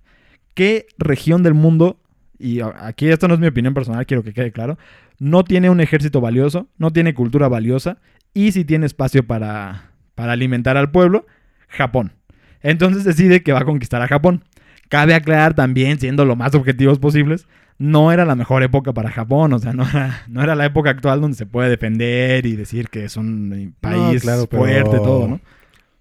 ¿Qué 0.53 0.85
región 0.99 1.41
del 1.41 1.55
mundo, 1.55 1.99
y 2.37 2.59
aquí 2.61 3.07
esto 3.07 3.27
no 3.27 3.33
es 3.33 3.39
mi 3.39 3.47
opinión 3.47 3.73
personal, 3.73 4.05
quiero 4.05 4.21
que 4.21 4.33
quede 4.33 4.51
claro, 4.51 4.77
no 5.17 5.43
tiene 5.43 5.71
un 5.71 5.81
ejército 5.81 6.21
valioso, 6.21 6.67
no 6.77 6.91
tiene 6.91 7.15
cultura 7.15 7.47
valiosa 7.47 7.97
y 8.33 8.51
si 8.51 8.65
tiene 8.65 8.85
espacio 8.85 9.25
para, 9.25 9.91
para 10.15 10.33
alimentar 10.33 10.77
al 10.77 10.91
pueblo, 10.91 11.25
Japón. 11.67 12.13
Entonces 12.61 13.03
decide 13.03 13.43
que 13.43 13.53
va 13.53 13.59
a 13.59 13.65
conquistar 13.65 14.01
a 14.01 14.07
Japón. 14.07 14.43
Cabe 14.89 15.13
aclarar 15.15 15.53
también, 15.53 15.99
siendo 15.99 16.25
lo 16.25 16.35
más 16.35 16.53
objetivos 16.53 16.99
posibles, 16.99 17.47
no 17.77 18.11
era 18.11 18.25
la 18.25 18.35
mejor 18.35 18.61
época 18.61 18.93
para 18.93 19.09
Japón, 19.09 19.53
o 19.53 19.59
sea, 19.59 19.73
no 19.73 19.87
era, 19.87 20.23
no 20.27 20.43
era 20.43 20.53
la 20.55 20.65
época 20.65 20.89
actual 20.91 21.21
donde 21.21 21.37
se 21.37 21.45
puede 21.45 21.69
defender 21.69 22.45
y 22.45 22.55
decir 22.55 22.89
que 22.89 23.05
es 23.05 23.17
un 23.17 23.73
país 23.79 24.21
claro, 24.21 24.47
pero- 24.47 24.61
fuerte, 24.63 24.97
todo, 24.97 25.27
¿no? 25.27 25.39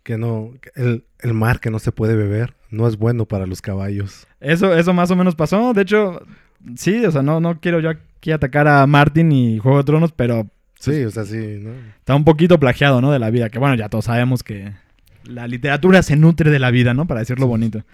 Que 0.02 0.18
no, 0.18 0.50
el, 0.74 1.04
el 1.20 1.34
mar 1.34 1.60
que 1.60 1.70
no 1.70 1.78
se 1.78 1.92
puede 1.92 2.16
beber 2.16 2.54
no 2.70 2.88
es 2.88 2.96
bueno 2.96 3.26
para 3.26 3.46
los 3.46 3.62
caballos. 3.62 4.26
Eso, 4.40 4.74
eso 4.74 4.92
más 4.92 5.10
o 5.10 5.16
menos 5.16 5.36
pasó. 5.36 5.72
De 5.74 5.82
hecho, 5.82 6.22
sí, 6.74 7.04
o 7.04 7.10
sea, 7.10 7.22
no, 7.22 7.38
no 7.40 7.60
quiero 7.60 7.80
yo 7.80 7.90
aquí 7.90 8.32
atacar 8.32 8.66
a 8.66 8.86
Martin 8.86 9.30
y 9.30 9.58
Juego 9.58 9.78
de 9.78 9.84
Tronos, 9.84 10.12
pero 10.12 10.48
Sí, 10.80 11.04
o 11.04 11.10
sea, 11.10 11.26
sí, 11.26 11.58
¿no? 11.60 11.72
está 11.98 12.14
un 12.14 12.24
poquito 12.24 12.58
plagiado, 12.58 13.02
¿no? 13.02 13.12
De 13.12 13.18
la 13.18 13.28
vida. 13.28 13.50
Que 13.50 13.58
bueno, 13.58 13.74
ya 13.74 13.90
todos 13.90 14.06
sabemos 14.06 14.42
que 14.42 14.72
la 15.24 15.46
literatura 15.46 16.02
se 16.02 16.16
nutre 16.16 16.50
de 16.50 16.58
la 16.58 16.70
vida, 16.70 16.94
¿no? 16.94 17.06
Para 17.06 17.20
decirlo 17.20 17.46
bonito. 17.46 17.84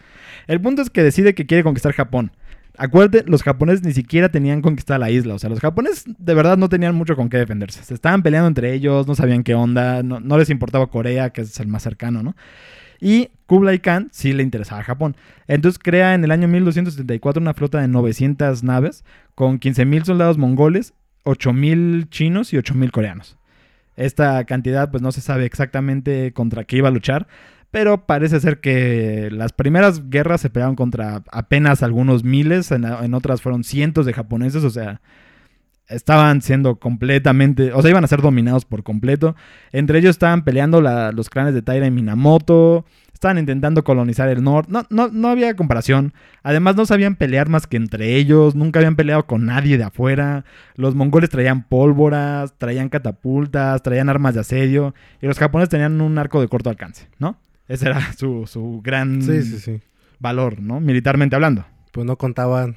El 0.47 0.61
punto 0.61 0.83
es 0.83 0.91
que 0.91 1.03
decide 1.03 1.35
que 1.35 1.47
quiere 1.47 1.65
conquistar 1.65 1.93
Japón. 1.93 2.31
Acuérdate, 2.79 3.25
los 3.29 3.43
japoneses 3.43 3.85
ni 3.85 3.93
siquiera 3.93 4.29
tenían 4.29 4.63
conquistada 4.63 5.01
la 5.01 5.11
isla. 5.11 5.35
O 5.35 5.39
sea, 5.41 5.51
los 5.51 5.59
japoneses 5.59 6.05
de 6.07 6.35
verdad 6.35 6.57
no 6.57 6.69
tenían 6.69 6.95
mucho 6.95 7.17
con 7.17 7.29
qué 7.29 7.39
defenderse. 7.39 7.83
Se 7.83 7.93
estaban 7.93 8.23
peleando 8.23 8.47
entre 8.47 8.73
ellos, 8.73 9.09
no 9.09 9.17
sabían 9.17 9.43
qué 9.43 9.57
onda, 9.57 10.05
no, 10.05 10.21
no 10.21 10.39
les 10.39 10.49
importaba 10.49 10.87
Corea, 10.87 11.31
que 11.31 11.41
es 11.41 11.59
el 11.59 11.67
más 11.67 11.83
cercano, 11.83 12.23
¿no? 12.23 12.37
Y 13.01 13.31
Kublai 13.47 13.81
Khan 13.81 14.11
sí 14.13 14.33
le 14.33 14.45
interesaba 14.45 14.83
a 14.83 14.85
Japón. 14.85 15.17
Entonces 15.49 15.81
crea 15.83 16.15
en 16.15 16.23
el 16.23 16.31
año 16.31 16.47
1274 16.47 17.41
una 17.41 17.55
flota 17.55 17.81
de 17.81 17.89
900 17.89 18.63
naves 18.63 19.05
con 19.35 19.59
15.000 19.59 20.05
soldados 20.05 20.39
mongoles, 20.39 20.95
8.000 21.27 22.09
chinos 22.09 22.53
y 22.55 22.57
8.000 22.57 22.91
coreanos. 22.91 23.37
Esta 23.97 24.45
cantidad 24.45 24.91
pues 24.91 25.03
no 25.03 25.13
se 25.13 25.21
sabe 25.21 25.45
exactamente 25.45 26.33
contra 26.33 26.65
qué 26.65 26.77
iba 26.77 26.89
a 26.89 26.93
luchar, 26.93 27.27
pero 27.71 28.07
parece 28.07 28.41
ser 28.41 28.61
que 28.61 29.29
las 29.31 29.53
primeras 29.53 30.09
guerras 30.09 30.41
se 30.41 30.51
pelearon 30.51 30.77
contra 30.77 31.23
apenas 31.31 31.83
algunos 31.83 32.25
miles, 32.25 32.71
en, 32.71 32.85
en 32.85 33.15
otras 33.15 33.43
fueron 33.43 33.65
cientos 33.65 34.07
de 34.07 34.13
japoneses, 34.13 34.65
o 34.65 34.71
sea, 34.71 35.01
estaban 35.89 36.43
siendo 36.43 36.77
completamente, 36.77 37.73
o 37.73 37.81
sea, 37.83 37.91
iban 37.91 38.05
a 38.05 38.09
ser 38.09 38.21
dominados 38.23 38.65
por 38.65 38.83
completo. 38.83 39.37
Entre 39.73 39.99
ellos 39.99 40.11
estaban 40.11 40.43
peleando 40.45 40.81
la- 40.81 41.13
los 41.13 41.31
clanes 41.31 41.55
de 41.55 41.63
Taira 41.63 41.87
y 41.87 41.91
Minamoto, 41.91 42.85
estaban 43.13 43.39
intentando 43.39 43.83
colonizar 43.83 44.29
el 44.29 44.43
norte, 44.45 44.71
no, 44.73 44.85
no, 44.91 45.09
no 45.09 45.29
había 45.29 45.55
comparación. 45.57 46.13
Además, 46.43 46.77
no 46.77 46.85
sabían 46.85 47.15
pelear 47.17 47.49
más 47.49 47.67
que 47.67 47.77
entre 47.79 48.15
ellos, 48.17 48.55
nunca 48.55 48.79
habían 48.81 48.95
peleado 48.97 49.27
con 49.27 49.47
nadie 49.47 49.79
de 49.79 49.85
afuera. 49.85 50.45
Los 50.75 50.95
mongoles 50.95 51.31
traían 51.31 51.63
pólvoras, 51.67 52.53
traían 52.59 52.89
catapultas, 52.91 53.83
traían 53.83 54.09
armas 54.11 54.35
de 54.35 54.41
asedio, 54.41 54.95
y 55.23 55.27
los 55.27 55.39
japoneses 55.39 55.71
tenían 55.71 56.01
un 56.03 56.19
arco 56.19 56.41
de 56.43 56.49
corto 56.49 56.69
alcance, 56.69 57.09
¿no? 57.19 57.39
Ese 57.69 57.87
era 57.89 58.01
su, 58.19 58.47
su 58.47 58.81
gran 58.85 59.23
Sí, 59.23 59.43
sí, 59.43 59.59
sí. 59.61 59.81
valor, 60.19 60.61
¿no? 60.61 60.79
Militarmente 60.81 61.37
hablando. 61.37 61.65
Pues 61.93 62.07
no 62.07 62.17
contaban 62.17 62.77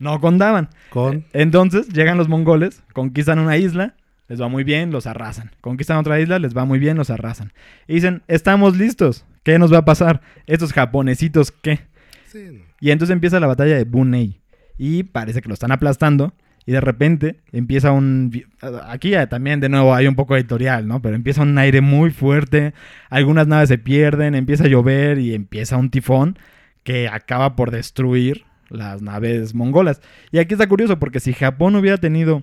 No 0.00 0.20
contaban. 0.20 0.70
con... 0.88 1.24
Entonces 1.32 1.88
llegan 1.90 2.18
los 2.18 2.28
mongoles, 2.28 2.82
conquistan 2.92 3.38
una 3.38 3.58
isla, 3.58 3.94
les 4.28 4.40
va 4.40 4.48
muy 4.48 4.64
bien, 4.64 4.90
los 4.90 5.06
arrasan. 5.06 5.50
Conquistan 5.60 5.98
otra 5.98 6.18
isla, 6.20 6.38
les 6.38 6.56
va 6.56 6.64
muy 6.64 6.78
bien, 6.78 6.96
los 6.96 7.10
arrasan. 7.10 7.52
Y 7.86 7.94
dicen, 7.94 8.22
estamos 8.26 8.76
listos. 8.76 9.26
¿Qué 9.42 9.58
nos 9.58 9.72
va 9.72 9.78
a 9.78 9.84
pasar? 9.84 10.22
Estos 10.46 10.72
japonesitos, 10.72 11.52
¿qué? 11.52 11.80
Sí, 12.26 12.46
no. 12.50 12.64
Y 12.80 12.90
entonces 12.90 13.12
empieza 13.12 13.40
la 13.40 13.46
batalla 13.46 13.76
de 13.76 13.84
Bunei. 13.84 14.40
Y 14.78 15.02
parece 15.02 15.42
que 15.42 15.48
lo 15.48 15.54
están 15.54 15.72
aplastando. 15.72 16.32
Y 16.64 16.72
de 16.72 16.80
repente 16.80 17.40
empieza 17.52 17.90
un... 17.90 18.44
Aquí 18.86 19.12
también 19.28 19.60
de 19.60 19.68
nuevo 19.68 19.94
hay 19.94 20.06
un 20.06 20.14
poco 20.14 20.36
editorial, 20.36 20.86
¿no? 20.86 21.02
Pero 21.02 21.16
empieza 21.16 21.42
un 21.42 21.58
aire 21.58 21.80
muy 21.80 22.10
fuerte. 22.10 22.72
Algunas 23.10 23.46
naves 23.46 23.68
se 23.68 23.78
pierden, 23.78 24.34
empieza 24.34 24.64
a 24.64 24.68
llover 24.68 25.18
y 25.18 25.34
empieza 25.34 25.76
un 25.76 25.90
tifón 25.90 26.38
que 26.84 27.08
acaba 27.08 27.56
por 27.56 27.70
destruir 27.70 28.44
las 28.70 29.02
naves 29.02 29.54
mongolas. 29.54 30.00
Y 30.30 30.38
aquí 30.38 30.54
está 30.54 30.68
curioso 30.68 30.98
porque 30.98 31.20
si 31.20 31.32
Japón 31.32 31.76
hubiera 31.76 31.98
tenido 31.98 32.42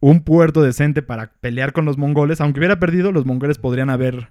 un 0.00 0.22
puerto 0.22 0.62
decente 0.62 1.02
para 1.02 1.32
pelear 1.40 1.72
con 1.72 1.84
los 1.84 1.98
mongoles, 1.98 2.40
aunque 2.40 2.60
hubiera 2.60 2.78
perdido, 2.78 3.12
los 3.12 3.26
mongoles 3.26 3.58
podrían 3.58 3.90
haber 3.90 4.28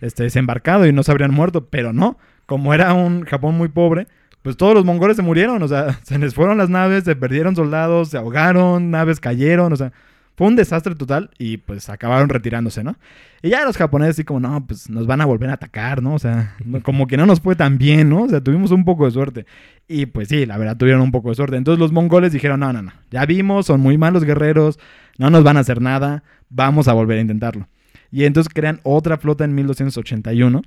este, 0.00 0.24
desembarcado 0.24 0.86
y 0.86 0.92
no 0.92 1.02
se 1.02 1.10
habrían 1.10 1.32
muerto, 1.32 1.66
pero 1.66 1.92
no. 1.92 2.18
Como 2.46 2.74
era 2.74 2.92
un 2.92 3.24
Japón 3.24 3.56
muy 3.56 3.68
pobre, 3.68 4.06
pues 4.42 4.56
todos 4.56 4.74
los 4.74 4.84
mongoles 4.84 5.16
se 5.16 5.22
murieron, 5.22 5.62
o 5.62 5.68
sea, 5.68 6.00
se 6.02 6.18
les 6.18 6.34
fueron 6.34 6.58
las 6.58 6.70
naves, 6.70 7.04
se 7.04 7.16
perdieron 7.16 7.56
soldados, 7.56 8.08
se 8.08 8.18
ahogaron, 8.18 8.90
naves 8.90 9.20
cayeron, 9.20 9.72
o 9.72 9.76
sea, 9.76 9.92
fue 10.34 10.46
un 10.46 10.56
desastre 10.56 10.94
total 10.94 11.30
y 11.38 11.58
pues 11.58 11.88
acabaron 11.90 12.28
retirándose, 12.28 12.82
¿no? 12.82 12.96
Y 13.42 13.50
ya 13.50 13.64
los 13.64 13.76
japoneses 13.76 14.16
así 14.16 14.24
como, 14.24 14.40
no, 14.40 14.66
pues 14.66 14.88
nos 14.88 15.06
van 15.06 15.20
a 15.20 15.26
volver 15.26 15.50
a 15.50 15.54
atacar, 15.54 16.02
¿no? 16.02 16.14
O 16.14 16.18
sea, 16.18 16.56
como 16.82 17.06
que 17.06 17.16
no 17.16 17.26
nos 17.26 17.40
fue 17.40 17.54
tan 17.54 17.78
bien, 17.78 18.08
¿no? 18.08 18.22
O 18.22 18.28
sea, 18.28 18.40
tuvimos 18.40 18.70
un 18.70 18.84
poco 18.84 19.04
de 19.04 19.10
suerte. 19.10 19.46
Y 19.88 20.06
pues 20.06 20.28
sí, 20.28 20.46
la 20.46 20.56
verdad, 20.56 20.76
tuvieron 20.76 21.02
un 21.02 21.12
poco 21.12 21.28
de 21.28 21.34
suerte. 21.34 21.56
Entonces 21.56 21.78
los 21.78 21.92
mongoles 21.92 22.32
dijeron, 22.32 22.60
no, 22.60 22.72
no, 22.72 22.82
no, 22.82 22.92
ya 23.10 23.26
vimos, 23.26 23.66
son 23.66 23.80
muy 23.80 23.98
malos 23.98 24.24
guerreros, 24.24 24.78
no 25.18 25.28
nos 25.30 25.44
van 25.44 25.56
a 25.56 25.60
hacer 25.60 25.80
nada, 25.80 26.22
vamos 26.48 26.88
a 26.88 26.92
volver 26.92 27.18
a 27.18 27.22
intentarlo. 27.22 27.68
Y 28.10 28.24
entonces 28.24 28.52
crean 28.52 28.80
otra 28.84 29.18
flota 29.18 29.44
en 29.44 29.54
1281 29.54 30.62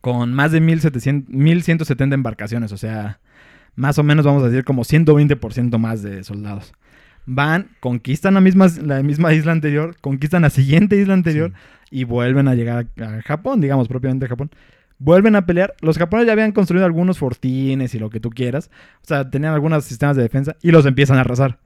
con 0.00 0.34
más 0.34 0.50
de 0.50 0.60
1700, 0.60 1.32
1170 1.32 2.14
embarcaciones, 2.14 2.72
o 2.72 2.76
sea, 2.76 3.20
más 3.76 3.98
o 3.98 4.02
menos 4.02 4.26
vamos 4.26 4.42
a 4.42 4.48
decir 4.48 4.64
como 4.64 4.82
120% 4.82 5.78
más 5.78 6.02
de 6.02 6.24
soldados. 6.24 6.72
Van, 7.26 7.68
conquistan 7.80 8.34
la 8.34 8.40
misma, 8.40 8.68
la 8.82 9.02
misma 9.02 9.32
isla 9.32 9.52
anterior, 9.52 9.96
conquistan 10.00 10.42
la 10.42 10.50
siguiente 10.50 10.96
isla 10.96 11.14
anterior 11.14 11.52
y 11.90 12.04
vuelven 12.04 12.48
a 12.48 12.54
llegar 12.54 12.86
a, 12.98 13.04
a 13.04 13.22
Japón, 13.22 13.60
digamos, 13.60 13.88
propiamente 13.88 14.26
a 14.26 14.28
Japón. 14.28 14.50
Vuelven 14.98 15.34
a 15.34 15.46
pelear. 15.46 15.74
Los 15.80 15.98
japoneses 15.98 16.28
ya 16.28 16.32
habían 16.32 16.52
construido 16.52 16.86
algunos 16.86 17.18
fortines 17.18 17.94
y 17.94 17.98
lo 17.98 18.08
que 18.08 18.20
tú 18.20 18.30
quieras. 18.30 18.70
O 19.02 19.06
sea, 19.06 19.28
tenían 19.30 19.52
algunos 19.52 19.84
sistemas 19.84 20.16
de 20.16 20.22
defensa 20.22 20.56
y 20.62 20.70
los 20.70 20.86
empiezan 20.86 21.18
a 21.18 21.22
arrasar. 21.22 21.58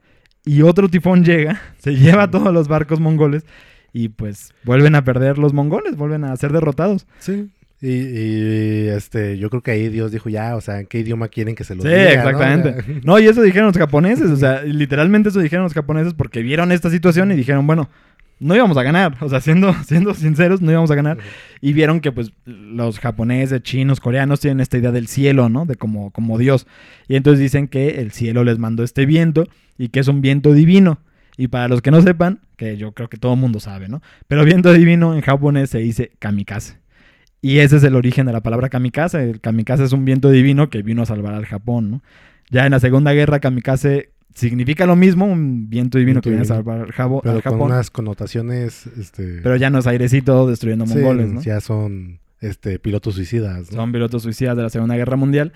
Y 0.43 0.61
otro 0.61 0.89
tifón 0.89 1.23
llega, 1.23 1.61
se 1.77 1.95
lleva 1.95 2.23
a 2.23 2.31
todos 2.31 2.53
los 2.53 2.67
barcos 2.67 2.99
mongoles 2.99 3.45
y 3.93 4.09
pues 4.09 4.53
vuelven 4.63 4.95
a 4.95 5.03
perder 5.03 5.37
los 5.37 5.53
mongoles, 5.53 5.95
vuelven 5.97 6.23
a 6.23 6.35
ser 6.35 6.51
derrotados. 6.51 7.07
Sí. 7.19 7.49
Y, 7.79 7.89
y, 7.89 8.87
este, 8.87 9.37
yo 9.37 9.49
creo 9.49 9.61
que 9.61 9.71
ahí 9.71 9.89
Dios 9.89 10.11
dijo 10.11 10.29
ya, 10.29 10.55
o 10.55 10.61
sea, 10.61 10.79
¿en 10.79 10.87
qué 10.87 10.99
idioma 10.99 11.27
quieren 11.27 11.53
que 11.55 11.63
se 11.63 11.75
los 11.75 11.83
Sí, 11.83 11.89
diga? 11.89 12.13
exactamente. 12.13 12.71
¿no? 12.71 12.77
O 12.79 12.83
sea, 12.83 13.01
No, 13.03 13.19
y 13.19 13.25
eso 13.27 13.41
dijeron 13.43 13.67
los 13.67 13.77
japoneses, 13.77 14.29
o 14.31 14.35
sea, 14.37 14.63
literalmente 14.63 15.29
eso 15.29 15.39
dijeron 15.39 15.63
los 15.63 15.73
japoneses 15.73 16.13
porque 16.13 16.41
vieron 16.41 16.71
esta 16.71 16.89
situación 16.89 17.31
y 17.31 17.35
dijeron, 17.35 17.67
bueno, 17.67 17.87
no 18.39 18.55
íbamos 18.55 18.77
a 18.77 18.83
ganar, 18.83 19.15
o 19.19 19.29
sea, 19.29 19.41
siendo, 19.41 19.73
siendo 19.85 20.13
sinceros, 20.15 20.61
no 20.61 20.71
íbamos 20.71 20.89
a 20.89 20.95
ganar. 20.95 21.17
Y 21.61 21.73
vieron 21.73 21.99
que 21.99 22.11
pues 22.11 22.31
los 22.45 22.99
japoneses, 22.99 23.61
chinos, 23.61 23.99
coreanos 23.99 24.39
tienen 24.39 24.59
esta 24.59 24.77
idea 24.77 24.91
del 24.91 25.07
cielo, 25.07 25.49
¿no? 25.49 25.65
De 25.65 25.75
como, 25.75 26.11
como 26.11 26.37
Dios. 26.39 26.65
Y 27.07 27.15
entonces 27.15 27.39
dicen 27.39 27.67
que 27.67 28.01
el 28.01 28.11
cielo 28.11 28.43
les 28.43 28.57
mandó 28.57 28.83
este 28.83 29.05
viento 29.05 29.47
y 29.77 29.89
que 29.89 29.99
es 29.99 30.07
un 30.07 30.21
viento 30.21 30.53
divino. 30.53 30.99
Y 31.37 31.49
para 31.49 31.67
los 31.67 31.83
que 31.83 31.91
no 31.91 32.01
sepan, 32.01 32.39
que 32.55 32.77
yo 32.77 32.93
creo 32.93 33.09
que 33.09 33.17
todo 33.17 33.33
el 33.35 33.39
mundo 33.39 33.59
sabe, 33.59 33.87
¿no? 33.87 34.01
Pero 34.27 34.43
viento 34.45 34.73
divino 34.73 35.13
en 35.13 35.21
japonés 35.21 35.69
se 35.69 35.77
dice 35.77 36.11
kamikaze. 36.17 36.79
Y 37.47 37.59
ese 37.59 37.77
es 37.77 37.83
el 37.83 37.95
origen 37.95 38.25
de 38.25 38.33
la 38.33 38.41
palabra 38.41 38.67
kamikaze. 38.69 39.29
El 39.29 39.39
kamikaze 39.39 39.83
es 39.85 39.93
un 39.93 40.03
viento 40.05 40.29
divino 40.29 40.69
que 40.69 40.81
vino 40.81 41.03
a 41.03 41.05
salvar 41.05 41.33
al 41.33 41.45
Japón, 41.45 41.91
¿no? 41.91 42.01
Ya 42.49 42.65
en 42.65 42.71
la 42.71 42.79
Segunda 42.79 43.13
Guerra, 43.13 43.39
kamikaze 43.39 44.09
significa 44.33 44.85
lo 44.85 44.95
mismo, 44.95 45.25
un 45.25 45.69
viento 45.69 45.97
divino 45.97 46.15
Viento 46.21 46.23
que 46.23 46.29
viene 46.31 46.43
a 46.43 46.45
salvar 46.45 46.79
al, 46.81 46.91
Jabo- 46.91 47.21
Pero 47.23 47.35
al 47.35 47.41
con 47.43 47.53
Japón. 47.53 47.71
unas 47.71 47.89
connotaciones, 47.89 48.87
este... 48.99 49.39
Pero 49.41 49.55
ya 49.55 49.69
no 49.69 49.79
es 49.79 49.87
airecito 49.87 50.47
destruyendo 50.47 50.85
sí, 50.85 50.95
mongoles, 50.95 51.31
¿no? 51.31 51.41
ya 51.41 51.59
son, 51.61 52.19
este, 52.41 52.79
pilotos 52.79 53.15
suicidas, 53.15 53.71
¿no? 53.71 53.77
Son 53.77 53.91
pilotos 53.91 54.23
suicidas 54.23 54.55
de 54.57 54.63
la 54.63 54.69
Segunda 54.69 54.95
Guerra 54.95 55.15
Mundial. 55.15 55.53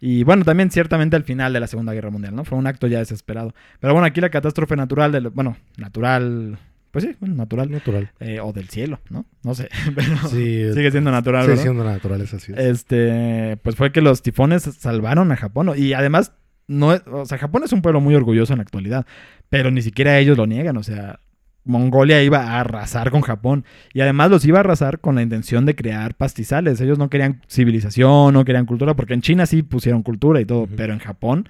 Y 0.00 0.24
bueno, 0.24 0.44
también 0.44 0.70
ciertamente 0.70 1.14
al 1.16 1.24
final 1.24 1.52
de 1.52 1.60
la 1.60 1.66
Segunda 1.66 1.92
Guerra 1.92 2.10
Mundial, 2.10 2.34
¿no? 2.34 2.44
Fue 2.44 2.58
un 2.58 2.66
acto 2.66 2.86
ya 2.86 2.98
desesperado. 2.98 3.54
Pero 3.80 3.92
bueno, 3.92 4.06
aquí 4.06 4.20
la 4.20 4.30
catástrofe 4.30 4.76
natural, 4.76 5.12
del, 5.12 5.28
bueno, 5.28 5.56
natural, 5.76 6.58
pues 6.94 7.04
sí, 7.04 7.14
bueno, 7.20 7.34
natural, 7.34 7.70
Natural. 7.70 8.10
eh, 8.20 8.40
o 8.40 8.52
del 8.54 8.70
cielo, 8.70 9.00
¿no? 9.10 9.26
No 9.42 9.54
sé, 9.54 9.68
pero 9.94 10.16
Sí, 10.28 10.72
sigue 10.72 10.90
siendo 10.90 11.10
natural, 11.10 11.44
sigue 11.44 11.56
siendo 11.58 11.84
la 11.84 11.92
naturaleza, 11.92 12.36
así 12.38 12.52
es. 12.52 12.58
Este, 12.58 13.58
pues 13.58 13.76
fue 13.76 13.92
que 13.92 14.00
los 14.00 14.22
tifones 14.22 14.62
salvaron 14.62 15.30
a 15.32 15.36
Japón. 15.36 15.72
Y 15.76 15.92
además, 15.92 16.32
no, 16.68 16.94
es- 16.94 17.02
o 17.06 17.26
sea, 17.26 17.36
Japón 17.36 17.62
es 17.64 17.72
un 17.72 17.82
pueblo 17.82 18.00
muy 18.00 18.14
orgulloso 18.14 18.54
en 18.54 18.58
la 18.60 18.62
actualidad, 18.62 19.04
pero 19.50 19.70
ni 19.70 19.82
siquiera 19.82 20.18
ellos 20.18 20.38
lo 20.38 20.46
niegan, 20.46 20.76
o 20.78 20.82
sea, 20.82 21.20
Mongolia 21.66 22.22
iba 22.22 22.38
a 22.42 22.60
arrasar 22.60 23.10
con 23.10 23.22
Japón 23.22 23.64
y 23.92 24.00
además 24.02 24.30
los 24.30 24.44
iba 24.44 24.58
a 24.58 24.60
arrasar 24.60 25.00
con 25.00 25.14
la 25.14 25.22
intención 25.22 25.66
de 25.66 25.74
crear 25.74 26.14
pastizales. 26.14 26.80
Ellos 26.80 26.98
no 26.98 27.08
querían 27.10 27.40
civilización, 27.48 28.34
no 28.34 28.44
querían 28.44 28.66
cultura, 28.66 28.94
porque 28.94 29.14
en 29.14 29.22
China 29.22 29.46
sí 29.46 29.62
pusieron 29.62 30.02
cultura 30.02 30.40
y 30.40 30.44
todo, 30.44 30.66
pero 30.76 30.92
en 30.92 30.98
Japón 31.00 31.48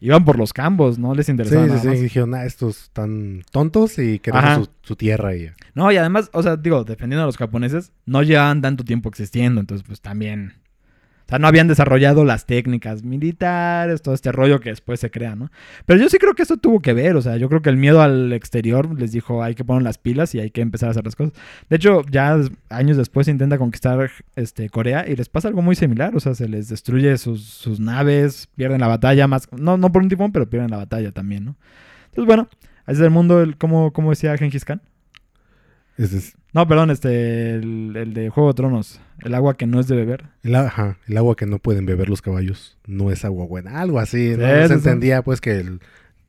iban 0.00 0.24
por 0.24 0.38
los 0.38 0.52
campos, 0.52 0.98
no 0.98 1.14
les 1.14 1.26
Sí, 1.26 1.32
interesaba 1.32 1.64
sí, 1.64 1.68
nada 1.68 1.80
sí, 1.82 1.88
más. 1.88 2.00
dijeron, 2.00 2.34
ah, 2.34 2.44
estos 2.44 2.84
están 2.84 3.42
tontos 3.50 3.98
y 3.98 4.18
queremos 4.18 4.66
su, 4.66 4.68
su 4.82 4.96
tierra 4.96 5.34
y. 5.36 5.50
No, 5.74 5.90
y 5.92 5.96
además, 5.96 6.30
o 6.32 6.42
sea, 6.42 6.56
digo, 6.56 6.84
defendiendo 6.84 7.22
a 7.22 7.26
los 7.26 7.36
japoneses, 7.36 7.92
no 8.04 8.22
llevaban 8.22 8.62
tanto 8.62 8.84
tiempo 8.84 9.08
existiendo, 9.08 9.60
entonces 9.60 9.86
pues 9.86 10.00
también 10.00 10.54
O 11.26 11.28
sea, 11.28 11.40
no 11.40 11.48
habían 11.48 11.66
desarrollado 11.66 12.24
las 12.24 12.46
técnicas 12.46 13.02
militares, 13.02 14.00
todo 14.00 14.14
este 14.14 14.30
rollo 14.30 14.60
que 14.60 14.70
después 14.70 15.00
se 15.00 15.10
crea, 15.10 15.34
¿no? 15.34 15.50
Pero 15.84 16.00
yo 16.00 16.08
sí 16.08 16.18
creo 16.18 16.34
que 16.34 16.42
esto 16.42 16.56
tuvo 16.56 16.80
que 16.80 16.92
ver, 16.92 17.16
o 17.16 17.22
sea, 17.22 17.36
yo 17.36 17.48
creo 17.48 17.62
que 17.62 17.70
el 17.70 17.76
miedo 17.76 18.00
al 18.00 18.32
exterior 18.32 18.96
les 18.96 19.10
dijo 19.10 19.42
hay 19.42 19.56
que 19.56 19.64
poner 19.64 19.82
las 19.82 19.98
pilas 19.98 20.36
y 20.36 20.40
hay 20.40 20.50
que 20.50 20.60
empezar 20.60 20.88
a 20.88 20.90
hacer 20.92 21.04
las 21.04 21.16
cosas. 21.16 21.32
De 21.68 21.76
hecho, 21.76 22.02
ya 22.08 22.38
años 22.68 22.96
después 22.96 23.24
se 23.24 23.32
intenta 23.32 23.58
conquistar 23.58 24.08
este, 24.36 24.70
Corea 24.70 25.04
y 25.08 25.16
les 25.16 25.28
pasa 25.28 25.48
algo 25.48 25.62
muy 25.62 25.74
similar, 25.74 26.14
o 26.14 26.20
sea, 26.20 26.34
se 26.34 26.48
les 26.48 26.68
destruye 26.68 27.18
sus, 27.18 27.42
sus 27.42 27.80
naves, 27.80 28.48
pierden 28.54 28.80
la 28.80 28.86
batalla, 28.86 29.26
más, 29.26 29.48
no, 29.52 29.76
no 29.76 29.90
por 29.90 30.02
un 30.02 30.08
tifón, 30.08 30.30
pero 30.30 30.48
pierden 30.48 30.70
la 30.70 30.76
batalla 30.76 31.10
también, 31.10 31.44
¿no? 31.44 31.56
Entonces, 32.10 32.26
bueno, 32.26 32.48
así 32.84 32.98
es 32.98 33.04
el 33.04 33.10
mundo, 33.10 33.42
el, 33.42 33.56
como, 33.56 33.92
como 33.92 34.10
decía 34.10 34.36
Genghis 34.38 34.64
Khan. 34.64 34.80
Es 35.98 36.34
No, 36.52 36.66
perdón, 36.68 36.90
este, 36.90 37.54
el, 37.54 37.94
el 37.96 38.14
de 38.14 38.28
Juego 38.30 38.50
de 38.50 38.54
Tronos, 38.54 39.00
el 39.22 39.34
agua 39.34 39.56
que 39.56 39.66
no 39.66 39.80
es 39.80 39.88
de 39.88 39.96
beber. 39.96 40.24
el, 40.42 40.54
ajá, 40.54 40.98
el 41.06 41.16
agua 41.16 41.36
que 41.36 41.46
no 41.46 41.58
pueden 41.58 41.86
beber 41.86 42.08
los 42.08 42.22
caballos 42.22 42.76
no 42.86 43.10
es 43.10 43.24
agua 43.24 43.46
buena. 43.46 43.80
Algo 43.80 43.98
así, 43.98 44.30
¿no? 44.36 44.44
Sí, 44.46 44.68
se 44.68 44.74
entendía 44.74 45.22
pues 45.22 45.40
que 45.40 45.58
el- 45.60 45.80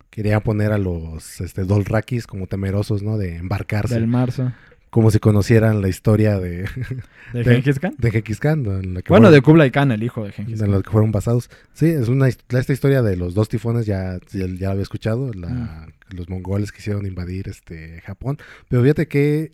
quería 0.10 0.40
poner 0.40 0.72
a 0.72 0.78
los 0.80 1.42
este, 1.42 1.64
Dothraki 1.64 2.22
como 2.22 2.48
temerosos, 2.48 3.04
¿no? 3.04 3.18
De 3.18 3.36
embarcarse. 3.36 3.94
Del 3.96 4.08
marzo. 4.08 4.52
Como 4.90 5.12
si 5.12 5.20
conocieran 5.20 5.82
la 5.82 5.90
historia 5.90 6.40
de, 6.40 6.62
¿De 7.34 7.44
De- 7.44 7.44
Genghis 7.44 7.80
Khan? 7.80 7.94
de 7.98 8.10
Genghis 8.12 8.40
Khan, 8.40 8.66
en 8.66 8.94
la 8.94 9.02
que 9.02 9.10
Bueno, 9.10 9.28
fueron- 9.28 9.32
de 9.34 9.42
Kublai 9.42 9.72
Khan, 9.72 9.92
el 9.92 10.02
hijo 10.04 10.24
de 10.24 10.32
Genghis 10.32 10.60
Khan. 10.62 10.72
los 10.72 10.84
que 10.84 10.90
fueron 10.92 11.12
basados. 11.12 11.50
Sí, 11.74 11.88
es 11.88 12.08
una 12.08 12.28
esta 12.30 12.74
historia 12.74 13.02
de 13.02 13.18
los 13.18 13.34
dos 13.34 13.50
tifones 13.50 13.86
ya, 13.86 14.18
ya, 14.32 14.46
ya 14.48 14.68
la 14.68 14.72
había 14.72 14.84
escuchado, 14.84 15.34
la- 15.34 15.50
Mm. 15.50 16.16
los 16.16 16.30
mongoles 16.30 16.72
quisieron 16.72 17.06
invadir 17.06 17.50
este 17.50 18.02
Japón, 18.02 18.38
pero 18.70 18.82
fíjate 18.82 19.08
que 19.08 19.52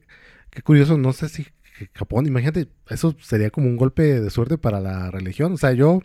qué 0.51 0.61
curioso, 0.61 0.97
no 0.99 1.13
sé 1.13 1.29
si 1.29 1.47
Japón, 1.93 2.27
imagínate, 2.27 2.67
eso 2.89 3.15
sería 3.19 3.49
como 3.49 3.67
un 3.67 3.75
golpe 3.77 4.21
de 4.21 4.29
suerte 4.29 4.59
para 4.59 4.79
la 4.79 5.09
religión, 5.09 5.53
o 5.53 5.57
sea, 5.57 5.71
yo 5.73 6.01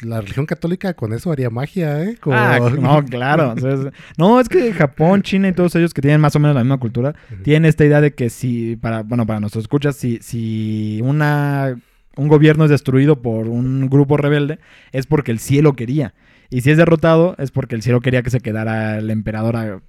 la 0.00 0.20
religión 0.20 0.44
católica 0.46 0.92
con 0.94 1.12
eso 1.12 1.32
haría 1.32 1.48
magia, 1.50 2.02
¿eh? 2.04 2.16
Como- 2.20 2.36
Ah, 2.36 2.58
no, 2.80 3.04
claro. 3.04 3.54
o 3.56 3.58
sea, 3.60 3.72
es- 3.74 3.92
no, 4.18 4.38
es 4.40 4.48
que 4.48 4.72
Japón, 4.72 5.22
China 5.22 5.48
y 5.48 5.52
todos 5.52 5.74
ellos 5.76 5.94
que 5.94 6.02
tienen 6.02 6.20
más 6.20 6.36
o 6.36 6.38
menos 6.38 6.54
la 6.54 6.62
misma 6.62 6.78
cultura, 6.78 7.14
tienen 7.42 7.64
esta 7.68 7.84
idea 7.84 8.00
de 8.00 8.14
que 8.14 8.28
si, 8.30 8.76
para, 8.76 9.02
bueno, 9.02 9.26
para 9.26 9.40
nuestros 9.40 9.64
escuchas, 9.64 9.96
si, 9.96 10.18
si 10.20 11.00
una, 11.02 11.76
un 12.16 12.28
gobierno 12.28 12.64
es 12.64 12.70
destruido 12.70 13.22
por 13.22 13.48
un 13.48 13.88
grupo 13.88 14.16
rebelde, 14.16 14.58
es 14.92 15.06
porque 15.06 15.32
el 15.32 15.38
cielo 15.38 15.74
quería. 15.74 16.14
Y 16.50 16.60
si 16.60 16.70
es 16.70 16.76
derrotado, 16.76 17.34
es 17.38 17.50
porque 17.50 17.74
el 17.74 17.82
cielo 17.82 18.00
quería 18.00 18.22
que 18.22 18.30
se 18.30 18.40
quedara 18.40 18.98
el 18.98 19.10
emperador 19.10 19.56
a- 19.56 19.80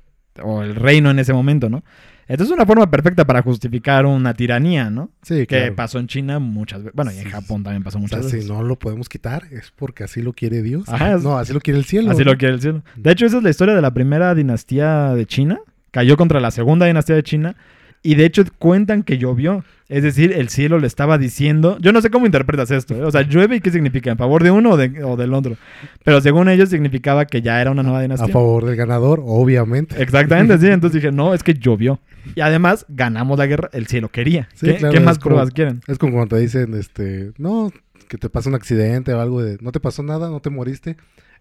o 0.43 0.61
el 0.63 0.75
reino 0.75 1.09
en 1.11 1.19
ese 1.19 1.33
momento, 1.33 1.69
¿no? 1.69 1.83
Entonces 2.29 2.51
es 2.51 2.55
una 2.57 2.65
forma 2.65 2.91
perfecta 2.91 3.25
para 3.25 3.41
justificar 3.41 4.05
una 4.05 4.33
tiranía, 4.33 4.89
¿no? 4.89 5.09
Sí, 5.21 5.35
Que 5.39 5.47
claro. 5.47 5.75
pasó 5.75 5.97
en 5.97 6.07
China 6.07 6.39
muchas 6.39 6.79
veces. 6.79 6.93
Bueno, 6.93 7.11
y 7.13 7.19
en 7.19 7.29
Japón 7.29 7.63
también 7.63 7.83
pasó 7.83 7.99
O 7.99 8.01
muchas 8.01 8.19
sea, 8.19 8.25
veces. 8.25 8.43
si 8.43 8.51
no 8.51 8.63
lo 8.63 8.77
podemos 8.77 9.07
quitar 9.07 9.43
es 9.51 9.71
porque 9.73 10.03
así 10.03 10.21
lo 10.21 10.33
quiere 10.33 10.61
Dios. 10.61 10.89
Ajá, 10.89 11.15
no, 11.17 11.38
así 11.38 11.53
lo 11.53 11.61
quiere 11.61 11.79
el 11.79 11.85
cielo. 11.85 12.11
Así 12.11 12.25
¿no? 12.25 12.31
lo 12.31 12.38
quiere 12.38 12.55
el 12.55 12.61
cielo. 12.61 12.83
De 12.97 13.11
hecho, 13.11 13.25
esa 13.25 13.38
es 13.38 13.43
la 13.43 13.49
historia 13.49 13.75
de 13.75 13.81
la 13.81 13.91
primera 13.93 14.35
dinastía 14.35 15.13
de 15.15 15.25
China. 15.25 15.59
Cayó 15.91 16.17
contra 16.17 16.41
la 16.41 16.51
segunda 16.51 16.85
dinastía 16.85 17.15
de 17.15 17.23
China. 17.23 17.55
Y 18.03 18.15
de 18.15 18.25
hecho 18.25 18.43
cuentan 18.59 19.03
que 19.03 19.17
llovió. 19.17 19.63
Es 19.89 20.03
decir, 20.03 20.33
el 20.33 20.49
cielo 20.49 20.79
le 20.79 20.87
estaba 20.87 21.17
diciendo... 21.17 21.77
Yo 21.79 21.93
no 21.93 22.01
sé 22.01 22.09
cómo 22.09 22.25
interpretas 22.25 22.71
esto. 22.71 22.93
¿eh? 22.95 23.03
O 23.03 23.11
sea, 23.11 23.21
llueve 23.21 23.55
y 23.57 23.61
qué 23.61 23.71
significa. 23.71 24.11
¿En 24.11 24.17
favor 24.17 24.43
de 24.43 24.51
uno 24.51 24.71
o, 24.71 24.77
de- 24.77 25.01
o 25.03 25.15
del 25.15 25.33
otro? 25.33 25.55
Pero 26.03 26.19
según 26.21 26.49
ellos 26.49 26.69
significaba 26.69 27.25
que 27.25 27.41
ya 27.41 27.61
era 27.61 27.71
una 27.71 27.83
nueva 27.83 27.99
A 27.99 28.01
dinastía. 28.01 28.27
favor 28.33 28.65
del 28.65 28.75
ganador, 28.75 29.21
obviamente. 29.25 30.01
Exactamente, 30.01 30.57
sí. 30.57 30.67
Entonces 30.71 31.01
dije, 31.01 31.11
no, 31.13 31.33
es 31.33 31.41
que 31.41 31.53
llovió. 31.53 31.99
Y 32.35 32.41
además, 32.41 32.85
ganamos 32.89 33.37
la 33.39 33.45
guerra. 33.45 33.69
El 33.71 33.87
cielo 33.87 34.09
quería. 34.09 34.49
Sí, 34.55 34.67
¿Qué, 34.67 34.75
claro, 34.75 34.93
qué 34.93 34.99
más 34.99 35.19
como- 35.19 35.35
pruebas 35.35 35.51
quieren? 35.53 35.81
Es 35.87 35.97
como 35.97 36.13
cuando 36.13 36.35
te 36.35 36.41
dicen, 36.41 36.73
este, 36.73 37.31
no, 37.37 37.71
que 38.09 38.17
te 38.17 38.29
pasa 38.29 38.49
un 38.49 38.55
accidente 38.55 39.13
o 39.13 39.21
algo 39.21 39.41
de, 39.41 39.57
no 39.61 39.71
te 39.71 39.79
pasó 39.79 40.03
nada, 40.03 40.29
no 40.29 40.41
te 40.41 40.49
moriste, 40.49 40.97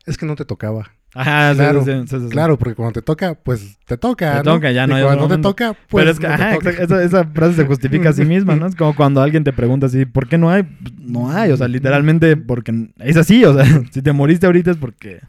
es 0.07 0.16
que 0.16 0.26
no 0.26 0.36
te 0.36 0.44
tocaba. 0.44 0.92
Ajá, 1.16 1.54
Claro, 1.54 1.84
sí, 1.84 1.92
sí. 2.06 2.16
Claro, 2.30 2.58
porque 2.58 2.74
cuando 2.74 2.92
te 2.92 3.02
toca, 3.02 3.34
pues 3.34 3.78
te 3.86 3.96
toca. 3.96 4.42
Te 4.42 4.48
¿no? 4.48 4.54
toca, 4.54 4.70
ya 4.72 4.84
Y 4.84 4.88
no 4.88 4.96
hay 4.96 5.04
cuando 5.04 5.28
no 5.28 5.36
te 5.36 5.42
toca, 5.42 5.74
pues. 5.88 6.02
Pero 6.02 6.10
es 6.10 6.18
que, 6.20 6.28
no 6.28 6.36
te 6.36 6.42
ajá, 6.68 6.82
esa, 6.82 7.02
esa 7.02 7.24
frase 7.24 7.54
se 7.56 7.64
justifica 7.66 8.10
a 8.10 8.12
sí 8.12 8.24
misma, 8.24 8.54
¿no? 8.56 8.66
Es 8.66 8.74
como 8.76 8.94
cuando 8.94 9.22
alguien 9.22 9.42
te 9.44 9.52
pregunta 9.52 9.86
así, 9.86 10.04
¿por 10.04 10.28
qué 10.28 10.38
no 10.38 10.50
hay? 10.50 10.64
No 11.00 11.30
hay, 11.30 11.50
o 11.52 11.56
sea, 11.56 11.68
literalmente 11.68 12.36
porque 12.36 12.90
es 12.98 13.16
así, 13.16 13.44
o 13.44 13.54
sea, 13.54 13.64
si 13.90 14.02
te 14.02 14.12
moriste 14.12 14.46
ahorita 14.46 14.70
es 14.72 14.76
porque... 14.76 15.20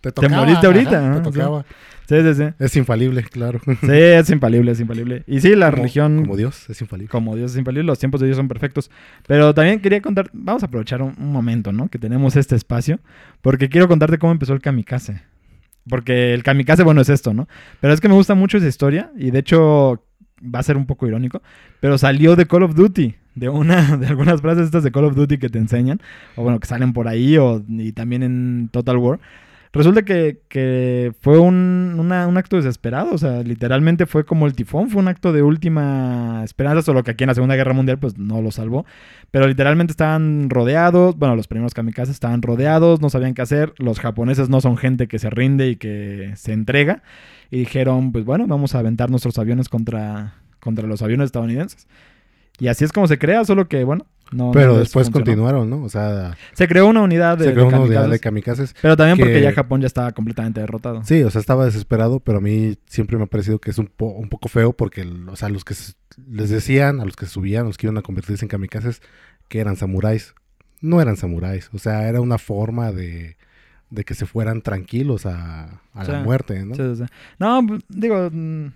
Te 0.00 0.12
tocaba. 0.12 0.36
moriste 0.44 0.64
ahorita, 0.66 0.98
ajá, 0.98 1.08
¿no? 1.08 1.16
Te 1.22 1.30
tocaba. 1.32 1.64
Sí, 2.08 2.14
sí, 2.22 2.34
sí. 2.34 2.44
Es 2.60 2.74
infalible, 2.76 3.22
claro. 3.24 3.60
Sí, 3.66 3.90
es 3.90 4.30
infalible, 4.30 4.70
es 4.70 4.80
infalible. 4.80 5.24
Y 5.26 5.40
sí, 5.40 5.54
la 5.56 5.66
Como- 5.70 5.76
religión, 5.82 6.22
Como 6.22 6.36
Dios, 6.36 6.70
es 6.70 6.80
infalible. 6.80 7.10
como 7.10 7.36
Dios 7.36 7.50
es 7.50 7.58
infalible, 7.58 7.84
los 7.84 7.98
tiempos 7.98 8.20
de 8.20 8.26
Dios 8.28 8.36
son 8.38 8.48
perfectos. 8.48 8.90
Pero 9.26 9.52
también 9.52 9.80
quería 9.80 10.00
contar, 10.00 10.30
vamos 10.32 10.62
a 10.62 10.66
aprovechar 10.66 11.02
un, 11.02 11.14
un 11.18 11.32
momento, 11.32 11.72
¿no? 11.72 11.88
Que 11.88 11.98
tenemos 11.98 12.36
este 12.36 12.54
espacio, 12.56 13.00
porque 13.42 13.68
quiero 13.68 13.88
contarte 13.88 14.16
cómo 14.18 14.32
empezó 14.32 14.54
el 14.54 14.60
kamikaze. 14.62 15.20
Porque 15.88 16.34
el 16.34 16.42
kamikaze, 16.42 16.82
bueno, 16.82 17.00
es 17.00 17.08
esto, 17.08 17.34
¿no? 17.34 17.48
Pero 17.80 17.92
es 17.92 18.00
que 18.00 18.08
me 18.08 18.14
gusta 18.14 18.34
mucho 18.34 18.58
esa 18.58 18.68
historia 18.68 19.10
y 19.16 19.30
de 19.30 19.38
hecho 19.38 20.02
va 20.42 20.60
a 20.60 20.62
ser 20.62 20.76
un 20.76 20.86
poco 20.86 21.06
irónico, 21.06 21.42
pero 21.80 21.98
salió 21.98 22.36
de 22.36 22.46
Call 22.46 22.62
of 22.62 22.74
Duty, 22.74 23.14
de 23.34 23.48
una 23.48 23.96
de 23.96 24.06
algunas 24.06 24.40
frases 24.40 24.66
estas 24.66 24.84
de 24.84 24.92
Call 24.92 25.04
of 25.04 25.14
Duty 25.14 25.38
que 25.38 25.48
te 25.48 25.58
enseñan, 25.58 26.00
o 26.36 26.42
bueno, 26.42 26.60
que 26.60 26.66
salen 26.66 26.92
por 26.92 27.08
ahí, 27.08 27.36
o 27.38 27.62
y 27.68 27.92
también 27.92 28.22
en 28.22 28.68
Total 28.72 28.96
War. 28.98 29.20
Resulta 29.72 30.02
que, 30.02 30.40
que 30.48 31.12
fue 31.20 31.38
un, 31.38 31.94
un 31.98 32.12
acto 32.12 32.56
desesperado, 32.56 33.12
o 33.12 33.18
sea, 33.18 33.42
literalmente 33.42 34.06
fue 34.06 34.24
como 34.24 34.46
el 34.46 34.54
tifón, 34.54 34.88
fue 34.88 35.02
un 35.02 35.08
acto 35.08 35.32
de 35.32 35.42
última 35.42 36.42
esperanza, 36.42 36.82
solo 36.82 37.04
que 37.04 37.10
aquí 37.10 37.24
en 37.24 37.28
la 37.28 37.34
Segunda 37.34 37.54
Guerra 37.54 37.74
Mundial 37.74 37.98
pues 37.98 38.16
no 38.16 38.40
lo 38.40 38.50
salvó, 38.50 38.86
pero 39.30 39.46
literalmente 39.46 39.90
estaban 39.90 40.48
rodeados, 40.48 41.16
bueno, 41.16 41.36
los 41.36 41.48
primeros 41.48 41.74
kamikazes 41.74 42.14
estaban 42.14 42.40
rodeados, 42.40 43.02
no 43.02 43.10
sabían 43.10 43.34
qué 43.34 43.42
hacer, 43.42 43.74
los 43.78 44.00
japoneses 44.00 44.48
no 44.48 44.60
son 44.60 44.78
gente 44.78 45.06
que 45.06 45.18
se 45.18 45.28
rinde 45.28 45.68
y 45.68 45.76
que 45.76 46.32
se 46.36 46.52
entrega, 46.52 47.02
y 47.50 47.58
dijeron, 47.58 48.12
pues 48.12 48.24
bueno, 48.24 48.46
vamos 48.46 48.74
a 48.74 48.78
aventar 48.78 49.10
nuestros 49.10 49.38
aviones 49.38 49.68
contra, 49.68 50.34
contra 50.60 50.86
los 50.86 51.02
aviones 51.02 51.26
estadounidenses. 51.26 51.86
Y 52.60 52.66
así 52.66 52.84
es 52.84 52.92
como 52.92 53.06
se 53.06 53.18
crea, 53.18 53.44
solo 53.44 53.68
que 53.68 53.84
bueno, 53.84 54.06
no... 54.32 54.50
Pero 54.52 54.72
no 54.74 54.78
después 54.78 55.06
funcionó. 55.06 55.24
continuaron, 55.24 55.70
¿no? 55.70 55.82
O 55.84 55.88
sea, 55.88 56.36
Se 56.52 56.68
creó 56.68 56.86
una 56.86 57.00
unidad 57.02 57.38
de, 57.38 57.46
se 57.46 57.52
creó 57.52 57.64
de 57.64 57.68
una 57.68 57.80
unidad 57.80 58.02
kamikazes, 58.02 58.10
de 58.10 58.20
kamikazes. 58.20 58.74
pero 58.82 58.96
también 58.96 59.18
porque 59.18 59.32
que- 59.34 59.42
ya 59.42 59.52
Japón 59.52 59.80
ya 59.80 59.86
estaba 59.86 60.12
completamente 60.12 60.60
derrotado. 60.60 61.02
Sí, 61.04 61.22
o 61.22 61.30
sea, 61.30 61.40
estaba 61.40 61.64
desesperado, 61.64 62.20
pero 62.20 62.38
a 62.38 62.40
mí 62.40 62.76
siempre 62.86 63.16
me 63.16 63.24
ha 63.24 63.26
parecido 63.26 63.58
que 63.58 63.70
es 63.70 63.78
un, 63.78 63.86
po- 63.86 64.12
un 64.12 64.28
poco 64.28 64.48
feo 64.48 64.72
porque, 64.72 65.02
o 65.28 65.36
sea, 65.36 65.48
los 65.48 65.64
que 65.64 65.74
les 66.30 66.50
decían, 66.50 67.00
a 67.00 67.04
los 67.04 67.16
que 67.16 67.26
subían, 67.26 67.64
los 67.66 67.78
que 67.78 67.86
iban 67.86 67.98
a 67.98 68.02
convertirse 68.02 68.44
en 68.44 68.48
kamikazes, 68.48 69.00
que 69.48 69.60
eran 69.60 69.76
samuráis, 69.76 70.34
no 70.80 71.00
eran 71.00 71.16
samuráis. 71.16 71.70
O 71.72 71.78
sea, 71.78 72.08
era 72.08 72.20
una 72.20 72.38
forma 72.38 72.92
de, 72.92 73.36
de 73.90 74.04
que 74.04 74.14
se 74.14 74.26
fueran 74.26 74.60
tranquilos 74.62 75.24
a, 75.26 75.80
a 75.94 76.04
la 76.04 76.22
muerte, 76.22 76.64
¿no? 76.64 76.74
Sí, 76.74 76.82
sí. 76.96 77.04
No, 77.38 77.66
digo, 77.88 78.28
mm, 78.30 78.66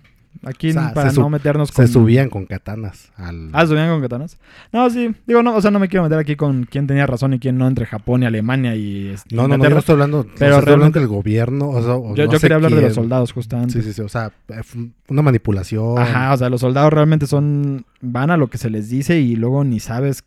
aquí 0.45 0.69
O 0.69 0.73
sea, 0.73 0.93
para 0.93 1.09
se 1.11 1.19
no 1.19 1.29
meternos 1.29 1.69
Se 1.69 1.75
con... 1.75 1.87
subían 1.87 2.29
con 2.29 2.45
katanas 2.45 3.11
al... 3.15 3.49
Ah, 3.53 3.65
subían 3.65 3.89
con 3.89 4.01
katanas. 4.01 4.37
No, 4.71 4.89
sí. 4.89 5.13
Digo, 5.25 5.43
no, 5.43 5.55
o 5.55 5.61
sea, 5.61 5.71
no 5.71 5.79
me 5.79 5.87
quiero 5.87 6.03
meter 6.03 6.17
aquí 6.19 6.35
con 6.35 6.65
quién 6.65 6.87
tenía 6.87 7.05
razón 7.07 7.33
y 7.33 7.39
quién 7.39 7.57
no 7.57 7.67
entre 7.67 7.85
Japón 7.85 8.23
y 8.23 8.25
Alemania 8.25 8.75
y 8.75 9.15
No, 9.31 9.47
no, 9.47 9.57
no, 9.57 9.63
yo 9.63 9.69
no 9.71 9.79
estoy 9.79 9.93
hablando, 9.93 10.23
Pero 10.23 10.31
estoy 10.33 10.45
hablando 10.47 10.65
realmente- 10.65 10.99
que 10.99 11.03
el 11.03 11.07
gobierno, 11.09 11.69
o 11.69 11.81
sea, 11.81 11.95
o 11.95 12.15
Yo, 12.15 12.25
no 12.25 12.31
yo 12.33 12.39
quería 12.39 12.55
hablar 12.55 12.71
de 12.71 12.81
los 12.81 12.93
soldados 12.93 13.31
justamente. 13.31 13.73
Sí, 13.73 13.81
sí, 13.81 13.93
sí, 13.93 14.01
o 14.01 14.09
sea, 14.09 14.31
eh, 14.49 14.61
una 15.09 15.21
manipulación. 15.21 15.97
Ajá, 15.99 16.33
o 16.33 16.37
sea, 16.37 16.49
los 16.49 16.61
soldados 16.61 16.91
realmente 16.93 17.27
son... 17.27 17.85
Van 18.01 18.31
a 18.31 18.37
lo 18.37 18.47
que 18.49 18.57
se 18.57 18.69
les 18.69 18.89
dice 18.89 19.19
y 19.19 19.35
luego 19.35 19.63
ni 19.63 19.79
sabes 19.79 20.23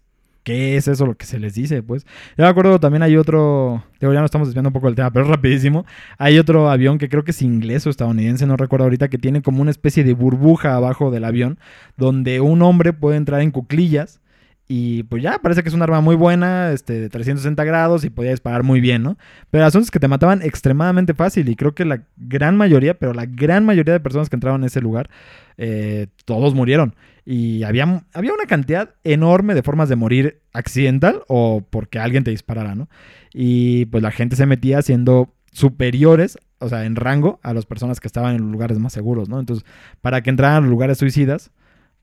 qué 0.46 0.76
es 0.76 0.86
eso 0.86 1.06
lo 1.06 1.16
que 1.16 1.26
se 1.26 1.40
les 1.40 1.54
dice, 1.54 1.82
pues. 1.82 2.04
Yo 2.38 2.44
me 2.44 2.46
acuerdo 2.46 2.78
también 2.78 3.02
hay 3.02 3.16
otro... 3.16 3.82
Digo, 4.00 4.12
ya 4.12 4.20
nos 4.20 4.28
estamos 4.28 4.46
desviando 4.46 4.68
un 4.68 4.74
poco 4.74 4.86
del 4.86 4.94
tema, 4.94 5.10
pero 5.10 5.24
rapidísimo. 5.26 5.84
Hay 6.18 6.38
otro 6.38 6.70
avión 6.70 6.98
que 6.98 7.08
creo 7.08 7.24
que 7.24 7.32
es 7.32 7.42
inglés 7.42 7.84
o 7.84 7.90
estadounidense, 7.90 8.46
no 8.46 8.56
recuerdo 8.56 8.84
ahorita, 8.84 9.08
que 9.08 9.18
tiene 9.18 9.42
como 9.42 9.60
una 9.60 9.72
especie 9.72 10.04
de 10.04 10.14
burbuja 10.14 10.76
abajo 10.76 11.10
del 11.10 11.24
avión 11.24 11.58
donde 11.96 12.40
un 12.40 12.62
hombre 12.62 12.92
puede 12.92 13.16
entrar 13.16 13.40
en 13.40 13.50
cuclillas 13.50 14.20
y 14.68 15.02
pues 15.04 15.20
ya, 15.20 15.40
parece 15.40 15.64
que 15.64 15.68
es 15.68 15.74
un 15.74 15.82
arma 15.82 16.00
muy 16.00 16.14
buena, 16.14 16.70
este, 16.70 17.00
de 17.00 17.08
360 17.08 17.64
grados 17.64 18.04
y 18.04 18.10
podía 18.10 18.30
disparar 18.30 18.62
muy 18.62 18.80
bien, 18.80 19.02
¿no? 19.02 19.16
Pero 19.50 19.64
el 19.64 19.68
asunto 19.68 19.84
es 19.84 19.90
que 19.90 20.00
te 20.00 20.08
mataban 20.08 20.42
extremadamente 20.42 21.12
fácil 21.14 21.48
y 21.48 21.56
creo 21.56 21.74
que 21.74 21.84
la 21.84 22.02
gran 22.16 22.56
mayoría, 22.56 22.94
pero 22.94 23.14
la 23.14 23.26
gran 23.26 23.64
mayoría 23.64 23.94
de 23.94 24.00
personas 24.00 24.28
que 24.28 24.36
entraban 24.36 24.60
en 24.60 24.66
ese 24.66 24.80
lugar, 24.80 25.10
eh, 25.56 26.06
todos 26.24 26.54
murieron. 26.54 26.94
Y 27.28 27.64
había, 27.64 28.04
había 28.14 28.32
una 28.32 28.46
cantidad 28.46 28.94
enorme 29.02 29.54
de 29.56 29.64
formas 29.64 29.88
de 29.88 29.96
morir 29.96 30.40
accidental 30.52 31.22
o 31.26 31.66
porque 31.68 31.98
alguien 31.98 32.22
te 32.22 32.30
disparara, 32.30 32.76
¿no? 32.76 32.88
Y 33.34 33.86
pues 33.86 34.00
la 34.02 34.12
gente 34.12 34.36
se 34.36 34.46
metía 34.46 34.80
siendo 34.80 35.34
superiores, 35.50 36.38
o 36.60 36.68
sea, 36.68 36.84
en 36.84 36.94
rango 36.94 37.40
a 37.42 37.52
las 37.52 37.66
personas 37.66 37.98
que 37.98 38.06
estaban 38.06 38.36
en 38.36 38.42
los 38.42 38.52
lugares 38.52 38.78
más 38.78 38.92
seguros, 38.92 39.28
¿no? 39.28 39.40
Entonces, 39.40 39.66
para 40.00 40.22
que 40.22 40.30
entraran 40.30 40.58
a 40.58 40.60
los 40.60 40.70
lugares 40.70 40.98
suicidas, 40.98 41.50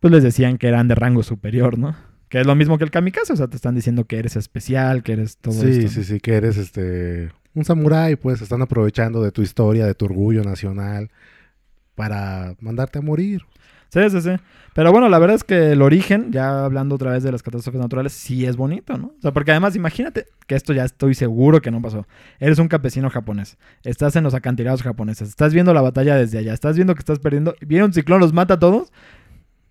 pues 0.01 0.11
les 0.11 0.23
decían 0.23 0.57
que 0.57 0.67
eran 0.67 0.89
de 0.89 0.95
rango 0.95 1.23
superior, 1.23 1.79
¿no? 1.79 1.95
Que 2.27 2.41
es 2.41 2.45
lo 2.45 2.55
mismo 2.55 2.77
que 2.77 2.83
el 2.83 2.91
kamikaze, 2.91 3.31
o 3.31 3.35
sea, 3.37 3.47
te 3.47 3.55
están 3.55 3.75
diciendo 3.75 4.03
que 4.03 4.19
eres 4.19 4.35
especial, 4.35 5.03
que 5.03 5.13
eres 5.13 5.37
todo 5.37 5.53
sí, 5.53 5.69
esto. 5.69 5.87
sí, 5.87 6.03
sí, 6.03 6.19
que 6.19 6.33
eres 6.33 6.57
este 6.57 7.31
un 7.53 7.63
samurái, 7.63 8.17
pues 8.17 8.41
están 8.41 8.61
aprovechando 8.61 9.23
de 9.23 9.31
tu 9.31 9.41
historia, 9.41 9.85
de 9.85 9.93
tu 9.93 10.05
orgullo 10.05 10.43
nacional 10.43 11.11
para 11.95 12.55
mandarte 12.59 12.99
a 12.99 13.01
morir. 13.01 13.43
Sí, 13.93 14.09
sí, 14.09 14.21
sí. 14.21 14.31
Pero 14.73 14.91
bueno, 14.91 15.07
la 15.07 15.19
verdad 15.19 15.35
es 15.35 15.43
que 15.43 15.73
el 15.73 15.83
origen, 15.83 16.31
ya 16.31 16.65
hablando 16.65 16.95
otra 16.95 17.11
vez 17.11 17.21
de 17.21 17.31
las 17.31 17.43
catástrofes 17.43 17.79
naturales, 17.79 18.11
sí 18.11 18.43
es 18.43 18.57
bonito, 18.57 18.97
¿no? 18.97 19.13
O 19.19 19.21
sea, 19.21 19.31
porque 19.31 19.51
además 19.51 19.75
imagínate 19.75 20.25
que 20.47 20.55
esto 20.55 20.73
ya 20.73 20.83
estoy 20.83 21.13
seguro 21.13 21.61
que 21.61 21.69
no 21.69 21.79
pasó. 21.79 22.07
Eres 22.39 22.57
un 22.57 22.67
campesino 22.67 23.11
japonés, 23.11 23.59
estás 23.83 24.15
en 24.15 24.23
los 24.23 24.33
acantilados 24.33 24.81
japoneses, 24.81 25.29
estás 25.29 25.53
viendo 25.53 25.75
la 25.75 25.81
batalla 25.81 26.15
desde 26.15 26.39
allá, 26.39 26.55
estás 26.55 26.75
viendo 26.75 26.95
que 26.95 27.01
estás 27.01 27.19
perdiendo, 27.19 27.53
viene 27.61 27.85
un 27.85 27.93
ciclón, 27.93 28.19
los 28.19 28.33
mata 28.33 28.55
a 28.55 28.59
todos. 28.59 28.91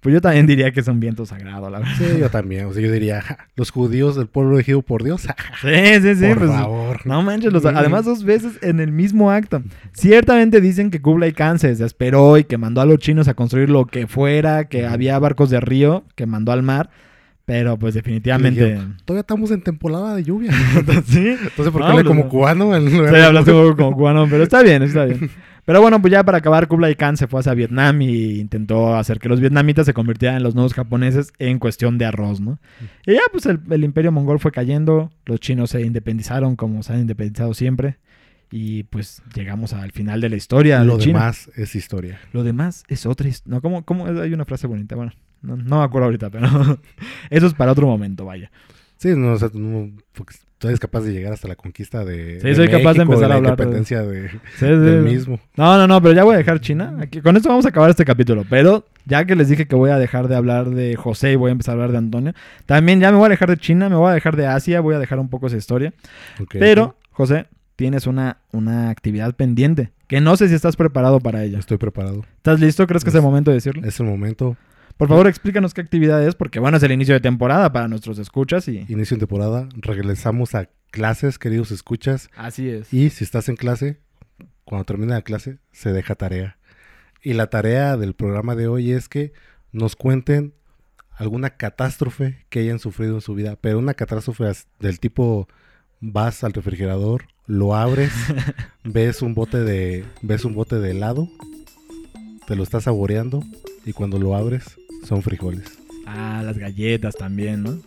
Pues 0.02 0.12
yo 0.12 0.20
también 0.20 0.48
diría 0.48 0.72
que 0.72 0.80
es 0.80 0.88
un 0.88 0.98
viento 0.98 1.24
sagrado, 1.26 1.70
la 1.70 1.78
verdad. 1.78 1.94
Sí, 1.96 2.04
yo 2.18 2.28
también. 2.28 2.66
O 2.66 2.72
sea, 2.72 2.82
yo 2.82 2.90
diría, 2.90 3.22
"Ja, 3.22 3.38
los 3.54 3.70
judíos 3.70 4.16
del 4.16 4.26
pueblo 4.26 4.54
elegido 4.54 4.82
por 4.82 5.04
Dios. 5.04 5.26
ja, 5.28 5.36
Sí, 5.60 6.02
sí, 6.02 6.14
sí. 6.16 6.26
por 6.26 6.38
pues, 6.38 6.50
favor. 6.50 7.06
No 7.06 7.22
manches, 7.22 7.52
los- 7.52 7.64
además 7.64 8.04
dos 8.04 8.24
veces 8.24 8.58
en 8.62 8.80
el 8.80 8.90
mismo 8.90 9.30
acto. 9.30 9.62
Ciertamente 9.92 10.60
dicen 10.60 10.90
que 10.90 11.00
Kublai 11.00 11.32
Khan 11.32 11.60
se 11.60 11.68
desesperó 11.68 12.36
y 12.36 12.42
que 12.42 12.58
mandó 12.58 12.80
a 12.80 12.84
los 12.86 12.98
chinos 12.98 13.28
a 13.28 13.34
construir 13.34 13.70
lo 13.70 13.86
que 13.86 14.08
fuera, 14.08 14.64
que 14.64 14.86
había 14.86 15.16
barcos 15.20 15.50
de 15.50 15.60
río 15.60 16.02
que 16.16 16.26
mandó 16.26 16.50
al 16.50 16.64
mar, 16.64 16.90
pero 17.44 17.76
pues 17.78 17.94
definitivamente... 17.94 18.78
Todavía 19.04 19.20
estamos 19.20 19.52
en 19.52 19.62
temporada 19.62 20.16
de 20.16 20.24
lluvia. 20.24 20.50
sí, 21.06 21.36
Entonces, 21.38 21.72
¿por 21.72 21.74
qué 21.74 21.78
No, 21.80 21.88
le 21.90 21.94
pues, 21.94 22.06
como 22.06 22.24
no. 22.24 22.28
cubano? 22.28 22.74
En 22.74 22.90
Sí, 22.90 22.96
lugar 22.96 23.36
un 23.36 23.44
poco 23.44 23.76
como 23.76 23.96
cubano, 23.96 24.26
pero 24.28 24.42
está 24.42 24.62
bien, 24.64 24.82
está 24.82 25.04
bien. 25.04 25.30
Pero 25.64 25.80
bueno, 25.80 26.00
pues 26.00 26.10
ya 26.12 26.24
para 26.24 26.38
acabar, 26.38 26.66
Kublai 26.66 26.96
Khan 26.96 27.16
se 27.16 27.28
fue 27.28 27.40
hacia 27.40 27.54
Vietnam 27.54 28.02
y 28.02 28.40
intentó 28.40 28.96
hacer 28.96 29.20
que 29.20 29.28
los 29.28 29.40
vietnamitas 29.40 29.86
se 29.86 29.94
convirtieran 29.94 30.36
en 30.38 30.42
los 30.42 30.54
nuevos 30.54 30.74
japoneses 30.74 31.32
en 31.38 31.60
cuestión 31.60 31.98
de 31.98 32.04
arroz, 32.04 32.40
¿no? 32.40 32.58
Y 33.06 33.14
ya, 33.14 33.20
pues 33.30 33.46
el, 33.46 33.60
el 33.70 33.84
imperio 33.84 34.10
mongol 34.10 34.40
fue 34.40 34.50
cayendo, 34.50 35.10
los 35.24 35.38
chinos 35.38 35.70
se 35.70 35.82
independizaron 35.82 36.56
como 36.56 36.82
se 36.82 36.94
han 36.94 37.00
independizado 37.00 37.54
siempre. 37.54 37.98
Y 38.50 38.82
pues 38.84 39.22
llegamos 39.34 39.72
al 39.72 39.92
final 39.92 40.20
de 40.20 40.28
la 40.28 40.36
historia. 40.36 40.84
Lo 40.84 40.98
de 40.98 41.04
China. 41.04 41.20
demás 41.20 41.50
es 41.56 41.74
historia. 41.74 42.20
Lo 42.32 42.44
demás 42.44 42.84
es 42.86 43.06
otra 43.06 43.26
historia. 43.26 43.56
No, 43.56 43.62
¿cómo, 43.62 43.82
cómo? 43.84 44.06
Hay 44.06 44.34
una 44.34 44.44
frase 44.44 44.66
bonita. 44.66 44.94
Bueno, 44.94 45.12
no, 45.40 45.56
no 45.56 45.78
me 45.78 45.84
acuerdo 45.84 46.04
ahorita, 46.04 46.28
pero 46.28 46.48
eso 47.30 47.46
es 47.46 47.54
para 47.54 47.72
otro 47.72 47.86
momento, 47.86 48.26
vaya. 48.26 48.50
Sí, 48.98 49.08
no, 49.16 49.32
o 49.32 49.38
sea, 49.38 49.50
no, 49.54 49.90
porque 50.12 50.34
tú 50.62 50.68
eres 50.68 50.78
capaz 50.78 51.00
de 51.00 51.12
llegar 51.12 51.32
hasta 51.32 51.48
la 51.48 51.56
conquista 51.56 52.04
de. 52.04 52.38
Sí, 52.40 52.54
soy 52.54 52.68
capaz 52.68 52.94
de 52.94 53.02
empezar 53.02 53.24
a 53.24 53.28
la 53.30 53.34
hablar 53.34 53.56
de- 53.56 53.64
independencia 53.64 54.02
de, 54.02 54.28
Sí, 54.28 54.38
sí. 54.60 54.66
del 54.66 55.02
mismo. 55.02 55.40
No, 55.56 55.76
no, 55.76 55.88
no, 55.88 56.00
pero 56.00 56.14
ya 56.14 56.22
voy 56.22 56.36
a 56.36 56.38
dejar 56.38 56.60
China. 56.60 56.96
Aquí, 57.00 57.20
con 57.20 57.36
esto 57.36 57.48
vamos 57.48 57.66
a 57.66 57.70
acabar 57.70 57.90
este 57.90 58.04
capítulo. 58.04 58.44
Pero 58.48 58.84
ya 59.04 59.24
que 59.24 59.34
les 59.34 59.48
dije 59.48 59.66
que 59.66 59.74
voy 59.74 59.90
a 59.90 59.98
dejar 59.98 60.28
de 60.28 60.36
hablar 60.36 60.70
de 60.70 60.94
José 60.94 61.32
y 61.32 61.36
voy 61.36 61.48
a 61.48 61.52
empezar 61.52 61.72
a 61.72 61.74
hablar 61.74 61.90
de 61.90 61.98
Antonio, 61.98 62.32
también 62.64 63.00
ya 63.00 63.10
me 63.10 63.18
voy 63.18 63.26
a 63.26 63.30
dejar 63.30 63.50
de 63.50 63.56
China, 63.56 63.88
me 63.88 63.96
voy 63.96 64.10
a 64.10 64.14
dejar 64.14 64.36
de 64.36 64.46
Asia, 64.46 64.80
voy 64.80 64.94
a 64.94 65.00
dejar 65.00 65.18
un 65.18 65.28
poco 65.28 65.48
esa 65.48 65.56
historia. 65.56 65.92
Pero, 66.52 66.94
José, 67.10 67.46
tienes 67.74 68.06
una, 68.06 68.36
una 68.52 68.90
actividad 68.90 69.34
pendiente 69.34 69.90
que 70.06 70.20
no 70.20 70.36
sé 70.36 70.48
si 70.48 70.54
estás 70.54 70.76
preparado 70.76 71.18
para 71.18 71.42
ella. 71.42 71.58
Estoy 71.58 71.78
preparado. 71.78 72.24
¿Estás 72.36 72.60
listo? 72.60 72.86
¿Crees 72.86 73.02
que 73.02 73.10
es 73.10 73.16
el 73.16 73.22
momento 73.22 73.50
de 73.50 73.56
decirlo? 73.56 73.82
Es 73.84 73.98
el 73.98 74.06
momento. 74.06 74.56
Por 74.96 75.08
favor, 75.08 75.26
explícanos 75.26 75.74
qué 75.74 75.80
actividad 75.80 76.26
es, 76.26 76.34
porque 76.34 76.60
bueno, 76.60 76.76
es 76.76 76.82
el 76.82 76.92
inicio 76.92 77.14
de 77.14 77.20
temporada 77.20 77.72
para 77.72 77.88
nuestros 77.88 78.18
escuchas 78.18 78.68
y... 78.68 78.84
Inicio 78.88 79.16
de 79.16 79.26
temporada. 79.26 79.68
Regresamos 79.76 80.54
a 80.54 80.68
clases, 80.90 81.38
queridos 81.38 81.70
escuchas. 81.70 82.30
Así 82.36 82.68
es. 82.68 82.92
Y 82.92 83.10
si 83.10 83.24
estás 83.24 83.48
en 83.48 83.56
clase, 83.56 83.98
cuando 84.64 84.84
termina 84.84 85.14
la 85.14 85.22
clase, 85.22 85.58
se 85.72 85.92
deja 85.92 86.14
tarea. 86.14 86.58
Y 87.22 87.32
la 87.34 87.48
tarea 87.48 87.96
del 87.96 88.14
programa 88.14 88.54
de 88.54 88.68
hoy 88.68 88.92
es 88.92 89.08
que 89.08 89.32
nos 89.72 89.96
cuenten 89.96 90.54
alguna 91.10 91.50
catástrofe 91.56 92.44
que 92.48 92.60
hayan 92.60 92.78
sufrido 92.78 93.14
en 93.14 93.20
su 93.20 93.34
vida. 93.34 93.56
Pero 93.60 93.78
una 93.78 93.94
catástrofe 93.94 94.44
del 94.80 95.00
tipo 95.00 95.48
vas 96.00 96.42
al 96.44 96.52
refrigerador, 96.52 97.26
lo 97.46 97.74
abres, 97.74 98.12
ves 98.84 99.22
un 99.22 99.34
bote 99.34 99.58
de 99.58 100.04
ves 100.20 100.44
un 100.44 100.54
bote 100.54 100.78
de 100.78 100.90
helado, 100.90 101.28
te 102.46 102.56
lo 102.56 102.62
estás 102.62 102.84
saboreando 102.84 103.42
y 103.84 103.92
cuando 103.92 104.18
lo 104.18 104.34
abres 104.34 104.78
son 105.04 105.22
frijoles. 105.22 105.78
Ah, 106.06 106.42
las 106.44 106.58
galletas 106.58 107.14
también, 107.14 107.62
¿no? 107.62 107.78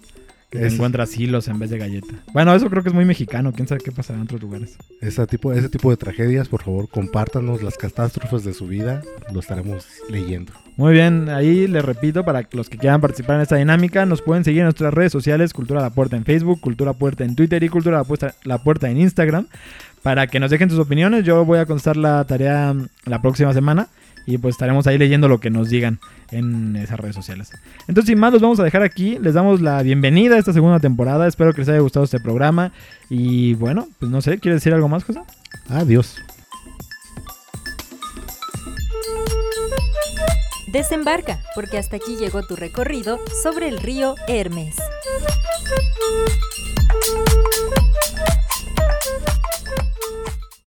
Que 0.49 0.59
te 0.59 0.67
encuentras 0.67 1.17
hilos 1.17 1.47
en 1.47 1.59
vez 1.59 1.69
de 1.69 1.77
galleta. 1.77 2.13
Bueno, 2.31 2.55
eso 2.55 2.69
creo 2.69 2.81
que 2.81 2.89
es 2.89 2.95
muy 2.95 3.03
mexicano. 3.03 3.51
¿Quién 3.51 3.67
sabe 3.67 3.81
qué 3.83 3.91
pasará 3.91 4.19
en 4.19 4.23
otros 4.23 4.41
lugares? 4.41 4.77
Ese 5.01 5.25
tipo, 5.27 5.51
ese 5.51 5.69
tipo 5.69 5.89
de 5.89 5.97
tragedias, 5.97 6.47
por 6.47 6.63
favor, 6.63 6.87
compártanos 6.87 7.61
las 7.61 7.77
catástrofes 7.77 8.43
de 8.43 8.53
su 8.53 8.67
vida, 8.67 9.01
lo 9.33 9.39
estaremos 9.39 9.85
leyendo. 10.07 10.53
Muy 10.77 10.93
bien, 10.93 11.29
ahí 11.29 11.67
les 11.67 11.83
repito, 11.83 12.23
para 12.23 12.47
los 12.51 12.69
que 12.69 12.77
quieran 12.77 13.01
participar 13.01 13.37
en 13.37 13.41
esta 13.41 13.55
dinámica, 13.55 14.05
nos 14.05 14.21
pueden 14.21 14.43
seguir 14.43 14.59
en 14.59 14.65
nuestras 14.65 14.93
redes 14.93 15.11
sociales, 15.11 15.51
Cultura 15.51 15.81
La 15.81 15.89
Puerta 15.89 16.15
en 16.15 16.25
Facebook, 16.25 16.61
Cultura 16.61 16.93
Puerta 16.93 17.23
en 17.23 17.35
Twitter 17.35 17.63
y 17.63 17.69
Cultura 17.69 17.97
La 17.97 18.03
Puerta, 18.03 18.35
La 18.43 18.59
Puerta 18.59 18.89
en 18.89 18.97
Instagram, 18.97 19.47
para 20.03 20.27
que 20.27 20.39
nos 20.39 20.51
dejen 20.51 20.69
sus 20.69 20.79
opiniones. 20.79 21.25
Yo 21.25 21.43
voy 21.43 21.59
a 21.59 21.65
contestar 21.65 21.97
la 21.97 22.23
tarea 22.25 22.73
mm, 22.73 22.87
la 23.05 23.21
próxima 23.21 23.53
semana 23.53 23.89
y 24.25 24.37
pues 24.37 24.55
estaremos 24.55 24.87
ahí 24.87 24.97
leyendo 24.97 25.27
lo 25.27 25.39
que 25.39 25.49
nos 25.49 25.69
digan 25.69 25.99
en 26.31 26.75
esas 26.75 26.99
redes 26.99 27.15
sociales. 27.15 27.51
Entonces, 27.87 28.09
sin 28.09 28.19
más, 28.19 28.33
los 28.33 28.41
vamos 28.41 28.59
a 28.59 28.63
dejar 28.63 28.83
aquí. 28.83 29.17
Les 29.19 29.33
damos 29.33 29.61
la 29.61 29.81
bienvenida 29.83 30.35
a 30.35 30.39
esta 30.39 30.53
segunda 30.53 30.79
temporada. 30.79 31.27
Espero 31.27 31.53
que 31.53 31.61
les 31.61 31.69
haya 31.69 31.79
gustado 31.79 32.05
este 32.05 32.19
programa. 32.19 32.71
Y 33.09 33.53
bueno, 33.55 33.87
pues 33.99 34.11
no 34.11 34.21
sé, 34.21 34.39
¿quieres 34.39 34.61
decir 34.61 34.73
algo 34.73 34.89
más, 34.89 35.03
José? 35.03 35.21
Adiós. 35.69 36.17
Desembarca, 40.67 41.39
porque 41.53 41.77
hasta 41.77 41.95
aquí 41.95 42.17
llegó 42.17 42.45
tu 42.45 42.55
recorrido 42.55 43.19
sobre 43.43 43.69
el 43.69 43.77
río 43.77 44.15
Hermes. 44.27 44.75